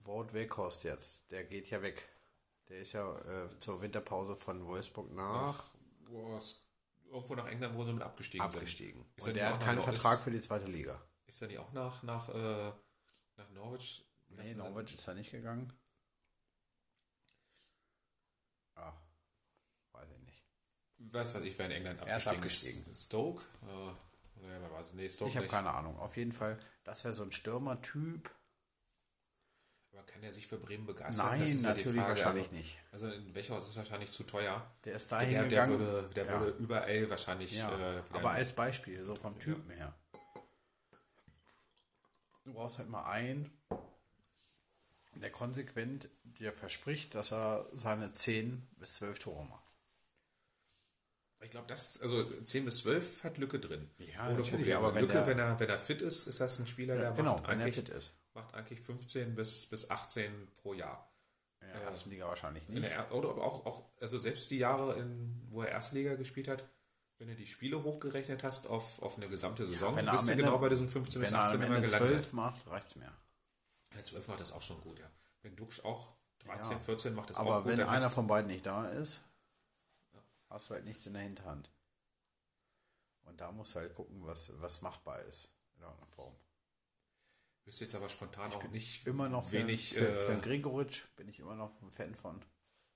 [0.00, 2.08] Wort Weghorst jetzt, der geht ja weg.
[2.68, 5.64] Der ist ja äh, zur Winterpause von Wolfsburg nach
[6.06, 6.66] Boah, ist
[7.10, 9.04] irgendwo nach England, wo sie mit abgestiegen, abgestiegen.
[9.16, 10.94] Ist Und er der hat keinen Vertrag ist- für die zweite Liga.
[10.94, 11.02] sind.
[11.28, 12.72] Ist er nicht auch nach, nach, äh,
[13.36, 14.04] nach Norwich?
[14.30, 15.72] Nee, Norwich ist da nicht gegangen.
[18.74, 18.92] Ah,
[19.92, 20.44] weiß ich nicht.
[20.98, 22.90] Was weiß ich, wer in England Er ist abgestiegen abgestiegen.
[22.90, 23.04] ist.
[23.06, 23.42] Stoke?
[23.62, 23.92] Äh,
[24.42, 24.92] nee, wer weiß.
[24.94, 25.98] Nee, Stoke Ich habe keine Ahnung.
[25.98, 28.30] Auf jeden Fall, das wäre so ein Stürmertyp.
[29.92, 31.26] Aber kann er sich für Bremen begeistern?
[31.26, 32.10] Nein, ist ja natürlich Frage.
[32.10, 32.78] wahrscheinlich also, nicht.
[32.92, 34.70] Also in Wechhaus ist es wahrscheinlich zu teuer.
[34.84, 35.78] Der ist Der, dahin der, gegangen.
[35.78, 36.40] würde, der Ja.
[36.40, 37.56] würde überall wahrscheinlich.
[37.56, 39.94] Ja, äh, aber als Beispiel, so vom Typen her.
[42.44, 43.50] Du brauchst halt mal einen,
[45.14, 49.67] der konsequent dir verspricht, dass er seine 10 bis 12 Tore macht.
[51.40, 53.88] Ich glaube, das, also 10 bis 12 hat Lücke drin.
[53.98, 54.76] Ja, Ohne Probleme.
[54.76, 57.12] aber wenn Lücke, der- wenn er, wenn er fit ist, ist das ein Spieler, der
[57.12, 58.12] genau, macht, wenn er eigentlich, fit ist.
[58.34, 61.04] macht eigentlich 15 bis, bis 18 pro Jahr.
[61.60, 62.84] In der ersten Liga wahrscheinlich In nicht.
[62.86, 66.48] der, Er- oder aber auch, auch, also selbst die Jahre, in, wo er Erstliga gespielt
[66.48, 66.64] hat,
[67.18, 70.32] wenn du die Spiele hochgerechnet hast auf, auf eine gesamte Saison, wenn er bist du
[70.32, 72.10] Ende- genau bei diesen 15 bis Wenn er 18 am immer gelandet.
[72.10, 73.12] 12 macht, reicht's mir.
[73.94, 75.10] Ja, 12 macht das auch schon gut, ja.
[75.42, 76.14] Wenn Duxch auch
[76.44, 76.82] 13, Ja.
[76.84, 77.72] 14 macht das auch Aber gut.
[77.72, 79.20] wenn dann einer von beiden nicht da ist,
[80.48, 81.70] hast du halt nichts in der Hinterhand.
[83.22, 85.50] Und da musst du halt gucken, was, was machbar ist.
[85.76, 86.34] In irgendeiner Form.
[87.64, 91.28] wüsste jetzt aber spontan auch nicht Immer noch für, wenig, für, für äh, Gregoritsch bin
[91.28, 92.42] ich immer noch ein Fan von.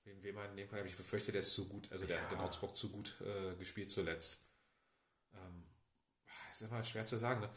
[0.03, 0.79] wen, wen man nehmen kann.
[0.79, 3.55] Aber ich befürchte, der ist zu gut, also der hat in Augsburg zu gut äh,
[3.55, 4.45] gespielt zuletzt.
[5.33, 5.65] Ähm,
[6.51, 7.49] ist immer schwer zu sagen, ne?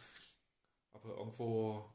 [0.93, 1.93] ob er irgendwo,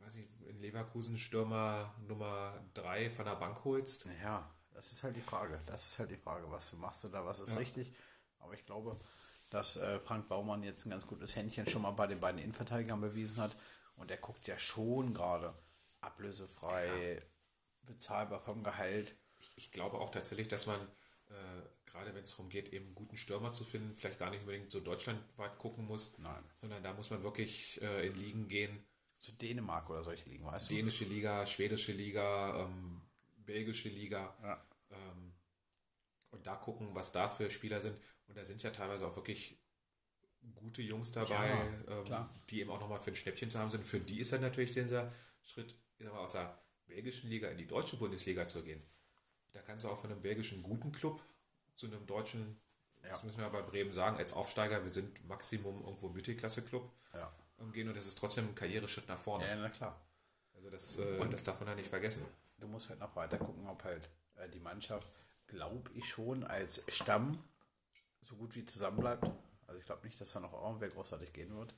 [0.00, 4.06] weiß ich, in Leverkusen Stürmer Nummer 3 von der Bank holst.
[4.22, 5.60] Ja, das ist halt die Frage.
[5.66, 7.92] Das ist halt die Frage, was du machst oder was ist richtig.
[8.38, 8.96] Aber ich glaube,
[9.50, 12.98] dass äh, Frank Baumann jetzt ein ganz gutes Händchen schon mal bei den beiden Innenverteidigern
[12.98, 13.54] bewiesen hat.
[13.96, 15.52] Und er guckt ja schon gerade
[16.00, 17.20] ablösefrei,
[17.82, 19.14] bezahlbar vom Gehalt.
[19.56, 20.80] Ich glaube auch tatsächlich, dass man,
[21.28, 24.40] äh, gerade wenn es darum geht, eben einen guten Stürmer zu finden, vielleicht gar nicht
[24.40, 26.42] unbedingt so deutschlandweit gucken muss, Nein.
[26.56, 28.82] sondern da muss man wirklich äh, in Ligen gehen,
[29.18, 30.74] Zu Dänemark oder solche liegen, weißt du?
[30.76, 33.02] dänische Liga, schwedische Liga, ähm,
[33.44, 34.34] belgische Liga.
[34.42, 34.64] Ja.
[36.30, 37.96] Und da gucken, was da für Spieler sind.
[38.28, 39.58] Und da sind ja teilweise auch wirklich
[40.54, 41.48] gute Jungs dabei,
[41.88, 43.84] Ja, ähm, die eben auch nochmal für ein Schnäppchen zu haben sind.
[43.84, 45.12] Für die ist dann natürlich dieser
[45.42, 48.82] Schritt, ich sag mal, aus der belgischen Liga in die deutsche Bundesliga zu gehen.
[49.52, 51.22] Da kannst du auch von einem belgischen guten Club
[51.74, 52.60] zu einem deutschen,
[53.02, 57.32] das müssen wir bei Bremen sagen, als Aufsteiger, wir sind Maximum irgendwo Mittelklasse-Club Ja.
[57.58, 59.46] ähm, gehen und das ist trotzdem ein Karriereschritt nach vorne.
[59.48, 60.00] Ja, na klar.
[60.54, 62.26] Also das, äh, das darf man da nicht vergessen.
[62.58, 65.06] Du musst halt noch weiter gucken, ob halt äh, die Mannschaft,
[65.50, 67.42] glaube ich schon, als Stamm
[68.20, 69.30] so gut wie zusammenbleibt.
[69.66, 71.74] Also ich glaube nicht, dass da noch irgendwer großartig gehen wird.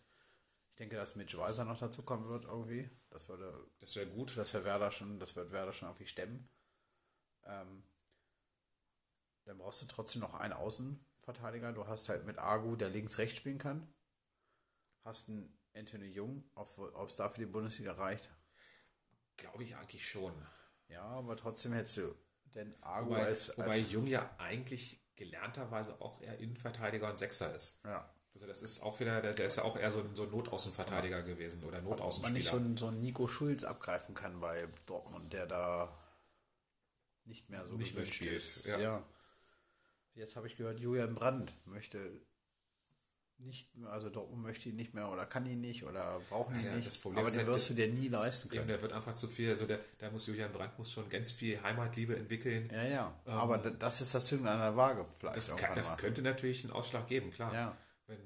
[0.70, 2.88] Ich denke, dass Mitch Weiser noch dazu kommen wird irgendwie.
[3.10, 4.36] Das würde, Das wäre gut.
[4.36, 6.48] das wäre Werder schon, das wird Werder schon irgendwie stemmen.
[7.44, 7.82] Ähm,
[9.44, 11.72] dann brauchst du trotzdem noch einen Außenverteidiger.
[11.72, 13.92] Du hast halt mit Agu, der links-rechts spielen kann.
[15.04, 18.30] Hast einen Anthony Jung, ob es da für die Bundesliga reicht.
[19.36, 20.34] Glaube ich eigentlich schon.
[20.88, 22.14] Ja, aber trotzdem hättest du
[22.54, 27.54] denn Agu Wobei, als, wobei als Jung ja eigentlich gelernterweise auch eher Innenverteidiger und Sechser
[27.54, 27.80] ist.
[27.84, 28.08] ja.
[28.34, 30.30] Also das ist auch wieder, der, der ist ja auch eher so ein, so ein
[30.30, 32.44] Notaußenverteidiger gewesen oder man nicht Notaußenspieler.
[32.50, 35.94] so einen, so einen Nico Schulz abgreifen kann bei Dortmund, der da
[37.24, 38.66] nicht mehr so Nicht gewünscht spielt, ist.
[38.66, 38.80] ja.
[38.80, 39.04] Ja.
[40.14, 42.22] Jetzt habe ich gehört, Julian Brandt möchte
[43.44, 46.74] nicht, also Dortmund möchte ihn nicht mehr oder kann ihn nicht oder brauchen ihn Ja,
[46.74, 46.86] nicht.
[46.86, 48.68] das Problem aber ist den halt, wirst du dir nie leisten Eben, können.
[48.68, 51.60] der wird einfach zu viel, also der, da muss Julian Brandt muss schon ganz viel
[51.62, 52.70] Heimatliebe entwickeln.
[52.72, 53.20] Ja, ja.
[53.26, 56.64] aber d- das ist das Zünden an der Waage vielleicht Das, kann, das könnte natürlich
[56.64, 57.52] einen Ausschlag geben, klar.
[57.54, 57.76] Ja.
[58.06, 58.18] Wenn,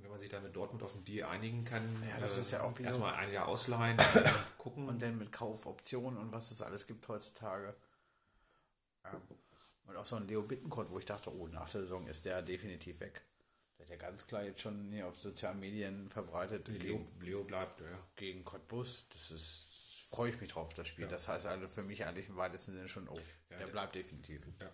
[0.00, 2.50] wenn man sich dann mit Dortmund auf einen Deal einigen kann, äh, Ja, das ist
[2.50, 3.96] ja auch wieder- erstmal ein Jahr ausleihen,
[4.58, 4.88] gucken.
[4.88, 7.74] Und dann mit Kaufoptionen und was es alles gibt heutzutage.
[9.04, 9.20] Ähm,
[9.86, 12.42] und auch so ein Leo Bittencourt, wo ich dachte, oh, nach der Saison ist der
[12.42, 13.22] definitiv weg.
[13.78, 17.44] Der hat ja ganz klar jetzt schon hier auf sozialen Medien verbreitet Leo, gegen, Leo
[17.44, 18.02] bleibt, ja.
[18.16, 19.06] gegen Cottbus.
[19.10, 21.06] Das ist, freue ich mich drauf, das Spiel.
[21.06, 23.18] Das heißt also für mich eigentlich im weitesten Sinne schon, oh,
[23.50, 24.46] der, der- bleibt definitiv.
[24.60, 24.70] Ja.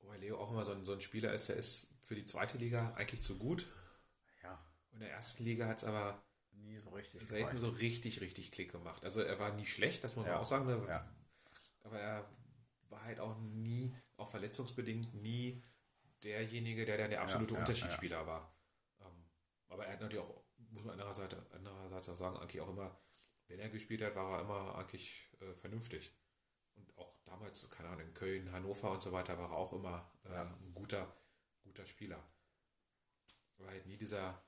[0.00, 2.58] Wobei Leo auch immer so ein, so ein Spieler ist, der ist für die zweite
[2.58, 3.66] Liga eigentlich zu gut.
[4.42, 4.54] Ja,
[4.90, 6.22] Und in der ersten Liga hat es aber
[6.52, 7.26] nie so richtig.
[7.26, 7.60] selten gereicht.
[7.60, 9.02] so richtig, richtig Klick gemacht.
[9.02, 10.40] Also er war nie schlecht, das muss man Ja.
[10.40, 10.66] auch sagen.
[10.66, 10.84] Ne?
[10.88, 11.08] Ja.
[11.84, 12.28] Aber er
[12.90, 15.62] war halt auch nie, auch verletzungsbedingt, nie
[16.24, 18.56] derjenige, der dann der absolute ja, Unterschiedsspieler war.
[19.00, 19.24] Ähm,
[19.68, 22.98] aber er hat natürlich auch, muss man andererseits, andererseits auch sagen, eigentlich auch immer,
[23.48, 26.12] wenn er gespielt hat, war er immer eigentlich äh, vernünftig.
[26.76, 30.10] Und auch damals, keine Ahnung, in Köln, Hannover und so weiter, war er auch immer
[30.24, 31.14] äh, ein guter,
[31.62, 32.22] guter Spieler.
[33.58, 34.42] Aber halt nie dieser,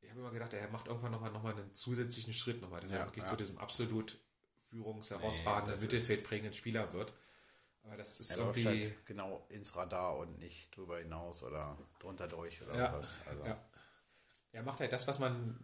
[0.00, 2.92] ich habe immer gedacht, er macht irgendwann nochmal noch mal einen zusätzlichen Schritt nochmal, dass
[2.92, 3.30] Ja, er wirklich ja.
[3.30, 4.18] zu diesem absolut
[4.70, 7.12] führungsherausragenden, das mittelfeldprägenden Spieler wird.
[7.84, 8.84] Aber das ist Er läuft irgendwie.
[8.84, 13.16] halt genau ins Radar und nicht drüber hinaus oder drunter durch oder ja, was.
[13.26, 13.58] Also, ja.
[14.52, 15.58] Er macht halt das, was man,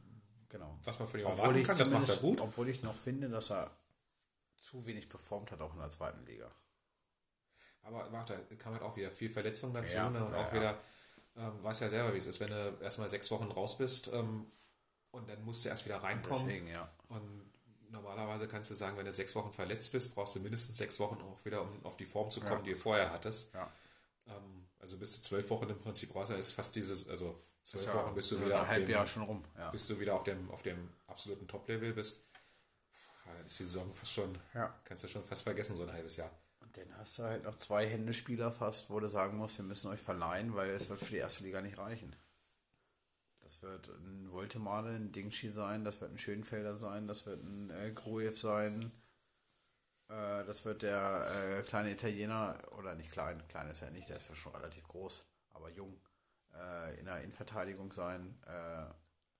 [0.48, 0.78] genau.
[0.84, 2.40] was man von ihm erwarten kann, das macht er gut.
[2.40, 3.70] obwohl ich noch finde, dass er
[4.58, 6.50] zu wenig performt hat, auch in der zweiten Liga.
[7.82, 10.24] Aber macht er, kam halt auch wieder viel Verletzungen dazu Ja, ne?
[10.24, 10.78] und auch wieder,
[11.36, 14.46] ähm, weiß ja selber, wie es ist, wenn du erstmal sechs Wochen raus bist ähm,
[15.10, 16.46] und dann musst du erst wieder reinkommen.
[16.46, 16.90] Deswegen, ja.
[17.08, 17.52] Und
[17.94, 21.16] normalerweise kannst du sagen, wenn du sechs Wochen verletzt bist, brauchst du mindestens sechs Wochen
[21.22, 22.62] auch wieder, um auf die Form zu kommen, Ja.
[22.62, 23.54] die du vorher hattest.
[23.54, 23.70] ja.
[24.26, 27.86] Ähm, also bis zu zwölf Wochen im Prinzip raus, dann ist fast dieses, also zwölf
[27.86, 29.42] Ja, Wochen bist du wieder auf dem, Jahr schon rum.
[29.56, 29.70] Ja.
[29.70, 32.20] bis du wieder auf dem, auf dem absoluten Top-Level bist.
[33.24, 34.36] Dann ist die Saison fast schon,
[34.84, 36.30] kannst du schon fast vergessen, so ein halbes Jahr.
[36.60, 39.90] Und dann hast du halt noch zwei Händespieler fast, wo du sagen musst, wir müssen
[39.90, 42.14] euch verleihen, weil es wird für die erste Liga nicht reichen.
[43.44, 47.70] Das wird ein Voltemade, ein Dingshi sein, das wird ein Schönfelder sein, das wird ein
[47.70, 48.90] äh, Gruev sein,
[50.08, 51.26] äh, das wird der
[51.58, 54.88] äh, kleine Italiener, oder nicht klein, klein ist er nicht, der ist ja schon relativ
[54.88, 55.94] groß, aber jung,
[56.54, 58.34] äh, in der Innenverteidigung sein.
[58.46, 58.86] Äh,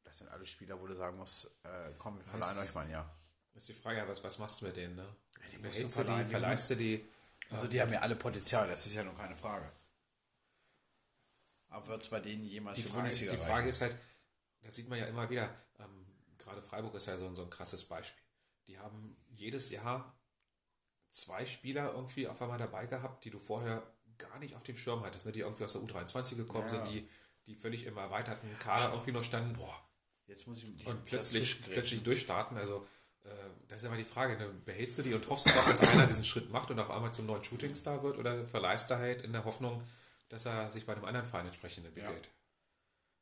[0.05, 2.85] das sind alle Spieler, wo du sagen musst, äh, komm, wir verleihen Was- euch mal
[2.85, 3.11] ein Jahr.
[3.55, 5.07] Ist die Frage, ja, was, was machst du mit denen, ne?
[5.51, 7.09] die musst du verleihen, verleihst du die?
[7.51, 9.71] Also die haben ja alle Potenzial, das ist ja nur keine Frage.
[11.75, 13.97] Aber wird es bei denen jemals Die Frage, die Frage ist halt,
[14.63, 16.07] das sieht man ja immer wieder, ähm,
[16.39, 18.23] gerade Freiburg ist ja so, so ein krasses Beispiel.
[18.69, 20.17] Die haben jedes Jahr
[21.11, 23.83] zwei Spieler irgendwie auf einmal dabei gehabt, die du vorher
[24.19, 25.33] gar nicht auf dem Schirm hattest, ne?
[25.33, 26.85] die irgendwie aus der U23 gekommen Ja.
[26.85, 27.09] sind, die,
[27.47, 29.83] die völlig im erweiterten Kader irgendwie noch standen Boah,
[30.27, 32.57] jetzt muss ich die und plötzlich, plötzlich durchstarten.
[32.57, 32.87] Also
[33.25, 33.29] äh,
[33.67, 34.49] das ist immer die Frage, ne?
[34.65, 37.27] behältst du die und hoffst darauf, dass einer diesen Schritt macht und auf einmal zum
[37.27, 39.83] neuen Shootingstar wird oder verleihst du halt in der Hoffnung,
[40.29, 42.31] dass er sich bei einem anderen Verein entsprechend entwickelt.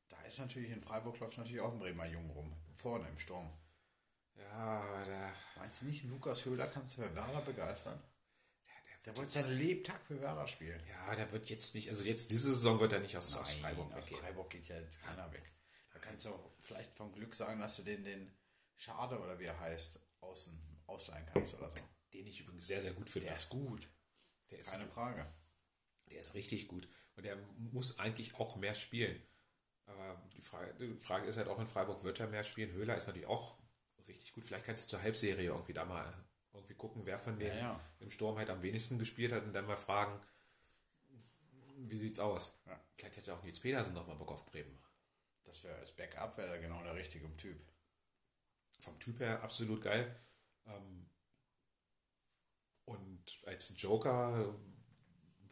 [0.08, 2.56] Da ist natürlich in Freiburg läuft natürlich auch ein Bremer Jungen rum.
[2.72, 3.50] Vorne im Sturm.
[4.34, 8.00] Ja, aber der, Meinst du nicht, Lukas Höhler kannst du für Werder begeistern?
[8.66, 10.82] der, Der wird wollte seinen Lebtag für Werder spielen.
[10.88, 13.60] ja, der wird jetzt nicht, also jetzt diese Saison wird er nicht aus, aus Nein,
[13.60, 14.20] Freiburg aus weggehen.
[14.20, 15.52] Freiburg geht ja jetzt keiner weg.
[15.92, 18.34] Da kannst du auch vielleicht vom Glück sagen, dass du den, den
[18.76, 21.78] Schade oder wie er heißt, außen ausleihen kannst oder so.
[22.12, 23.28] Den ich übrigens sehr, sehr gut finde.
[23.28, 23.88] Der ist gut.
[24.50, 25.26] Der ist, Keine Frage.
[26.12, 26.88] Der ist richtig gut.
[27.16, 27.36] Und der
[27.72, 29.20] muss eigentlich auch mehr spielen.
[29.86, 32.70] Aber die Frage, die Frage ist halt auch in Freiburg, wird er mehr spielen?
[32.72, 33.58] Höhler ist natürlich auch
[34.08, 34.44] richtig gut.
[34.44, 36.12] Vielleicht kannst du zur Halbserie irgendwie da mal
[36.52, 37.80] irgendwie gucken, wer von denen Ja, ja.
[38.00, 40.20] im Sturm halt am wenigsten gespielt hat und dann mal fragen,
[41.78, 42.60] wie sieht's aus?
[42.66, 42.78] Ja.
[42.96, 44.78] Vielleicht hätte auch Nils Pedersen noch mal Bock auf Bremen.
[45.44, 47.58] Das wäre als Backup wäre da genau der richtige Typ.
[48.80, 50.14] Vom Typ her absolut geil.
[50.66, 51.08] Ähm,
[52.84, 54.54] und als Joker,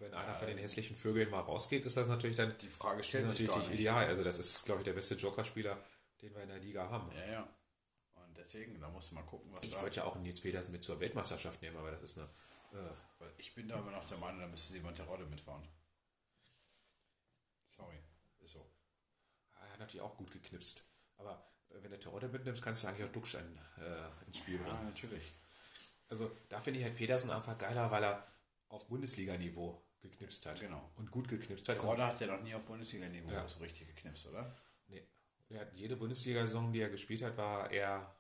[0.01, 3.07] wenn einer von den hässlichen Vögeln mal rausgeht, ist das natürlich dann Die Frage das
[3.07, 3.81] stellt sich natürlich nicht.
[3.81, 4.07] ideal.
[4.07, 5.83] Also das ist, glaube ich, der beste Joker-Spieler,
[6.23, 7.11] den wir in der Liga haben.
[7.17, 7.57] Ja, ja.
[8.15, 9.83] Und deswegen, da musst du mal gucken, was Ich da.
[9.83, 12.29] wollte ja auch einen Nils Petersen mit zur Weltmeisterschaft nehmen, aber das ist eine.
[12.73, 15.67] Äh, Ich bin da immer noch der Meinung, da müsste Simon Terodde mitfahren.
[17.69, 17.97] Sorry,
[18.41, 18.67] ist so.
[19.63, 20.85] er hat natürlich auch gut geknipst.
[21.17, 24.59] Aber äh, wenn du Terodde mitnimmst, kannst du eigentlich auch Duxch ein, äh, ins Spiel
[24.59, 24.77] bringen.
[24.77, 25.23] Ja, natürlich.
[26.09, 28.27] Also da finde ich halt Petersen einfach geiler, weil er
[28.69, 30.61] auf Bundesliga-Niveau geknipst hat.
[30.61, 30.91] Genau.
[30.97, 31.77] Und gut geknipst hat.
[31.77, 33.47] Terodde hat ja noch nie auf Bundesliga-Niveau Ja.
[33.49, 34.51] so richtig geknipst, oder?
[34.89, 35.07] Nee.
[35.49, 38.15] Er hat jede Bundesliga-Saison, die er gespielt hat, war eher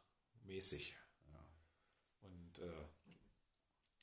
[0.44, 0.96] mäßig.
[2.22, 2.84] Und äh,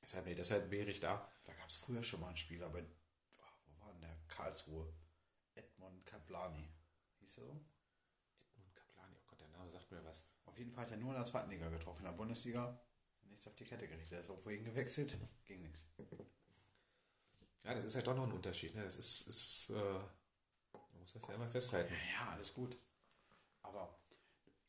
[0.02, 1.32] deshalb, nee, deshalb wäre ich da.
[1.44, 4.18] Da gab es früher schon mal einen Spieler, bei, ah, wo war denn der?
[4.28, 4.94] Karlsruhe.
[5.56, 6.70] Edmond Kaplani.
[7.20, 7.66] Hieß er so?
[8.54, 10.28] Edmund Kaplani, oh Gott, der Name sagt mir was.
[10.46, 12.00] Auf jeden Fall hat er nur in der zweiten Liga getroffen.
[12.06, 12.80] In der Bundesliga
[13.24, 14.14] nichts auf die Kette gerichtet.
[14.14, 15.18] Er ist auch wohin gewechselt.
[15.46, 15.86] Ging nichts.
[17.68, 18.74] Ja, das ist halt doch noch ein Unterschied.
[18.76, 18.84] Ne?
[18.84, 21.94] Das ist, ist äh, man muss das ja immer festhalten.
[22.18, 22.78] Ja, alles gut.
[23.62, 24.00] Aber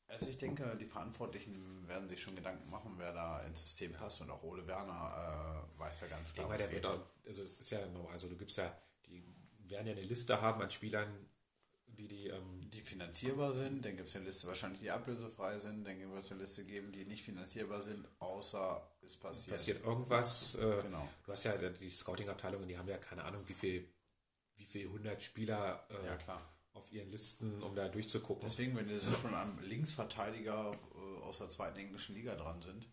[0.08, 4.20] also ich denke, die Verantwortlichen werden sich schon Gedanken machen, wer da ins System passt.
[4.20, 6.90] Und auch Ole Werner äh, weiß ja ganz klar, was der wird geht.
[6.90, 8.76] auch, also es ist ja normal, also du gibst ja,
[9.06, 9.22] die
[9.68, 11.27] werden ja eine Liste haben an Spielern,
[11.98, 15.84] die die, ähm, die finanzierbar sind, dann gibt es eine Liste wahrscheinlich, die ablösefrei sind,
[15.84, 19.56] dann wird es eine Liste geben, die nicht finanzierbar sind, außer es passiert.
[19.56, 20.54] passiert irgendwas.
[20.54, 21.08] Äh, Genau.
[21.26, 23.92] Du hast ja die Scouting-Abteilungen, die haben ja keine Ahnung, wie viel,
[24.56, 26.40] wie viel 100 Spieler äh, Ja, klar.
[26.72, 28.46] auf ihren Listen, um da durchzugucken.
[28.48, 32.86] Deswegen, wenn jetzt schon am Linksverteidiger äh, aus der zweiten englischen Liga dran sind,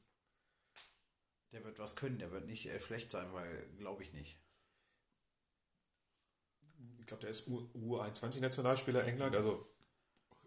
[1.51, 4.39] der wird was können, der wird nicht äh, schlecht sein, weil glaube ich nicht.
[7.05, 9.63] Ich glaube, der ist U- U21-Nationalspieler England, also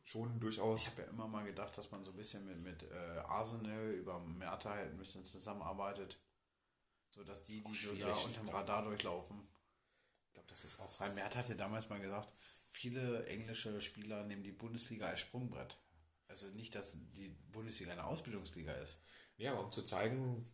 [0.03, 0.89] schon Ich durchaus.
[0.89, 4.19] habe ja immer mal gedacht, dass man so ein bisschen mit, mit äh, Arsenal über
[4.19, 6.19] Merta halt ein bisschen zusammenarbeitet,
[7.11, 8.25] sodass die, die so da schwierig.
[8.25, 9.47] unterm Radar durchlaufen.
[10.27, 10.99] Ich glaube, das ist auch.
[10.99, 12.33] Weil Mert hat ja damals mal gesagt,
[12.69, 15.79] viele englische Spieler nehmen die Bundesliga als Sprungbrett.
[16.27, 18.99] Also nicht, dass die Bundesliga eine Ausbildungsliga ist.
[19.37, 20.45] Ja, aber um zu zeigen,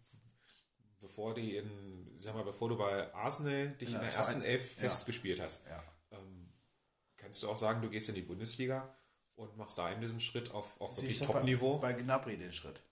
[1.00, 4.42] bevor die in, sag mal, bevor du bei Arsenal dich in, In der der ersten
[4.42, 4.80] Elf ja.
[4.82, 5.82] festgespielt hast, Ja.
[7.24, 8.94] Kannst du auch sagen, du gehst in die Bundesliga
[9.34, 11.78] und machst da eben diesen Schritt auf, auf wirklich du bei, Top-Niveau.
[11.78, 12.82] bei Gnabry den Schritt.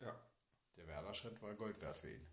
[0.00, 0.14] Ja.
[0.76, 2.26] Der Werder-Schritt war Gold wert für ihn.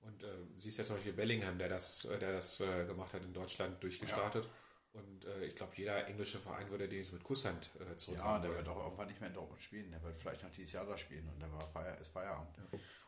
[0.00, 3.24] Und äh, siehst jetzt zum Beispiel Bellingham, der das, äh, der das äh, gemacht hat
[3.24, 4.48] in Deutschland, durchgestartet.
[4.92, 8.42] Und äh, ich glaube, jeder englische Verein würde den jetzt mit Kusshand äh, Ja, zurückhaben
[8.42, 8.64] der wollen.
[8.64, 9.90] wird auch irgendwann nicht mehr in Dortmund spielen.
[9.90, 12.56] Der wird vielleicht noch dieses Jahr da spielen und dann war Feier, ist Feierabend.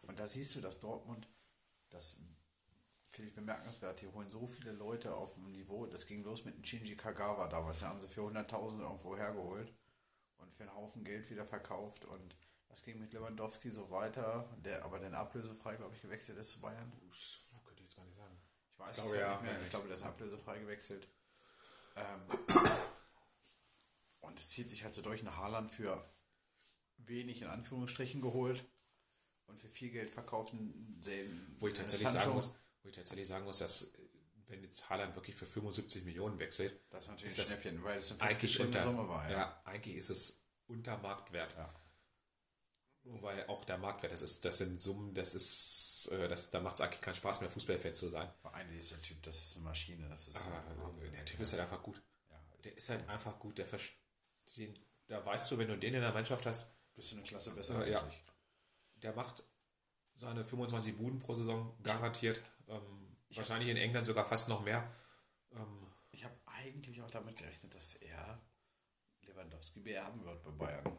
[0.03, 1.29] Und da siehst du, dass Dortmund,
[1.91, 2.17] das
[3.19, 5.87] finde ich bemerkenswert, die holen so viele Leute auf dem Niveau.
[5.87, 7.81] Das ging los mit dem Shinji Kagawa damals.
[7.81, 9.73] Da haben sie für 100.000 irgendwo hergeholt
[10.37, 12.05] und für einen Haufen Geld wieder verkauft.
[12.05, 12.37] Und
[12.69, 16.61] das ging mit Lewandowski so weiter, der aber dann ablösefrei, glaube ich, gewechselt ist zu
[16.61, 16.93] Bayern.
[17.65, 18.37] Könnte ich jetzt gar nicht sagen.
[18.71, 19.33] Ich weiß Ich es glaube, ja ja.
[19.33, 19.63] nicht mehr.
[19.65, 21.09] Ich glaube, der ist ablösefrei gewechselt.
[21.97, 22.21] Ähm,
[24.21, 26.09] und es zieht sich halt so durch eine Haaland für
[26.99, 28.65] wenig in Anführungsstrichen geholt
[29.49, 30.13] und für viel Geld.
[31.01, 33.93] Selben, Wo ich tatsächlich sagen muss, wo ich tatsächlich sagen muss, dass
[34.47, 38.13] wenn jetzt Haaland wirklich für 75 Millionen wechselt, Das ist natürlich ist Schnäppchen, weil es
[38.13, 39.31] eine eigentlich unter, Summe war.
[39.31, 39.39] ja.
[39.39, 39.63] Ja.
[39.65, 41.55] eigentlich ist es unter Marktwert.
[41.57, 41.75] Ja.
[43.05, 46.75] Wobei auch der Marktwert, das ist, das sind Summen, das ist, äh, das, da macht
[46.77, 48.31] es eigentlich keinen Spaß mehr, Fußballfan zu sein.
[48.43, 50.09] Aber eigentlich ist der Typ, das ist eine Maschine.
[50.09, 51.13] Das ist Aber Wahnsinn.
[51.13, 52.03] der Typ ist halt einfach gut.
[52.31, 53.57] Ja, Der ist halt einfach gut.
[53.57, 57.25] Der versteht, da weißt du, wenn du den in der Mannschaft hast, bist du eine
[57.25, 58.11] Klasse besser Äh, ja.
[58.97, 59.43] der macht
[60.19, 62.41] seine 25 Buden pro Saison garantiert.
[62.69, 64.91] Ähm, wahrscheinlich in England sogar fast noch mehr.
[65.53, 68.41] Ähm, Ich habe eigentlich auch damit gerechnet, dass er
[69.23, 70.97] Lewandowski beerben wird bei Bayern.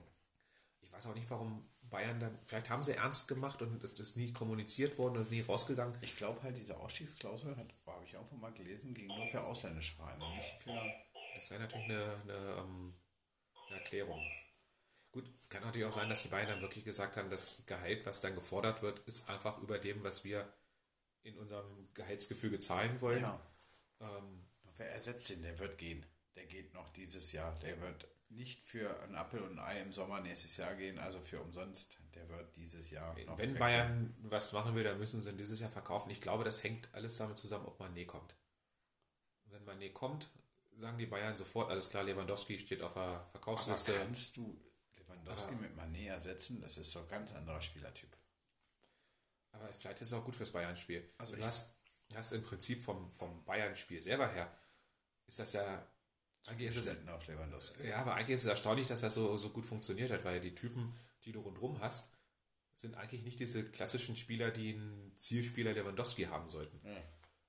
[0.81, 4.15] ich weiß auch nicht, warum Bayern dann, vielleicht haben sie ernst gemacht und es ist
[4.15, 5.97] nie kommuniziert worden und ist nie rausgegangen.
[6.01, 10.23] Ich glaube halt, diese Ausstiegsklausel, habe ich irgendwo mal gelesen, ging nur für ausländische Vereine,
[10.35, 10.79] nicht für.
[11.35, 12.93] Das wäre natürlich eine, eine, ähm,
[13.67, 14.21] eine Erklärung.
[15.11, 18.05] Gut, es kann natürlich auch sein, dass die Bayern dann wirklich gesagt haben, das Gehalt,
[18.05, 20.47] was dann gefordert wird, ist einfach über dem, was wir
[21.23, 23.21] in unserem Gehaltsgefüge zahlen wollen.
[23.21, 23.41] Ja.
[23.99, 24.45] Ähm,
[24.77, 25.41] Wer ersetzt den?
[25.41, 26.05] Der wird gehen.
[26.35, 27.53] Der geht noch dieses Jahr.
[27.59, 31.19] Der wird nicht für ein Apfel und ein Ei im Sommer nächstes Jahr gehen, also
[31.19, 31.97] für umsonst.
[32.15, 33.59] Der wird dieses Jahr noch wenn wechseln.
[33.59, 36.11] Bayern was machen will, dann müssen sie ihn dieses Jahr verkaufen.
[36.11, 38.35] Ich glaube, das hängt alles damit zusammen, ob Mané kommt.
[39.45, 40.29] Wenn Mané kommt,
[40.77, 43.93] sagen die Bayern sofort, alles klar, Lewandowski steht auf der Aber Verkaufsliste.
[43.93, 44.57] kannst du
[45.29, 46.61] Lewandowski Aber- mit Mané ersetzen?
[46.61, 48.15] Das ist so ein ganz anderer Spielertyp.
[49.51, 51.11] Aber vielleicht ist es auch gut fürs Bayern-Spiel.
[51.17, 51.75] Also du hast,
[52.15, 54.51] hast im Prinzip vom, vom Bayern-Spiel selber her,
[55.27, 55.85] ist das ja,
[56.45, 57.87] eigentlich ist es, Geschnitten auf Lewandowski.
[57.87, 60.55] ja, aber eigentlich ist es erstaunlich, dass das so, so gut funktioniert hat, weil die
[60.55, 60.93] Typen,
[61.25, 62.13] die du rundherum hast,
[62.75, 66.79] sind eigentlich nicht diese klassischen Spieler, die einen Zielspieler Lewandowski haben sollten.
[66.87, 67.03] Ja.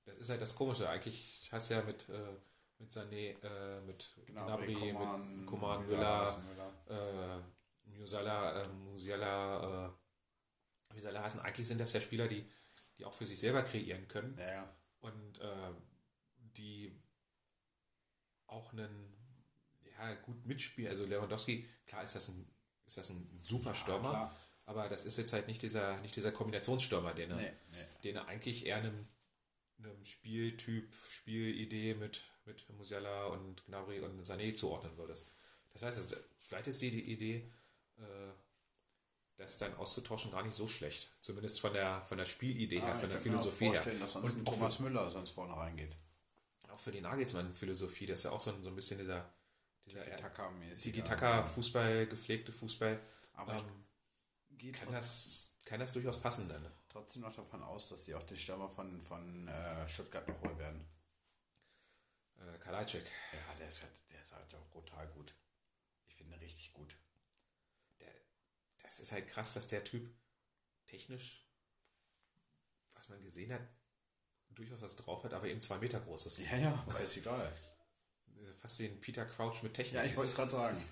[0.05, 0.89] Das ist halt das Komische.
[0.89, 2.35] Eigentlich hast du ja mit, äh,
[2.79, 7.39] mit Sané, äh, mit Gnabry, mit Coman, Müller, Müller.
[7.39, 7.41] äh,
[7.97, 11.39] Musala, äh, Musiala, äh, wie sie alle heißen.
[11.41, 12.45] Eigentlich sind das ja Spieler, die,
[12.97, 14.75] die auch für sich selber kreieren können Ja, ja.
[15.01, 15.71] und äh,
[16.57, 16.91] die
[18.47, 19.13] auch einen
[19.97, 20.91] ja, gut mitspielen.
[20.91, 22.47] Also Lewandowski, klar ist das ein,
[22.85, 24.37] ist das ein super Stürmer, klar.
[24.65, 27.77] aber das ist jetzt halt nicht dieser, nicht dieser Kombinationsstürmer, den er, Nee, nee.
[28.03, 29.07] den er eigentlich eher einem,
[29.79, 35.31] einem Spieltyp, Spielidee mit, mit Musiala und Gnabry und Sané zuordnen würdest.
[35.73, 37.49] Das heißt, es, vielleicht ist die, die Idee,
[39.37, 41.09] das dann auszutauschen, gar nicht so schlecht.
[41.19, 43.73] Zumindest von der, von der Spielidee her, Ah, von ich der Philosophie her.
[43.73, 45.95] vorstellen, dass sonst Und Thomas Müller sonst vorne reingeht.
[46.69, 49.29] auch für die Nagelsmann-Philosophie, das ist ja auch so ein, so ein bisschen dieser,
[49.85, 50.03] dieser.
[50.75, 52.99] Tiki-Taka-Fußball, gepflegte Fußball.
[53.33, 53.85] Aber Ähm,
[54.49, 56.65] ich gehe kann, das, kann das durchaus passen dann.
[56.89, 60.57] trotzdem noch davon aus, dass sie auch den Stürmer von, von äh, Stuttgart noch holen
[60.59, 60.85] werden.
[62.37, 65.33] Äh, Kalajdzic, Ja, der ist halt, der ist halt auch brutal gut.
[66.07, 66.95] Ich finde richtig gut.
[68.91, 70.13] Das ist halt krass, dass der Typ
[70.85, 71.47] technisch,
[72.93, 73.61] was man gesehen hat,
[74.49, 76.39] durchaus was drauf hat, aber eben zwei Meter groß ist.
[76.39, 77.57] Ja, ja, aber ist egal.
[78.59, 79.95] Fast wie ein Peter Crouch mit Technik.
[79.95, 80.85] Ja, ich wollte es gerade sagen.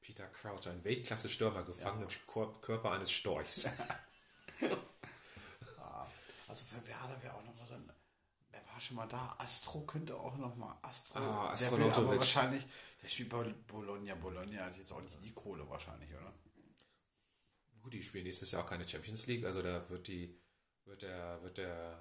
[0.00, 3.68] Peter Crouch, ein Weltklasse-Stürmer, gefangen im Kor- Körper eines Storchs.
[6.48, 7.88] Also für Werder wäre auch noch mal so ein.
[8.50, 9.36] Wer war schon mal da?
[9.38, 10.76] Astro könnte auch noch mal.
[10.82, 11.16] Astro.
[11.20, 12.66] Ah, der will aber wahrscheinlich.
[13.00, 14.16] Der spielt bei Bologna.
[14.16, 16.32] Bologna hat jetzt auch nicht die Kohle wahrscheinlich, oder?
[17.82, 20.38] Gut, die spielen nächstes Jahr auch keine Champions League, also da wird die
[20.90, 21.98] wird der, wird der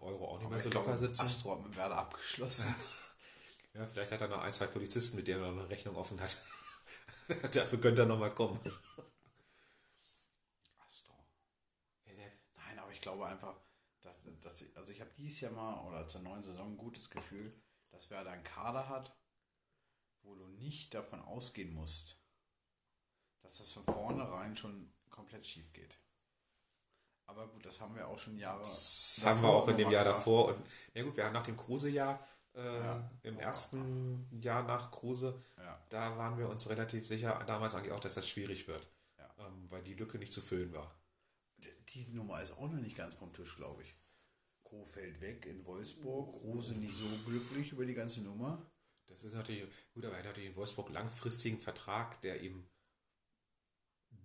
[0.00, 1.22] äh, Euro auch nicht mehr so locker sitzen.
[1.22, 2.74] Astro hat mit Werder abgeschlossen.
[3.74, 6.20] Ja, vielleicht hat er noch ein, zwei Polizisten, mit denen er noch eine Rechnung offen
[6.20, 6.36] hat.
[7.54, 8.60] Dafür könnte er noch mal kommen.
[10.76, 11.14] Astro.
[12.04, 13.56] Nein, aber ich glaube einfach,
[14.02, 17.08] dass, dass ich, also ich habe dieses Jahr mal oder zur neuen Saison ein gutes
[17.08, 17.50] Gefühl,
[17.92, 19.16] dass wer da einen Kader hat,
[20.20, 22.20] wo du nicht davon ausgehen musst,
[23.40, 25.98] dass das von vornherein schon komplett schief geht.
[27.26, 28.58] Aber gut, das haben wir auch schon Jahre.
[28.58, 30.48] Das haben wir auch in dem Jahr davor.
[30.48, 33.10] Und ja gut, wir haben nach dem Kruse-Jahr, äh, Ja.
[33.22, 35.80] im ersten Jahr nach Kruse, Ja.
[35.88, 38.86] da waren wir uns relativ sicher, damals eigentlich auch, dass das schwierig wird.
[39.18, 39.34] Ja.
[39.46, 40.94] Ähm, weil die Lücke nicht zu füllen war.
[41.94, 43.94] Die Nummer ist auch noch nicht ganz vom Tisch, glaube ich.
[44.64, 46.28] Kro fällt weg in Wolfsburg.
[46.42, 48.70] Rose nicht so glücklich über die ganze Nummer.
[49.06, 52.66] Das ist natürlich gut, aber er hat natürlich in Wolfsburg langfristigen Vertrag, der ihm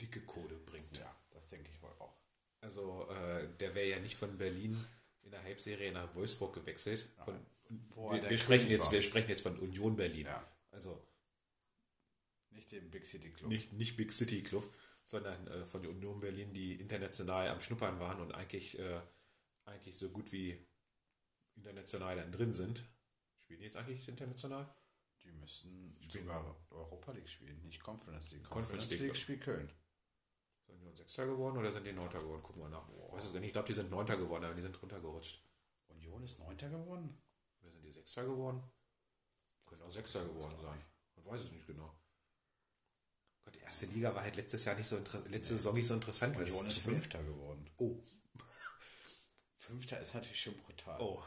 [0.01, 0.97] dicke Kohle bringt.
[0.97, 2.15] Ja, das denke ich wohl auch.
[2.61, 4.83] Also äh, der wäre ja nicht von Berlin
[5.23, 7.07] in der Halbserie nach Wolfsburg gewechselt.
[7.23, 8.93] Von, wir, wir, sprechen jetzt, war.
[8.93, 10.25] wir sprechen jetzt von Union Berlin.
[10.25, 10.45] Ja.
[10.71, 11.01] Also
[12.51, 13.49] Nicht den Big City Club.
[13.49, 14.63] nicht, nicht Big City Club,
[15.03, 19.01] sondern äh, von der Union Berlin, die international am Schnuppern waren und eigentlich, äh,
[19.65, 20.57] eigentlich so gut wie
[21.55, 22.83] international dann drin sind.
[23.37, 24.73] Spielen die jetzt eigentlich international?
[25.23, 28.43] Die müssen Spielen sogar Europa League spielen, nicht Conference League.
[28.43, 29.15] Conference League, ja.
[29.15, 29.69] spielt Köln.
[30.67, 32.41] Sind die Sechster geworden oder sind die Neunter geworden?
[32.41, 32.87] Gucken wir nach.
[33.11, 33.47] Weiß es gar nicht.
[33.47, 35.41] Ich glaube, die sind Neunter geworden, aber die sind runtergerutscht.
[35.87, 37.21] Union ist Neunter geworden?
[37.61, 38.63] Oder sind die Sechster geworden?
[39.65, 40.81] Können auch Sechster geworden sein.
[41.15, 41.93] Man weiß es nicht genau.
[43.45, 45.93] Gott, die erste Liga war halt letztes Jahr nicht so inter- letzte Saison nicht so
[45.93, 46.35] interessant.
[46.37, 47.69] Union ist Fünfter geworden.
[47.77, 47.97] Oh.
[49.55, 50.99] Fünfter ist natürlich schon brutal.
[51.01, 51.23] Oh.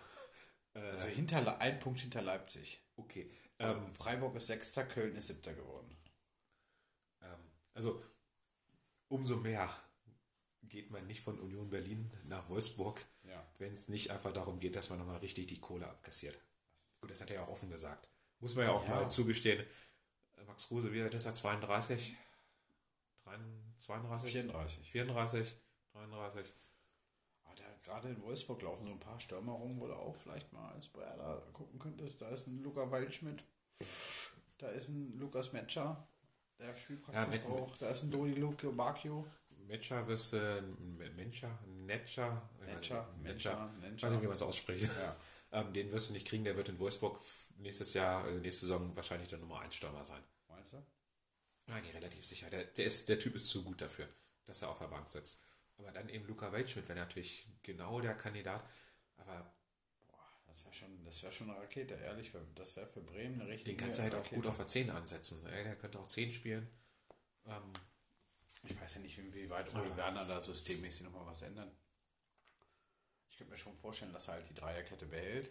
[0.74, 2.80] Also hinter, ein Punkt hinter Leipzig.
[2.96, 3.28] Okay.
[3.58, 5.96] Ähm, Freiburg ist Sechster, Köln ist Siebter geworden.
[7.22, 8.02] Ähm, also
[9.10, 9.68] umso mehr
[10.62, 13.44] geht man nicht von Union Berlin nach Wolfsburg, Ja.
[13.58, 16.38] wenn es nicht einfach darum geht, dass man nochmal richtig die Kohle abkassiert.
[17.00, 18.08] Gut, das hat er ja auch offen gesagt.
[18.38, 18.94] Muss man ja auch Ja.
[18.94, 19.66] mal zugestehen.
[20.46, 21.34] Max Kruse, wie alt ist er?
[21.34, 22.14] 32?
[23.78, 24.32] 32?
[24.32, 24.90] 34.
[24.90, 25.56] 34?
[25.92, 26.52] 33?
[27.44, 30.52] Aber da gerade in Wolfsburg laufen so ein paar Stürmer rum, wo du auch vielleicht
[30.52, 32.20] mal als Werder gucken könntest.
[32.20, 33.44] Da ist ein Luca Waldschmidt,
[34.58, 36.06] da ist ein Lukas Metscher,
[36.60, 37.82] der Spielpraxis Ja, braucht.
[37.82, 39.26] Da ist ein Dodi Luke Bacchio.
[39.66, 40.62] Metscher wirst äh,
[41.16, 44.84] Menscher, Netscher, Netscher, Netscher, Netscher, ich weiß nicht, wie man es ausspricht.
[44.84, 45.16] Ja.
[45.52, 47.18] Ähm, den wirst du nicht kriegen, der wird in Wolfsburg
[47.58, 50.22] nächstes Jahr, äh, nächste Saison wahrscheinlich der Nummer 1 Stürmer sein.
[50.48, 50.76] Meinst du?
[51.66, 52.48] Ja, ich bin relativ sicher.
[52.50, 54.06] Der, der, ist, der Typ ist zu gut dafür,
[54.46, 55.42] dass er auf der Bank sitzt.
[55.76, 58.62] Aber dann eben Luca Waldschmidt wäre natürlich genau der Kandidat.
[59.16, 59.52] Aber
[60.50, 62.32] das wäre schon, das wär schon eine Rakete, ehrlich.
[62.54, 64.34] Das wäre für Bremen eine richtige den kannst du halt auch Rakete.
[64.36, 65.46] gut auf der 10 ansetzen.
[65.46, 66.68] Ey, der könnte auch 10 spielen.
[67.46, 67.72] Ähm,
[68.64, 71.70] Ich weiß ja nicht, inwieweit Ole Werner da systemmäßig nochmal was ändern.
[73.30, 75.50] Ich könnte mir schon vorstellen, dass er halt die Dreierkette behält.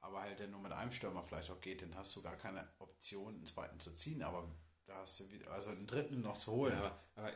[0.00, 2.68] Aber halt der nur mit einem Stürmer vielleicht auch geht, dann hast du gar keine
[2.78, 4.22] Option, einen zweiten zu ziehen.
[4.22, 4.48] Aber
[4.86, 6.74] da hast du wieder, also einen dritten noch zu holen.
[6.74, 7.32] ja, aber, aber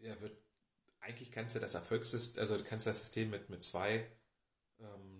[0.00, 0.38] er wird,
[1.00, 4.06] eigentlich kannst du das Erfolgssystem, also du kannst das System mit, mit zwei
[4.78, 5.15] ähm,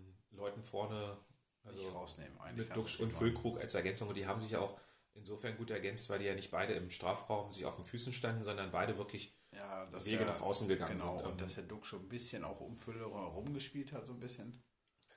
[0.47, 1.19] Leuten vorne,
[1.65, 2.39] also nicht rausnehmen.
[2.41, 3.13] Eigentlich mit Duxch du und.
[3.13, 4.09] Füllkrug als Ergänzung.
[4.09, 4.79] Und die haben sich auch
[5.15, 8.45] insofern gut ergänzt, weil die ja nicht beide im Strafraum sich auf den Füßen standen,
[8.45, 11.27] sondern beide wirklich Ja, Wege er- nach außen gegangen genau, sind.
[11.27, 14.63] Und Ähm, dass der Duck schon ein bisschen auch Umfüller rumgespielt hat, so ein bisschen.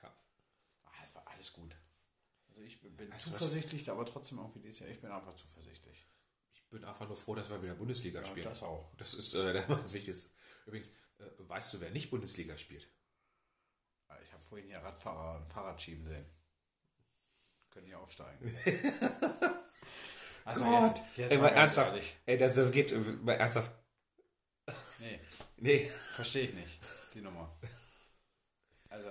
[0.02, 0.12] ja.
[0.84, 1.76] Ah, es war alles gut.
[2.48, 3.24] Also ich bin was?
[3.24, 4.88] zuversichtlich, aber trotzdem auch wie dieses Jahr.
[4.90, 6.06] Ich bin einfach zuversichtlich.
[6.52, 8.44] Ich bin einfach nur froh, dass wir wieder Bundesliga Ja, spielen.
[8.48, 8.90] das auch.
[8.96, 10.30] Das ist äh, das Wichtigste.
[10.66, 10.88] Übrigens,
[11.18, 12.88] äh, weißt du, wer nicht Bundesliga spielt?
[14.50, 16.26] Vorhin hier Radfahrer und Fahrrad schieben sehen.
[17.70, 18.38] Können hier aufsteigen.
[20.44, 21.92] also Gott, jetzt, jetzt ey, mal ernsthaft.
[21.92, 22.16] ehrlich.
[22.26, 23.72] Ey, das, das geht, äh, mal ernsthaft.
[24.98, 25.20] Nee,
[25.60, 26.78] Nee, verstehe ich nicht,
[27.14, 27.56] die Nummer.
[28.88, 29.10] Also,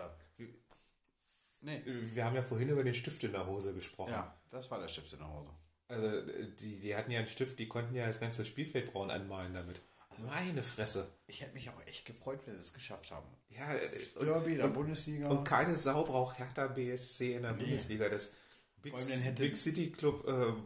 [1.62, 1.82] nee.
[1.86, 4.12] wir haben ja vorhin über den Stift in der Hose gesprochen.
[4.12, 5.52] Ja, das war der Stift in der Hose.
[5.88, 9.12] Also, äh, die, die hatten ja einen Stift, die konnten ja das ganze Spielfeld braun
[9.12, 9.80] anmalen damit.
[10.26, 11.12] Meine Fresse.
[11.28, 13.28] Ich hätte mich auch echt gefreut, wenn sie es geschafft haben.
[13.50, 13.90] Ja, äh,
[14.22, 15.28] Derby in der und, Bundesliga.
[15.30, 18.10] und keine Sau braucht Hertha BSC in der Bundesliga.
[18.10, 18.34] Das
[18.82, 18.94] Big,
[19.38, 20.64] Big City Club, ähm,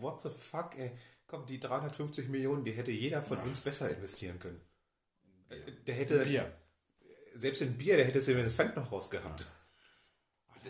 [0.00, 0.92] what the fuck, ey.
[1.26, 4.60] Komm, die 350 Millionen, die hätte jeder von uns besser investieren können.
[5.48, 5.56] Äh,
[5.86, 6.52] Der hätte, Bier.
[7.34, 9.46] selbst in Bier, der hätte Sylvain Fand noch rausgehabt.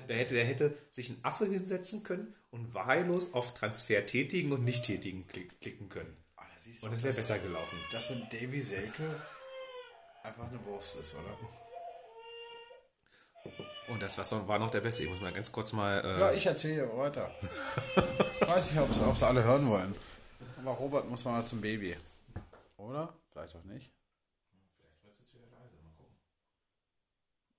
[0.08, 4.64] Der hätte, der hätte sich einen Affe hinsetzen können und wahllos auf Transfer tätigen und
[4.64, 6.16] nicht tätigen klick, klicken können.
[6.60, 7.82] Siehst Und es wäre besser gelaufen.
[7.90, 9.18] Dass so ein Davy Selke
[10.22, 11.38] einfach eine Wurst ist, oder?
[13.88, 15.04] Und das war war noch der Beste.
[15.04, 16.04] Ich muss mal ganz kurz mal.
[16.04, 17.34] Äh, Ja, ich erzähle weiter.
[17.40, 19.94] Ich weiß nicht, ob es alle hören wollen.
[20.58, 21.96] Aber Robert muss mal zum Baby.
[22.76, 23.14] Oder?
[23.32, 23.90] Vielleicht auch nicht.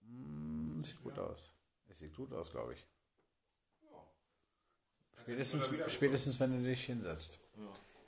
[0.03, 1.55] Hm, sieht gut aus.
[1.89, 2.87] Es sieht gut aus, glaube ich.
[5.19, 7.39] Spätestens, spätestens, wenn du dich hinsetzt.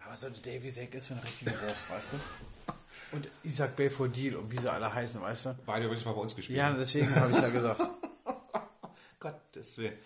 [0.05, 2.17] Aber so ein Davy Sack ist so eine richtige Wurst, weißt du?
[3.15, 5.57] Und Isaac Belfodil und wie sie alle heißen, weißt du?
[5.65, 6.57] Beide übrigens mal bei uns gespielt.
[6.57, 7.81] Ja, deswegen habe ich ja gesagt.
[9.19, 9.97] Gottes Willen.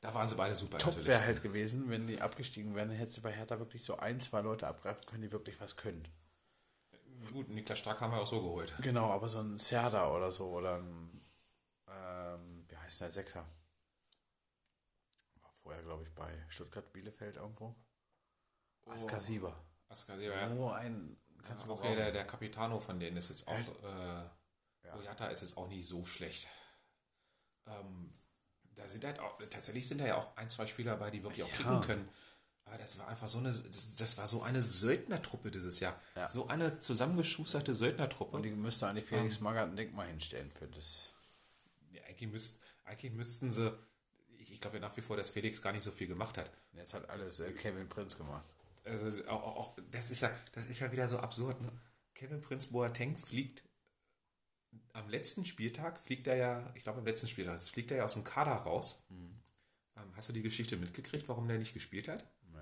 [0.00, 0.78] da waren sie beide super.
[0.78, 3.96] Top wäre halt gewesen, wenn die abgestiegen wären, dann hättest du bei Hertha wirklich so
[3.96, 6.06] ein, zwei Leute abgreifen können, die wirklich was können.
[7.32, 8.72] Gut, Niklas Stark haben wir auch so geholt.
[8.80, 11.10] Genau, aber so ein Serda oder so oder ein,
[11.88, 13.44] ähm, wie heißt der Sechser?
[15.40, 17.74] War vorher, glaube ich, bei Stuttgart Bielefeld irgendwo.
[18.86, 19.56] Askar Sieber.
[19.88, 20.52] Askar Sieber, ja.
[20.54, 21.98] Oh, ein, kannst du Auch gebrauchen.
[21.98, 25.86] ja, der, der Capitano von denen ist jetzt auch, äh, Boyata ist jetzt auch nicht
[25.86, 26.48] so schlecht.
[27.66, 28.12] Ähm,
[28.74, 31.44] da sind halt auch, tatsächlich sind da ja auch ein, zwei Spieler dabei, die wirklich
[31.44, 31.56] auch Ja.
[31.56, 32.08] kicken können.
[32.64, 36.00] Aber das war einfach so eine, das, das war so eine Söldnertruppe dieses Jahr.
[36.14, 36.28] Ja.
[36.28, 38.36] So eine zusammengeschusterte Söldnertruppe.
[38.36, 41.12] Und die müsste eigentlich Felix Magath ein Denkmal hinstellen für das.
[41.90, 43.76] Ja, eigentlich, müsst, eigentlich müssten sie,
[44.38, 46.50] ich, ich glaube ja nach wie vor, dass Felix gar nicht so viel gemacht hat.
[46.72, 48.44] Jetzt hat alles äh, Kevin Prinz gemacht.
[48.90, 51.60] Also auch, auch, das ist ja, das ist ja wieder so absurd.
[51.60, 51.70] Ne?
[52.14, 53.62] Kevin Prinz Boateng fliegt
[54.92, 58.14] am letzten Spieltag, fliegt er ja, ich glaube am letzten Spieltag, fliegt er ja aus
[58.14, 59.04] dem Kader raus.
[59.08, 62.26] Ähm, hast du die Geschichte mitgekriegt, warum der nicht gespielt hat?
[62.52, 62.58] Nee.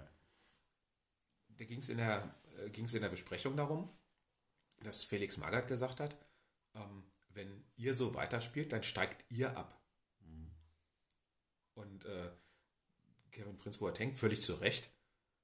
[1.57, 3.89] Da ging es in, der, äh, ging's in der Besprechung darum,
[4.81, 6.17] dass Felix Magath gesagt hat,
[6.75, 9.81] ähm, wenn ihr so weiterspielt, dann steigt ihr ab.
[11.75, 12.31] Und äh,
[13.31, 14.91] Kevin Prinz Boateng, völlig zu Recht,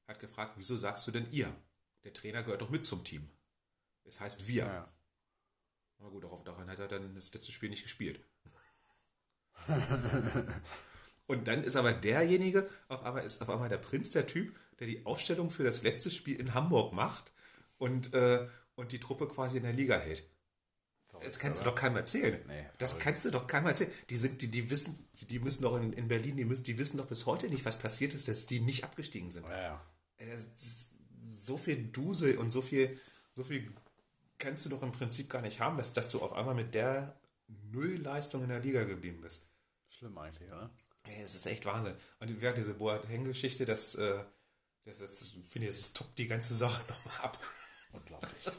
[0.06, 1.55] hat gefragt, wieso sagst du denn ihr?
[2.05, 3.28] Der Trainer gehört doch mit zum Team.
[4.05, 4.66] Es heißt wir.
[4.66, 4.93] Ja.
[5.98, 8.20] Na gut, darauf daran hat er dann das letzte Spiel nicht gespielt.
[11.26, 14.86] Und dann ist aber derjenige, auf einmal ist auf einmal der Prinz der Typ, der
[14.86, 17.32] die Aufstellung für das letzte Spiel in Hamburg macht
[17.78, 20.28] und, äh, und die Truppe quasi in der Liga hält.
[21.22, 22.43] Das kannst du doch keinem erzählen.
[22.47, 23.05] Nee, das verrückt.
[23.05, 23.90] kannst du doch keinem erzählen.
[24.10, 26.76] Die, sind, die, die wissen, die, die müssen doch in, in Berlin, die, müssen, die
[26.76, 29.47] wissen doch bis heute nicht, was passiert ist, dass die nicht abgestiegen sind.
[29.47, 29.86] Ja, ja.
[31.23, 32.99] So viel Dusel und so viel,
[33.35, 33.73] so viel
[34.39, 37.16] kannst du doch im Prinzip gar nicht haben, dass, du auf einmal mit der
[37.73, 39.49] Nullleistung in der Liga geblieben bist.
[39.89, 40.70] Schlimm eigentlich, oder?
[41.05, 41.95] Ey, es ist echt Wahnsinn.
[42.20, 44.24] Und wie gesagt, diese Boateng-Geschichte, das, äh,
[44.85, 47.39] das ist, finde ich, das toppt die ganze Sache nochmal ab.
[47.93, 48.47] Unglaublich.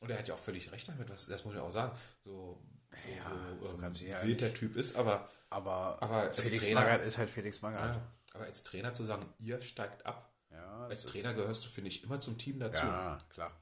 [0.00, 1.96] Und er hat ja auch völlig recht damit, was, das muss ich auch sagen.
[2.24, 2.60] So,
[2.92, 4.58] so, Ja, so, so ähm, kannst du ja wild der nicht.
[4.60, 7.96] Typ ist, aber, Aber, Aber Felix Trainer- Magath ist halt Felix Magath.
[7.96, 10.30] ja, aber als Trainer zu sagen, ihr steigt ab.
[10.50, 12.84] Ja, Als Trainer gehörst du, finde ich, immer zum Team dazu.
[12.84, 13.58] Ja, klar.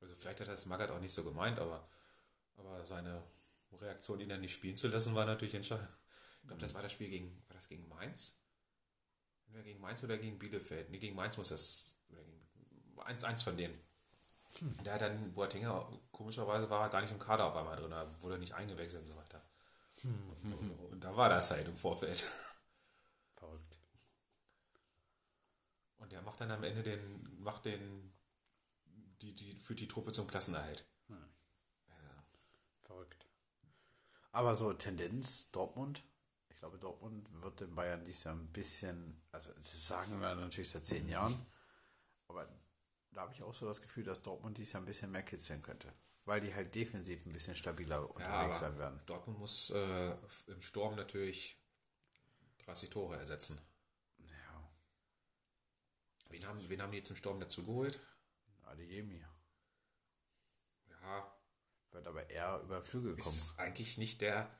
[0.00, 1.88] Also vielleicht hat das Magath auch nicht so gemeint, aber,
[2.56, 3.22] aber seine
[3.72, 5.88] Reaktion, ihn dann nicht spielen zu lassen, war natürlich entscheidend.
[6.42, 8.40] Ich glaube, das war das Spiel gegen, war das gegen Mainz?
[9.46, 10.90] Entweder gegen Mainz oder gegen Bielefeld.
[10.90, 12.46] Nee, gegen Mainz muss das, oder gegen,
[12.98, 13.78] eins, eins von denen.
[14.84, 18.08] Der hat dann, Boatenga, komischerweise war er gar nicht im Kader auf einmal drin, da
[18.20, 19.42] wurde er nicht eingewechselt und so weiter.
[20.04, 22.24] Und, und da war das halt im Vorfeld.
[23.32, 23.78] Verrückt.
[26.04, 28.12] Und der macht dann am Ende den, macht den,
[29.22, 30.84] die, die, führt die Truppe zum Klassenerhalt.
[32.82, 33.26] Verrückt.
[34.32, 36.04] Aber so Tendenz Dortmund.
[36.50, 40.68] Ich glaube, Dortmund wird den Bayern dies Jahr ein bisschen, also das sagen wir natürlich
[40.68, 41.34] seit zehn Jahren,
[42.28, 42.46] aber
[43.12, 45.62] da habe ich auch so das Gefühl, dass Dortmund dies Jahr ein bisschen mehr kitzeln
[45.62, 45.90] könnte.
[46.26, 49.00] Weil die halt defensiv ein bisschen stabiler Ja, unterwegs aber sein werden.
[49.06, 50.14] Dortmund muss äh,
[50.48, 51.58] im Sturm natürlich
[52.66, 53.58] 30 Tore ersetzen.
[56.34, 57.98] Ja, Wen haben, wen haben die jetzt im Sturm dazu geholt?
[58.64, 59.24] Adeyemi
[61.02, 61.36] Ja,
[61.90, 63.34] wird aber eher über Flügel kommen.
[63.34, 64.50] ist eigentlich nicht der.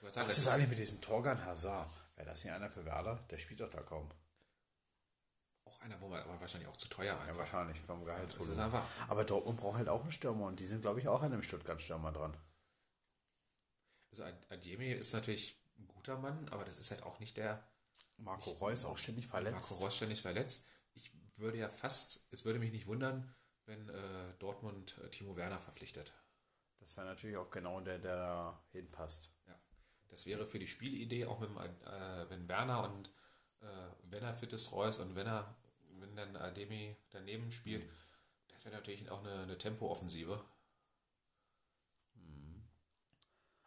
[0.00, 1.90] Was, Was ist eigentlich mit diesem Torgan Hazard?
[2.16, 3.16] Wäre das nicht einer für Werder?
[3.30, 4.08] Der spielt doch da kaum.
[5.64, 7.38] auch einer, wo man aber wahrscheinlich auch zu teuer Ja, einfach.
[7.40, 8.52] wahrscheinlich vom Gehaltsvolumen.
[8.52, 8.84] ist einfach.
[9.08, 11.42] Aber Dortmund braucht halt auch einen Stürmer und die sind, glaube ich, auch an dem
[11.42, 12.36] Stuttgart-Stürmer dran.
[14.10, 17.64] Also Ad- Adjemi ist natürlich ein guter Mann, aber das ist halt auch nicht der.
[18.16, 19.70] Marco Reus auch ständig verletzt.
[19.70, 20.64] Marco Reus ständig verletzt.
[21.40, 23.34] Würde ja fast, es würde mich nicht wundern,
[23.66, 26.12] wenn äh, Dortmund äh, Timo Werner verpflichtet.
[26.78, 29.30] Das wäre natürlich auch genau der, der da hinpasst.
[29.46, 29.58] Ja.
[30.08, 33.08] Das wäre für die Spielidee auch mit dem, äh, wenn Werner und
[33.60, 33.66] äh,
[34.04, 35.56] wenn er fit ist, Reus und wenn er,
[35.98, 37.88] wenn dann Ademi daneben spielt,
[38.48, 40.44] das wäre natürlich auch eine, eine Tempo-Offensive.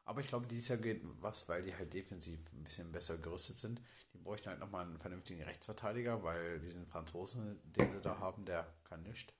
[0.05, 3.57] Aber ich glaube, dieses Jahr geht was, weil die halt defensiv ein bisschen besser gerüstet
[3.57, 3.81] sind.
[4.13, 8.73] Die bräuchten halt nochmal einen vernünftigen Rechtsverteidiger, weil diesen Franzosen, den sie da haben, der
[8.83, 9.33] kann nicht.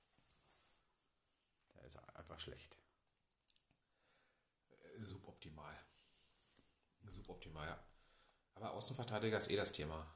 [1.74, 2.78] Der ist einfach schlecht.
[4.96, 5.74] Suboptimal.
[7.10, 7.78] Suboptimal, ja.
[8.54, 10.06] Aber Außenverteidiger ist eh das Thema.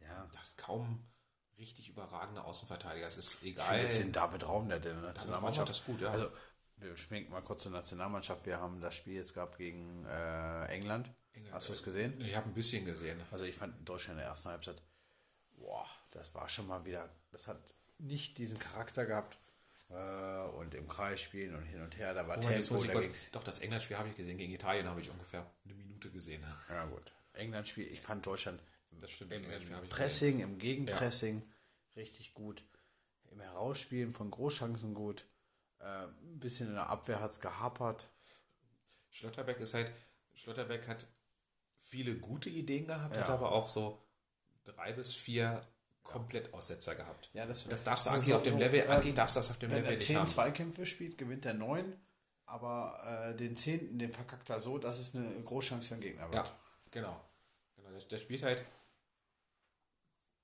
[0.00, 0.28] Ja.
[0.32, 1.06] Das kaum
[1.58, 3.06] richtig überragende Außenverteidiger.
[3.06, 3.82] Es ist Ich finde egal.
[3.82, 5.68] jetzt den David Raum, der der Raum Nationalmannschaft.
[5.68, 6.10] macht das gut, ja.
[6.10, 6.28] Also,
[6.78, 8.46] wir schminken mal kurz zur Nationalmannschaft.
[8.46, 11.10] Wir haben das Spiel jetzt gehabt gegen äh, England.
[11.52, 12.18] Hast du es gesehen?
[12.20, 13.20] Ich habe ein bisschen gesehen.
[13.30, 14.82] Also ich fand Deutschland in der ersten Halbzeit,
[15.52, 17.58] boah, das war schon mal wieder, das hat
[17.98, 19.38] nicht diesen Charakter gehabt.
[19.90, 23.30] Äh, und im Kreis spielen und hin und her, da war jetzt Tempo, da ging's.
[23.30, 24.36] doch, das England-Spiel habe ich gesehen.
[24.36, 26.42] Gegen Italien habe ich ungefähr eine Minute gesehen.
[26.68, 27.12] Ja gut.
[27.34, 28.60] England spielt, ich fand Deutschland
[29.00, 29.32] Das stimmt.
[29.32, 31.42] im, das England im Pressing, im Gegenpressing
[31.94, 32.64] richtig gut.
[33.30, 35.24] Im Herausspielen von Großchancen gut.
[35.78, 38.08] Äh, ein bisschen in der Abwehr hat es gehapert.
[39.10, 39.90] Schlotterbeck ist halt,
[40.34, 41.06] Schlotterbeck hat
[41.78, 43.20] viele gute Ideen gehabt, Ja.
[43.22, 44.02] hat aber auch so
[44.64, 45.60] drei bis vier
[46.02, 47.30] Komplettaussetzer gehabt.
[47.32, 49.38] Ja, das- das darfst du Also eigentlich so- auf dem Level, ähm, eigentlich darfst du
[49.38, 50.26] das auf dem Wenn Level er nicht zehn haben.
[50.26, 52.00] Zweikämpfe spielt, gewinnt er neun.
[52.48, 53.00] Aber
[53.32, 56.46] äh, den zehnten, den verkackt er so, dass es eine Großchance für den Gegner wird.
[56.46, 56.60] Ja,
[56.92, 57.26] genau.
[57.74, 57.90] genau.
[57.90, 58.64] Der, der spielt halt,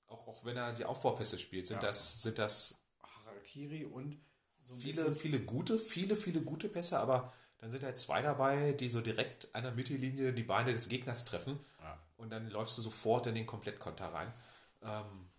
[0.07, 1.87] auch, auch wenn er die Aufbaupässe spielt, sind Ja.
[1.89, 4.21] das, sind das Harakiri und
[4.65, 8.73] so viele, bisschen- viele gute, viele, viele gute Pässe, aber dann sind halt zwei dabei,
[8.73, 11.97] die so direkt an der Mittellinie die Beine des Gegners treffen Ja.
[12.17, 14.33] und dann läufst du sofort in den Komplettkonter rein.
[14.81, 15.29] Ähm,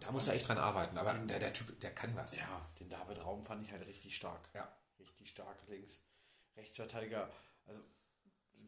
[0.00, 2.36] da muss er echt dran arbeiten, aber der, der Typ, der kann was.
[2.36, 4.48] Ja, den David Raum fand ich halt richtig stark.
[4.54, 4.68] Ja.
[4.98, 6.00] Richtig stark links.
[6.56, 7.30] Rechtsverteidiger,
[7.66, 7.80] also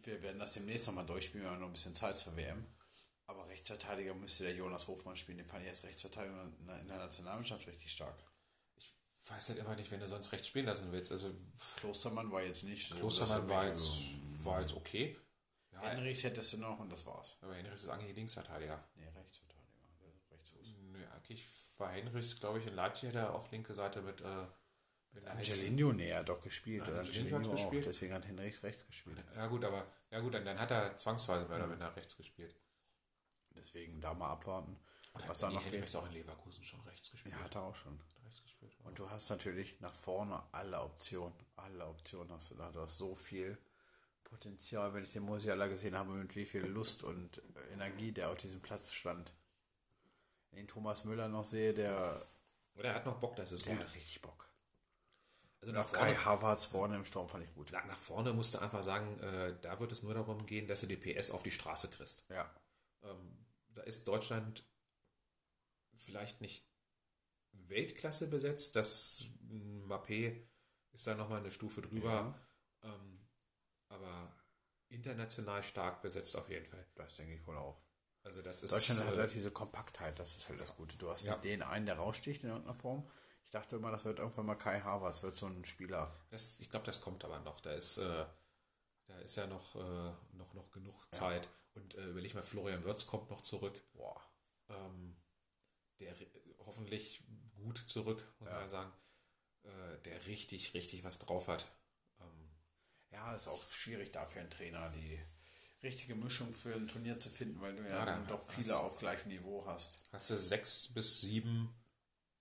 [0.04, 2.64] wir werden das demnächst nochmal durchspielen, wir haben noch ein bisschen Zeit zur WM.
[3.26, 6.88] Aber Rechtsverteidiger müsste der Jonas Hofmann spielen, den fand ich als Rechtsverteidiger in der in
[6.88, 8.14] der Nationalmannschaft richtig stark.
[9.26, 11.10] Ich weiß halt immer nicht, wenn du sonst rechts spielen lassen willst.
[11.10, 11.34] Also
[11.78, 12.94] Klostermann war jetzt nicht so.
[12.94, 14.04] Klostermann er war jetzt,
[14.44, 15.18] war jetzt okay.
[15.72, 17.36] Ja, Henrichs hättest du noch und das war's.
[17.42, 18.88] aber Henrichs ist eigentlich Linksverteidiger.
[18.94, 19.72] Nee, Rechtsverteidiger.
[20.00, 20.74] Der Rechtsfuß.
[20.92, 21.44] Nö, eigentlich
[21.76, 24.46] war Henrichs, glaube ich, in Leipzig hat er auch linke Seite mit, äh,
[25.10, 26.82] mit Angelino, nee, er hat doch gespielt.
[26.82, 27.86] Angelino, Angelino hat auch, gespielt.
[27.86, 29.18] deswegen hat Henrichs rechts gespielt.
[29.34, 32.54] Ja gut, aber ja gut, dann, hat er zwangsweise mehr oder weniger rechts gespielt.
[33.56, 34.78] Deswegen da mal abwarten,
[35.14, 37.34] Oder was da nee, noch Henrichs auch in Leverkusen schon rechts gespielt.
[37.34, 38.00] Ja, hat er auch schon.
[38.86, 41.34] Und du hast natürlich nach vorne alle Optionen.
[41.56, 42.70] Alle Optionen hast du da.
[42.70, 43.58] Du hast so viel
[44.22, 47.42] Potenzial, wenn ich den Musiala gesehen habe, mit wie viel Lust und
[47.72, 49.32] Energie der auf diesem Platz stand.
[50.50, 52.24] Wenn ich den Thomas Müller noch sehe, der,
[52.76, 53.84] Oder er hat noch Bock, das ist der gut.
[53.84, 54.48] hat richtig Bock.
[55.60, 57.72] Also nach auf Kai vorne, Havertz vorne im Sturm fand ich gut.
[57.72, 60.82] nach nach vorne musst du einfach sagen, äh, da wird es nur darum gehen, dass
[60.82, 62.24] du die PS auf die Straße kriegst.
[62.28, 62.48] Ja.
[63.02, 64.64] Ähm, da ist Deutschland
[65.96, 66.64] vielleicht nicht
[67.68, 68.76] Weltklasse besetzt.
[68.76, 70.46] Das Mbappé
[70.92, 72.38] ist da nochmal eine Stufe drüber.
[72.82, 73.26] Ähm,
[73.88, 74.32] aber
[74.88, 76.86] international stark besetzt auf jeden Fall.
[76.94, 77.80] Das denke ich wohl auch.
[78.22, 80.96] Also das ist Deutschland hat halt diese Kompaktheit, das ist halt das Gute.
[80.96, 81.32] Du hast Ja.
[81.32, 83.08] nicht den einen, der raussticht in irgendeiner Form.
[83.44, 86.12] Ich dachte immer, das wird irgendwann mal Kai Havertz, wird so ein Spieler.
[86.30, 87.60] das, ich glaube, das kommt aber noch.
[87.60, 88.26] Da ist, äh,
[89.06, 91.48] da ist ja noch, äh, noch, noch genug Zeit.
[91.74, 93.80] Und äh, überleg mal, Florian Wirtz kommt noch zurück.
[93.92, 94.20] Boah.
[94.68, 95.16] ähm,
[96.00, 96.14] der
[96.66, 97.22] hoffentlich
[97.66, 98.92] gut zurück, muss man ja sagen,
[99.64, 101.66] äh, der richtig, richtig was drauf hat.
[102.20, 102.50] Ähm,
[103.10, 105.20] Ja, ist auch schwierig dafür ein Trainer, die
[105.82, 108.54] richtige Mischung für ein Turnier zu finden, weil du ja, Ja, da dann doch hast-
[108.54, 110.00] viele auf gleichem Niveau hast.
[110.12, 111.74] hast du sechs bis sieben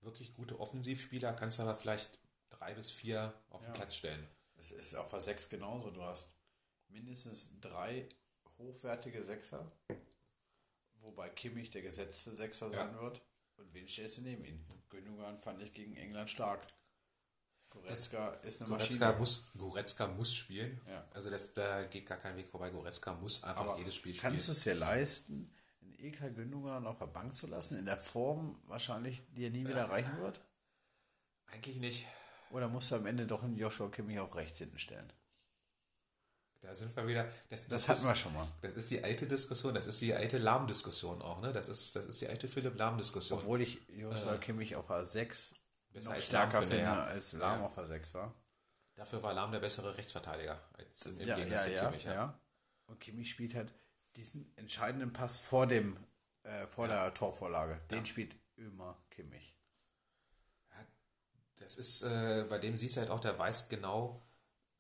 [0.02, 2.20] wirklich gute Offensivspieler, kannst aber vielleicht
[2.50, 3.74] drei bis vier auf den Ja.
[3.74, 4.28] Platz stellen.
[4.58, 5.90] Es ist auf der 6 genauso.
[5.92, 6.36] Du hast
[6.88, 8.08] mindestens drei
[8.58, 9.70] hochwertige Sechser,
[11.02, 13.02] wobei Kimmich der gesetzte Sechser sein Ja.
[13.02, 13.22] wird.
[13.58, 14.66] Und wen stellst du neben ihn?
[14.90, 16.66] Gündogan fand ich gegen England stark.
[17.70, 19.20] Goretzka ist eine Goretzka Maschine.
[19.20, 20.80] muss, Goretzka muss spielen.
[20.88, 21.06] Ja.
[21.14, 22.70] Also das, da geht gar kein Weg vorbei.
[22.70, 24.32] Goretzka muss einfach Aber jedes Spiel spielen.
[24.32, 27.98] kannst du es dir leisten, einen EK Gündogan auf der Bank zu lassen, in der
[27.98, 30.42] Form wahrscheinlich, die er nie wieder erreichen wird?
[31.48, 32.06] Eigentlich nicht.
[32.52, 35.12] Oder musst du am Ende doch einen Joshua Kimmich auf rechts hinten stellen?
[36.66, 37.30] Da sind wir wieder.
[37.50, 38.48] Das, Das ist- hatten wir schon mal.
[38.62, 41.54] Das ist die alte Diskussion, das ist die alte Lahm-Diskussion auch, ne?
[41.54, 43.40] Das ist, das ist die alte Philipp-Lahm-Diskussion.
[43.40, 45.54] Obwohl ich Joshua Kimmich auf A6
[45.92, 47.04] Besser noch als stärker finde, ja.
[47.06, 47.66] als Lahm Ja.
[47.68, 48.34] auf A6 war.
[48.96, 52.40] Dafür war Lahm der bessere Rechtsverteidiger als im, Ja, ja, Gegensatz zu ja, Kimmich, ja.
[52.88, 53.72] Und Kimmich spielt halt
[54.16, 55.98] diesen entscheidenden Pass vor dem,
[56.44, 57.80] äh, vor der Torvorlage.
[57.92, 59.54] Den spielt immer Kimmich.
[61.60, 64.22] Das ist, äh, bei dem siehst du halt auch, der weiß genau,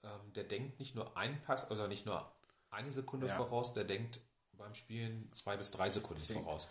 [0.06, 2.32] ähm, der denkt nicht nur einen Pass, also nicht nur
[2.69, 3.36] eine Sekunde Ja.
[3.36, 4.22] voraus, der denkt
[4.53, 6.69] beim Spielen zwei bis drei Sekunden Deswegen- voraus.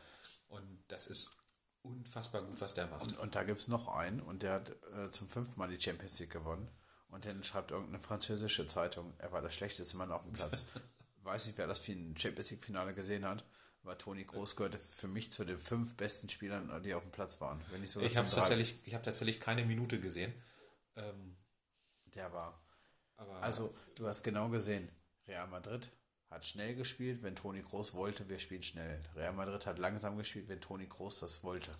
[0.48, 1.36] Und das ist
[1.82, 3.02] unfassbar gut, was der macht.
[3.02, 5.80] Und, und da gibt es noch einen und der hat äh, zum fünften Mal die
[5.80, 6.68] Champions League gewonnen.
[7.08, 10.64] Und dann schreibt irgendeine französische Zeitung, er war der schlechteste Mann auf dem Platz.
[11.22, 13.44] Weiß nicht, wer das Champions League-Finale gesehen hat,
[13.82, 17.40] aber Toni Groß gehörte für mich zu den fünf besten Spielern, die auf dem Platz
[17.40, 17.60] waren.
[17.70, 20.32] Wenn ich zum habe tatsächlich, ich habe tatsächlich keine Minute gesehen.
[20.96, 21.36] Ähm,
[22.14, 22.60] Der war.
[23.16, 24.88] Aber Also, du hast genau gesehen,
[25.26, 25.90] Real Madrid
[26.30, 29.00] hat schnell gespielt, wenn Toni Groß wollte, wir spielen schnell.
[29.14, 31.74] Real Madrid hat langsam gespielt, wenn Toni Groß das wollte.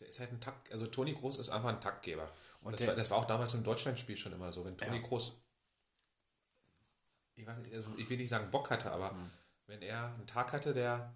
[0.00, 2.28] der ist halt ein Takt, also Toni Groß ist einfach ein Taktgeber.
[2.62, 4.64] Und das, der- war, das war auch damals im Deutschlandspiel schon immer so.
[4.64, 5.02] Wenn Toni Ja.
[5.06, 5.40] Groß,
[7.36, 9.30] ich weiß nicht, also ich will nicht sagen Bock hatte, aber Hm.
[9.66, 11.14] wenn er einen Tag hatte, der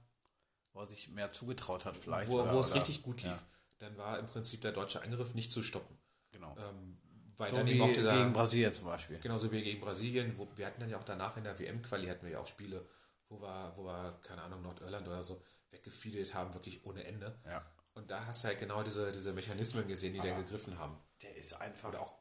[0.72, 2.30] Wo er sich mehr zugetraut hat, vielleicht.
[2.30, 3.42] wo, oder- wo es oder- richtig gut lief, Ja,
[3.78, 5.98] dann war im Prinzip der deutsche Angriff nicht zu stoppen.
[6.30, 6.56] genau.
[6.58, 7.00] Ähm,
[7.38, 9.18] weil so dann wie eben auch dieser, gegen Brasilien zum Beispiel.
[9.20, 12.26] genauso wie gegen Brasilien, wo wir hatten dann ja auch danach in der WM-Quali hatten
[12.26, 12.86] wir ja auch Spiele,
[13.28, 17.38] wo wir, wo wir, keine Ahnung, Nordirland oder so, weggefiedelt haben, wirklich ohne Ende.
[17.46, 17.64] Ja.
[17.94, 20.98] Und da hast du halt genau diese, diese Mechanismen gesehen, die dann gegriffen haben.
[21.22, 21.88] Der ist einfach.
[21.88, 22.18] Oder auch,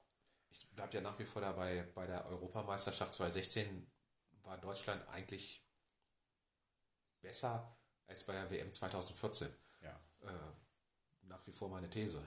[0.49, 3.89] ich bleibe ja nach wie vor dabei, bei der Europameisterschaft 2016
[4.43, 5.63] war Deutschland eigentlich
[7.21, 7.77] besser
[8.07, 9.49] als bei der WM 2014.
[9.81, 9.99] Ja.
[10.21, 10.31] Äh,
[11.23, 12.23] nach wie vor meine These.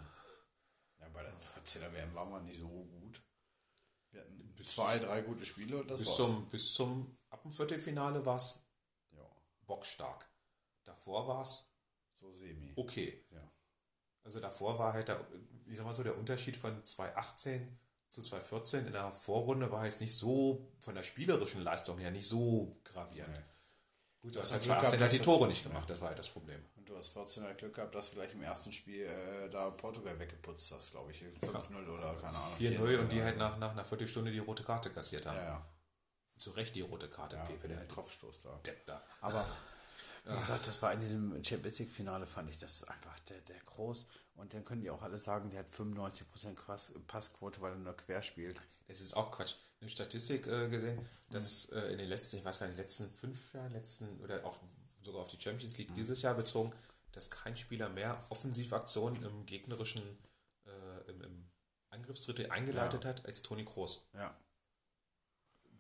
[1.15, 3.23] Ja, bei der 14er WM war man nicht so gut.
[4.13, 6.17] Wir hatten zwei, drei gute Spiele und das Bis war's.
[6.17, 8.61] zum, bis zum ab dem Viertelfinale war es
[9.13, 9.27] ja,
[9.67, 10.29] bockstark.
[10.85, 11.65] Davor war es
[12.15, 12.73] so semi.
[12.77, 13.25] okay.
[13.31, 13.51] Ja.
[14.23, 15.27] Also davor war halt der,
[15.67, 17.79] ich sag mal so, der Unterschied von 2018
[18.09, 22.29] zu 2014 in der Vorrunde war jetzt nicht so von der spielerischen Leistung her nicht
[22.29, 23.33] so gravierend.
[23.33, 23.45] Nee.
[24.21, 26.19] Gut, du hast hat Glück 2018 gehabt, halt die Tore nicht gemacht, das war halt
[26.19, 26.63] das Problem.
[26.91, 30.19] Du hast 14 er Glück gehabt, dass du gleich im ersten Spiel äh, da Portugal
[30.19, 31.23] weggeputzt hast, glaube ich.
[31.23, 32.59] 5-0 oder keine Ahnung.
[32.59, 35.37] 4-0 und die halt nach, nach einer Viertelstunde die rote Karte kassiert haben.
[35.37, 35.67] Ja, ja.
[36.37, 38.61] Zu Recht die rote Karte, ja Pepe, für der den Kopfstoß da.
[38.67, 39.01] Depp da.
[39.21, 39.47] Aber
[40.25, 43.61] wie gesagt, das war in diesem Champions League Finale, fand ich das einfach der, der
[43.67, 44.09] groß.
[44.35, 47.97] Und dann können die auch alle sagen, der hat 95% Pass, Passquote, weil er nur
[47.97, 48.57] quer spielt.
[48.89, 49.55] Das ist auch Quatsch.
[49.81, 50.99] Eine Statistik äh, gesehen,
[51.31, 54.59] dass äh, in den letzten, ich weiß gar nicht, letzten fünf Jahren, letzten oder auch
[55.03, 56.73] sogar auf die Champions League dieses Jahr bezogen,
[57.13, 60.03] dass kein Spieler mehr Offensivaktionen im gegnerischen
[60.67, 61.51] äh, im, im
[61.91, 64.07] Angriffsdrittel eingeleitet hat als Toni Kroos.
[64.15, 64.37] Ja.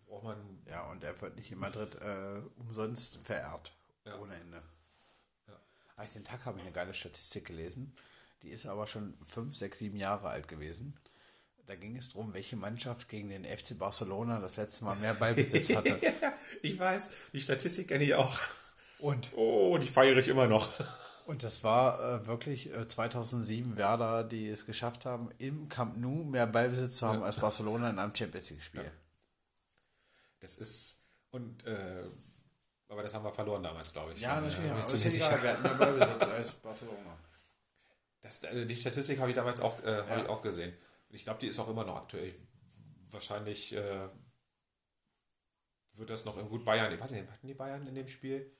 [0.06, 3.72] Braucht man Ja, und er wird nicht in Madrid äh, umsonst verehrt.
[4.04, 4.18] Ja.
[4.18, 4.62] Ohne Ende.
[5.46, 5.60] Ja.
[5.96, 7.94] Ah, den Tag habe ich eine geile Statistik gelesen.
[8.42, 10.98] Die ist aber schon 5, 6, 7 Jahre alt gewesen.
[11.66, 15.70] Da ging es darum, welche Mannschaft gegen den FC Barcelona das letzte Mal mehr Ballbesitz
[15.76, 16.00] hatte.
[16.62, 18.40] ich weiß, die Statistik kenne ich auch.
[19.00, 20.70] Und, Oh, die feiere ich immer noch.
[21.26, 26.24] und das war äh, wirklich äh, 2007 Werder, die es geschafft haben, im Camp Nou
[26.24, 28.90] mehr Ballbesitz zu haben als Barcelona in einem Champions League-Spiel.
[30.40, 32.04] Das ist und äh,
[32.88, 34.20] aber das haben wir verloren damals, glaube ich.
[34.20, 34.58] Ja, natürlich.
[34.58, 35.28] mir aber ist sicher.
[35.28, 37.16] egal, wir hatten mehr Ballbesitz als Barcelona.
[38.20, 40.06] Das, also die Statistik habe ich damals auch, äh, Ja.
[40.08, 40.72] habe ich auch gesehen.
[41.08, 42.34] Und ich glaube, die ist auch immer noch aktuell.
[43.10, 44.08] Wahrscheinlich äh,
[45.94, 46.92] wird das noch im gut Bayern.
[46.92, 48.50] Ich weiß nicht, hatten die Bayern in dem Spiel?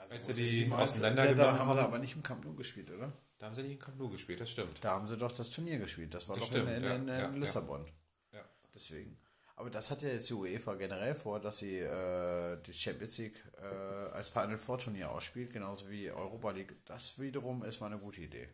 [0.00, 2.54] Also Als sie die sie mal- auseinandergenommen Da haben sie aber nicht im Camp Nou
[2.54, 3.12] gespielt, oder?
[3.38, 4.82] Da haben sie nicht in Camp Nou gespielt, das stimmt.
[4.82, 6.12] Da haben sie doch das Turnier gespielt.
[6.14, 7.86] Das war Das doch stimmt, in, in, ja, in, in ja, Lissabon.
[8.32, 8.44] Ja.
[8.74, 9.18] Deswegen.
[9.56, 13.44] Aber das hat ja jetzt die UEFA generell vor, dass sie äh, die Champions League
[13.60, 16.74] äh, als Final Four Turnier ausspielt, genauso wie Europa League.
[16.86, 18.48] Das wiederum ist mal eine gute Idee.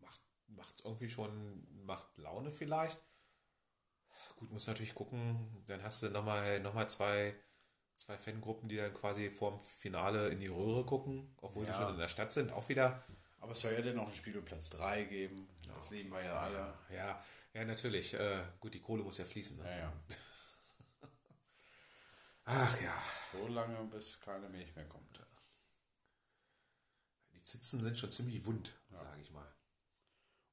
[0.00, 3.00] Macht, macht irgendwie schon, macht Laune vielleicht.
[4.36, 5.62] Gut, muss natürlich gucken.
[5.66, 7.34] Dann hast du nochmal noch mal zwei,
[7.96, 11.78] zwei Fangruppen, die dann quasi vorm Finale in die Röhre gucken, obwohl sie Ja.
[11.78, 12.50] schon in der Stadt sind.
[12.52, 13.04] Auch wieder
[13.40, 15.48] Aber es soll ja dann noch ein Spiel um Platz 3 geben.
[15.74, 16.74] Das lieben wir ja alle.
[16.90, 17.22] Ja,
[17.52, 18.14] ja, natürlich.
[18.14, 19.58] Äh, gut, die Kohle muss ja fließen.
[19.58, 19.64] Ne?
[19.70, 19.92] Ja, ja.
[22.46, 22.94] Ach ja.
[23.32, 25.20] So lange, bis keine Milch mehr kommt.
[27.32, 29.46] Die Zitzen sind schon ziemlich wund, sage ich mal.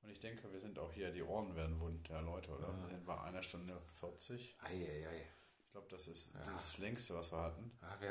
[0.02, 2.76] Und ich denke, wir sind auch hier, die Ohren werden wund, ja Leute, oder?
[2.82, 4.58] Wir sind bei einer Stunde 40.
[4.60, 5.30] Eieiei.
[5.72, 7.72] Ich glaube, das ist das längste, was wir hatten.
[7.82, 8.10] Ja, wir,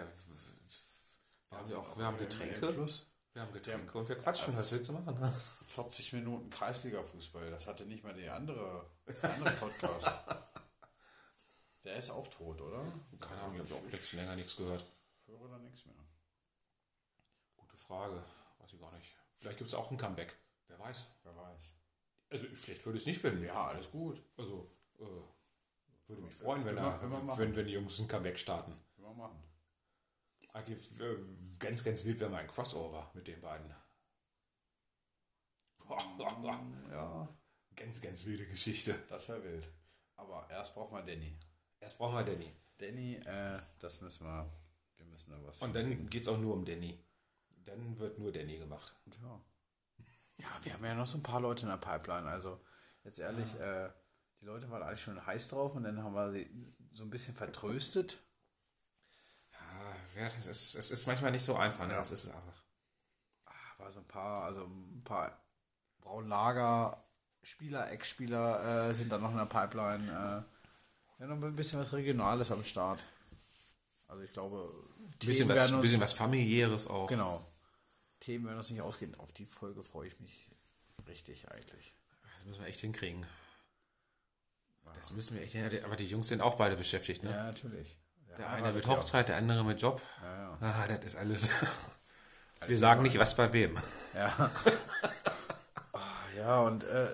[1.50, 2.72] wir, haben, auch, wir haben Getränke.
[2.72, 3.10] Fluss.
[3.34, 4.56] Wir haben Getränke und wir quatschen.
[4.56, 5.18] Was willst du machen?
[5.66, 10.20] 40 Minuten Kreisliga-Fußball, das hatte nicht mal der andere, der andere Podcast.
[11.84, 12.82] der ist auch tot, oder?
[13.20, 14.82] Keine Ahnung, ich habe auch jetzt länger nichts gehört.
[15.20, 15.96] Ich höre da nichts mehr.
[17.58, 18.24] Gute Frage.
[18.60, 19.14] Weiß ich gar nicht.
[19.34, 20.34] Vielleicht gibt es auch ein Comeback.
[20.68, 21.08] Wer weiß.
[21.24, 21.74] Wer weiß.
[22.30, 23.44] Also schlecht würde ich es nicht finden.
[23.44, 24.18] Ja, alles gut.
[24.38, 25.04] Also äh,
[26.10, 28.72] würde mich freuen, wenn, Immer- er, immer wenn, wenn die Jungs ein Comeback starten.
[28.96, 29.42] Können wir machen.
[30.52, 31.16] Eigentlich, äh,
[31.58, 33.72] ganz, ganz wild wäre mal ein Crossover mit den beiden.
[36.90, 37.28] Ja,
[37.76, 38.94] Ganz, ganz wilde Geschichte.
[39.08, 39.68] das wäre wild.
[40.16, 41.36] Aber erst brauchen wir Danny.
[41.80, 42.52] Erst brauchen wir Danny.
[42.76, 44.50] Danny, äh, das müssen wir.
[44.96, 45.62] Wir müssen da was.
[45.62, 47.02] Und dann geht es auch nur um Danny.
[47.64, 48.94] Dann wird nur Danny gemacht.
[49.22, 49.40] Ja.
[50.38, 52.28] ja, wir haben ja noch so ein paar Leute in der Pipeline.
[52.28, 52.60] Also,
[53.04, 53.90] jetzt ehrlich, äh,
[54.40, 56.50] die Leute waren eigentlich schon heiß drauf und dann haben wir sie
[56.92, 58.20] so ein bisschen vertröstet.
[60.16, 61.86] Ja, das ist, es ist manchmal nicht so einfach.
[61.86, 61.94] Ne?
[61.94, 62.62] Das ist einfach.
[63.78, 65.40] Aber so ein paar, also ein paar
[66.00, 67.02] Braunlager,
[67.42, 70.04] Spieler, Ex-Spieler äh, sind da noch in der Pipeline.
[70.08, 73.06] Äh, ja, noch ein bisschen was Regionales am Start.
[74.08, 77.06] Also ich glaube, Ein bisschen, Themen was, uns, bisschen was familiäres auch.
[77.06, 77.44] genau.
[78.18, 79.14] Themen werden uns nicht ausgehen.
[79.14, 80.48] Auf die Folge freue ich mich
[81.06, 81.94] richtig eigentlich.
[82.36, 83.24] Das müssen wir echt hinkriegen.
[84.94, 85.56] Das müssen wir echt.
[85.84, 87.22] Aber die Jungs sind auch beide beschäftigt.
[87.22, 87.30] Ne?
[87.30, 87.96] Ja, natürlich.
[88.36, 90.00] Der eine mit Hochzeit, der andere mit Job.
[90.22, 90.58] Ja, ja.
[90.60, 91.50] Ah, das ist alles.
[92.66, 93.78] Wir sagen nicht, was bei wem.
[94.14, 94.50] Ja.
[95.92, 95.98] Ah,
[96.36, 97.08] ja, und äh,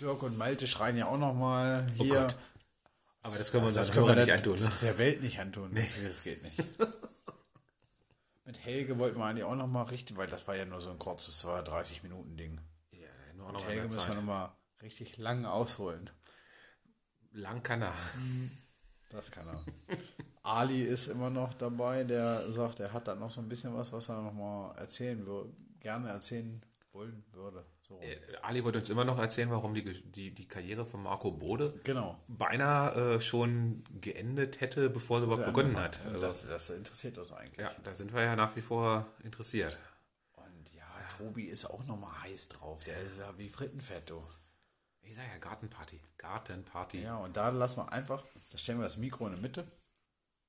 [0.00, 2.22] Dirk und Malte schreien ja auch noch mal hier.
[2.22, 2.36] Gott.
[3.22, 4.54] Aber das können wir uns Das können wir nicht der, antun.
[4.58, 4.70] Ne?
[4.82, 5.74] der Welt nicht antun.
[5.74, 6.56] Das, das geht nicht.
[8.44, 10.90] Mit Helge wollten wir eigentlich auch noch mal richtig, weil das war ja nur so
[10.90, 12.60] ein kurzes 30 Minuten Ding.
[12.92, 14.14] Ja, nur noch Mit Helge müssen wir Zeit.
[14.16, 16.10] noch mal richtig lang ausholen.
[17.36, 17.94] Lang kann er.
[19.10, 19.62] Das kann er.
[20.42, 23.92] Ali ist immer noch dabei, der sagt, er hat da noch so ein bisschen was,
[23.92, 25.50] was er noch mal erzählen würde,
[25.80, 27.64] gerne erzählen wollen würde.
[27.82, 28.00] So.
[28.00, 31.78] Äh, Ali wollte uns immer noch erzählen, warum die, die, die Karriere von Marco Bode
[31.84, 32.18] Genau.
[32.26, 36.00] beinahe äh, schon geendet hätte, bevor sie überhaupt begonnen hat.
[36.06, 37.58] Also, Das, das interessiert uns eigentlich.
[37.58, 39.76] ja, da sind wir ja nach wie vor interessiert.
[40.36, 40.84] Und ja,
[41.18, 42.82] Tobi ist auch noch mal heiß drauf.
[42.84, 44.22] Der ist ja wie Frittenfett, du.
[45.08, 46.00] Ich sag ja Gartenparty.
[46.18, 47.02] Gartenparty.
[47.02, 49.66] Ja, und da lassen wir einfach, da stellen wir das Mikro in die Mitte.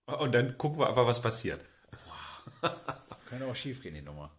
[0.05, 1.63] Und dann gucken wir einfach, was passiert.
[3.29, 4.31] Könnte auch schief gehen, die Nummer.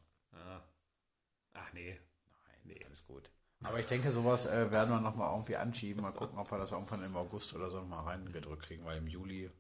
[1.68, 1.98] Ach nee.
[2.46, 2.84] Nein, nee.
[2.86, 3.30] alles gut.
[3.64, 6.02] Aber ich denke, sowas äh, werden wir nochmal irgendwie anschieben.
[6.02, 9.08] Mal gucken, ob wir das irgendwann im August oder so nochmal reingedrückt kriegen, weil im
[9.08, 9.50] Juli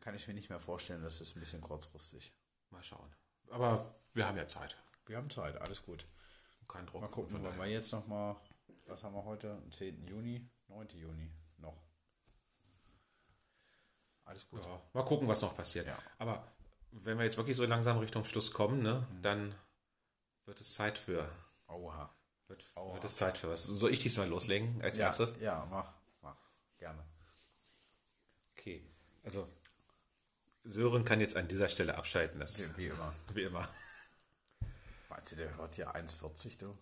[0.00, 2.34] kann ich mir nicht mehr vorstellen, das ist ein bisschen kurzfristig.
[2.70, 3.10] Mal schauen.
[3.50, 4.76] Aber wir haben ja Zeit.
[5.06, 6.04] Wir haben Zeit, alles gut.
[6.68, 7.00] Kein Druck.
[7.00, 8.36] Mal gucken, wenn wir jetzt nochmal,
[8.86, 9.50] was haben wir heute?
[9.52, 10.06] Am 10.
[10.06, 10.88] Juni, 9.
[10.94, 11.76] Juni noch.
[14.24, 14.64] Alles gut.
[14.64, 15.86] Ja, mal gucken, was noch passiert.
[15.86, 15.98] Ja.
[16.18, 16.46] Aber
[16.90, 19.54] wenn wir jetzt wirklich so langsam Richtung Schluss kommen, ne, dann
[20.44, 21.28] wird es Zeit für.
[21.68, 22.12] Oha.
[22.48, 22.94] Wird, Aua.
[22.94, 23.64] wird es Zeit für was?
[23.64, 25.40] Soll ich diesmal loslegen als Ja, erstes?
[25.40, 25.92] ja, mach,
[26.22, 26.36] mach.
[26.78, 27.04] Gerne.
[28.52, 28.84] Okay.
[29.24, 29.48] Also,
[30.62, 32.38] Sören kann jetzt an dieser Stelle abschalten.
[32.38, 33.14] Das Wie, wie immer.
[33.34, 33.68] wie immer.
[35.08, 36.78] Meinst du, der hört hier 1,40, du?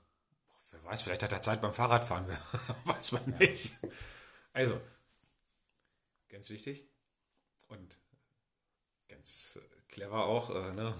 [0.74, 2.26] Wer weiß, vielleicht hat er Zeit beim Fahrradfahren.
[2.84, 3.78] weiß man nicht.
[4.52, 4.80] Also,
[6.28, 6.88] ganz wichtig
[7.68, 7.96] und
[9.08, 10.94] ganz clever auch, äh, ne?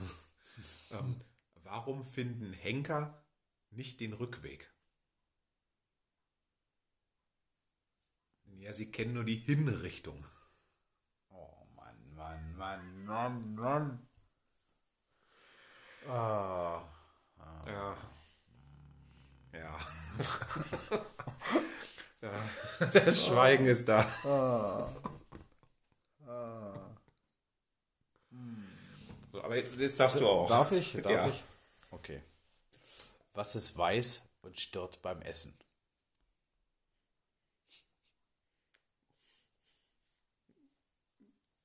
[0.93, 1.21] ähm,
[1.55, 3.25] warum finden Henker
[3.71, 4.73] nicht den Rückweg?
[8.45, 10.25] Ja, sie kennen nur die Hinrichtung.
[11.31, 14.09] Oh Mann, Mann, Mann, Mann, Mann.
[16.09, 16.83] Ah.
[17.67, 17.71] Ja.
[17.71, 18.14] Ja.
[22.23, 22.33] ja.
[22.93, 24.07] Das Schweigen ist da.
[29.33, 30.49] So, aber jetzt, jetzt darfst du auch.
[30.49, 30.93] Darf ich?
[31.03, 31.29] Darf Ja.
[31.29, 31.43] ich?
[31.91, 32.23] Okay.
[33.33, 35.57] Was ist weiß und stirbt beim Essen?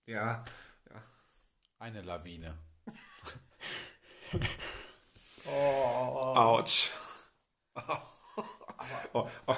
[0.05, 0.43] Ja.
[1.77, 2.57] Eine Lawine.
[5.45, 6.89] Autsch.
[9.13, 9.55] Oh, oh.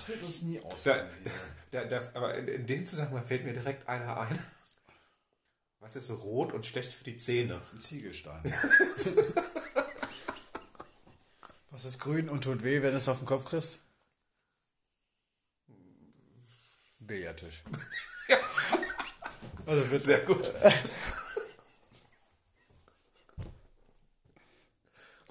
[0.00, 1.06] Das wird uns nie Da, ausgehen.
[1.72, 4.38] da, da, aber in, in dem Zusammenhang fällt mir direkt einer ein.
[5.80, 7.60] Was ist so rot und schlecht für die Zähne?
[7.72, 8.42] Ein Ziegelstein.
[11.70, 13.78] Was ist grün und tut weh, wenn du es auf den Kopf kriegst?
[16.98, 17.62] Billardtisch.
[19.66, 20.52] Also wird sehr gut.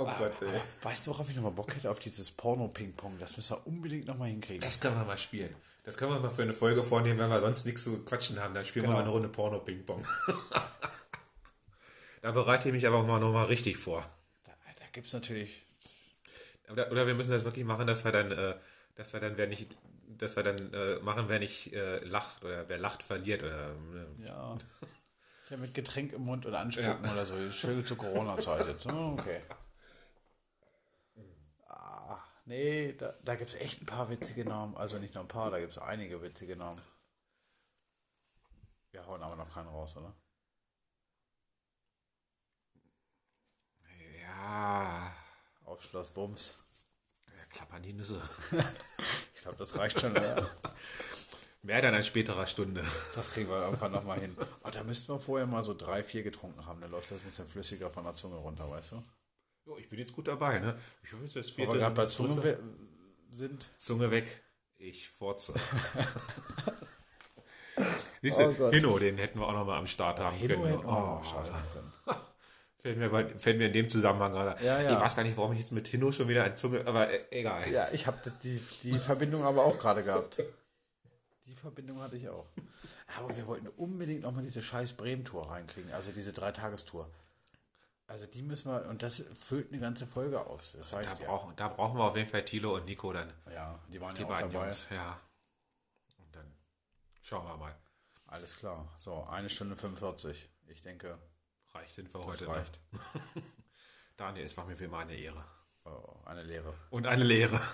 [0.02, 0.62] Oh Gott, ey.
[0.82, 1.90] Weißt du, worauf ich nochmal Bock hätte?
[1.92, 3.18] Auf dieses Porno-Ping-Pong.
[3.20, 4.62] Das müssen wir unbedingt nochmal hinkriegen.
[4.62, 5.54] Das können wir mal spielen.
[5.84, 8.54] Das können wir mal für eine Folge vornehmen, wenn wir sonst nichts zu quatschen haben.
[8.54, 8.96] Dann spielen Genau.
[8.98, 10.06] wir mal eine Runde Porno-Ping-Pong.
[12.22, 14.06] da bereite ich mich aber mal nochmal richtig vor.
[14.46, 15.62] Da, da gibt es natürlich.
[16.72, 18.56] Oder, oder wir müssen das wirklich machen, dass wir dann, äh,
[18.96, 19.68] dass wir dann, wer nicht,
[20.18, 23.42] dass wir dann äh, machen, wer nicht äh, lacht oder wer lacht, verliert.
[23.44, 24.58] Oder, äh, Ja.
[25.50, 27.34] Ja, mit Getränk im Mund und anspucken oder so.
[27.52, 28.86] Schön zur Corona-Zeit jetzt.
[28.86, 29.40] Oh, okay.
[32.50, 34.76] Nee, da, da gibt es echt ein paar witzige Namen.
[34.76, 36.82] Also nicht nur ein paar, da gibt es einige witzige Namen.
[38.92, 40.16] Wir hauen aber noch keinen raus, oder?
[44.20, 45.16] ja,
[45.64, 46.56] Auf Schloss Bums.
[47.28, 48.22] ja, klappern die Nüsse.
[49.36, 50.12] Ich glaube, das reicht schon.
[50.12, 50.50] Oder?
[51.62, 52.84] Mehr dann an späterer Stunde.
[53.16, 54.36] Das kriegen wir irgendwann nochmal hin.
[54.62, 56.82] Aber da müssten wir vorher mal so drei, vier getrunken haben.
[56.82, 59.04] Dann läuft das ein bisschen flüssiger von der Zunge runter, weißt du?
[59.70, 60.76] Jo, ich bin jetzt gut dabei, ne?
[61.04, 62.58] Ich hoffe, das Wo wir gerade bei Zunge we-
[63.30, 63.70] sind.
[63.78, 64.42] Zunge weg.
[64.80, 65.54] Ich furze.
[68.24, 68.72] Siehst du, Oh.
[68.72, 70.68] Hinno, den hätten wir auch noch mal am Start haben Hinno können.
[70.72, 72.18] hätten wir Oh, können.
[72.80, 74.66] fällt, mir, bei- fällt mir in dem Zusammenhang gerade.
[74.66, 74.92] Ja, ja.
[74.94, 77.22] Ich weiß gar nicht, warum ich jetzt mit Hinno schon wieder an Zunge, aber äh,
[77.30, 77.70] egal.
[77.72, 80.42] Ja, ich habe die, die Verbindung aber auch gerade gehabt.
[81.46, 82.48] Die Verbindung hatte ich auch.
[83.20, 87.08] Aber wir wollten unbedingt nochmal diese scheiß Bremen-Tour reinkriegen, also diese Dreitagestour.
[88.10, 90.72] Also die müssen wir, und das füllt eine ganze Folge aus.
[90.74, 93.32] Das Da, brauchen, da brauchen wir auf jeden Fall Thilo und Nico dann.
[93.54, 94.66] Ja, die waren Die ja auch beiden dabei.
[94.66, 95.20] Jungs, ja.
[96.18, 96.52] Und dann
[97.22, 97.76] schauen wir mal.
[98.26, 98.88] Alles klar.
[99.00, 100.50] So, eine Stunde 45.
[100.68, 101.20] Ich denke,
[101.74, 102.48] Reicht denn für heute.
[102.48, 102.80] reicht.
[102.92, 103.00] Ne?
[104.18, 105.46] Daniel, es war mir wie immer eine Ehre.
[105.86, 106.74] Oh, eine Lehre.
[106.90, 107.62] Und eine Lehre.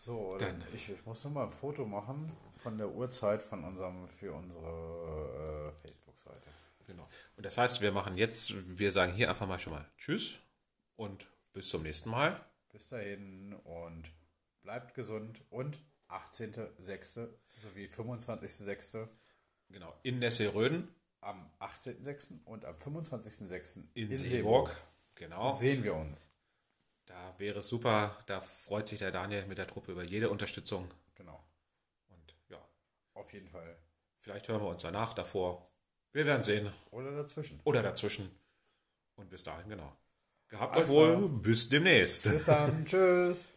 [0.00, 3.64] So, Dann- dann, ich, ich muss noch mal ein Foto machen von der Uhrzeit von
[3.64, 6.48] unserem für unsere äh, Facebook-Seite.
[6.88, 7.06] Genau.
[7.36, 10.38] Und das heißt, wir machen jetzt, wir sagen hier einfach mal schon mal Tschüss
[10.96, 12.42] und bis zum nächsten Mal.
[12.72, 14.10] Bis dahin und
[14.62, 15.78] bleibt gesund und
[16.08, 17.28] 18.06.
[17.58, 19.06] sowie 25.06.
[19.68, 19.94] Genau.
[20.02, 20.88] In Nesselröden
[21.20, 22.42] am 18.06.
[22.46, 23.84] und am 25.06.
[23.92, 24.74] in, Seeburg.
[25.14, 25.52] Genau.
[25.54, 26.26] sehen wir uns.
[27.04, 28.16] Da wäre es super.
[28.26, 30.88] Da freut sich der Daniel mit der Truppe über jede Unterstützung.
[31.16, 31.44] Genau.
[32.08, 32.66] Und ja,
[33.12, 33.76] Auf jeden Fall.
[34.16, 35.68] vielleicht hören wir uns danach, davor.
[36.12, 36.72] Wir werden sehen.
[36.90, 37.60] Oder dazwischen.
[37.64, 38.30] Oder dazwischen.
[39.16, 39.96] Und bis dahin, genau.
[40.48, 41.28] Gehabt euch wohl.
[41.28, 42.24] Bis demnächst.
[42.24, 42.84] Bis dann.
[42.86, 43.48] Tschüss.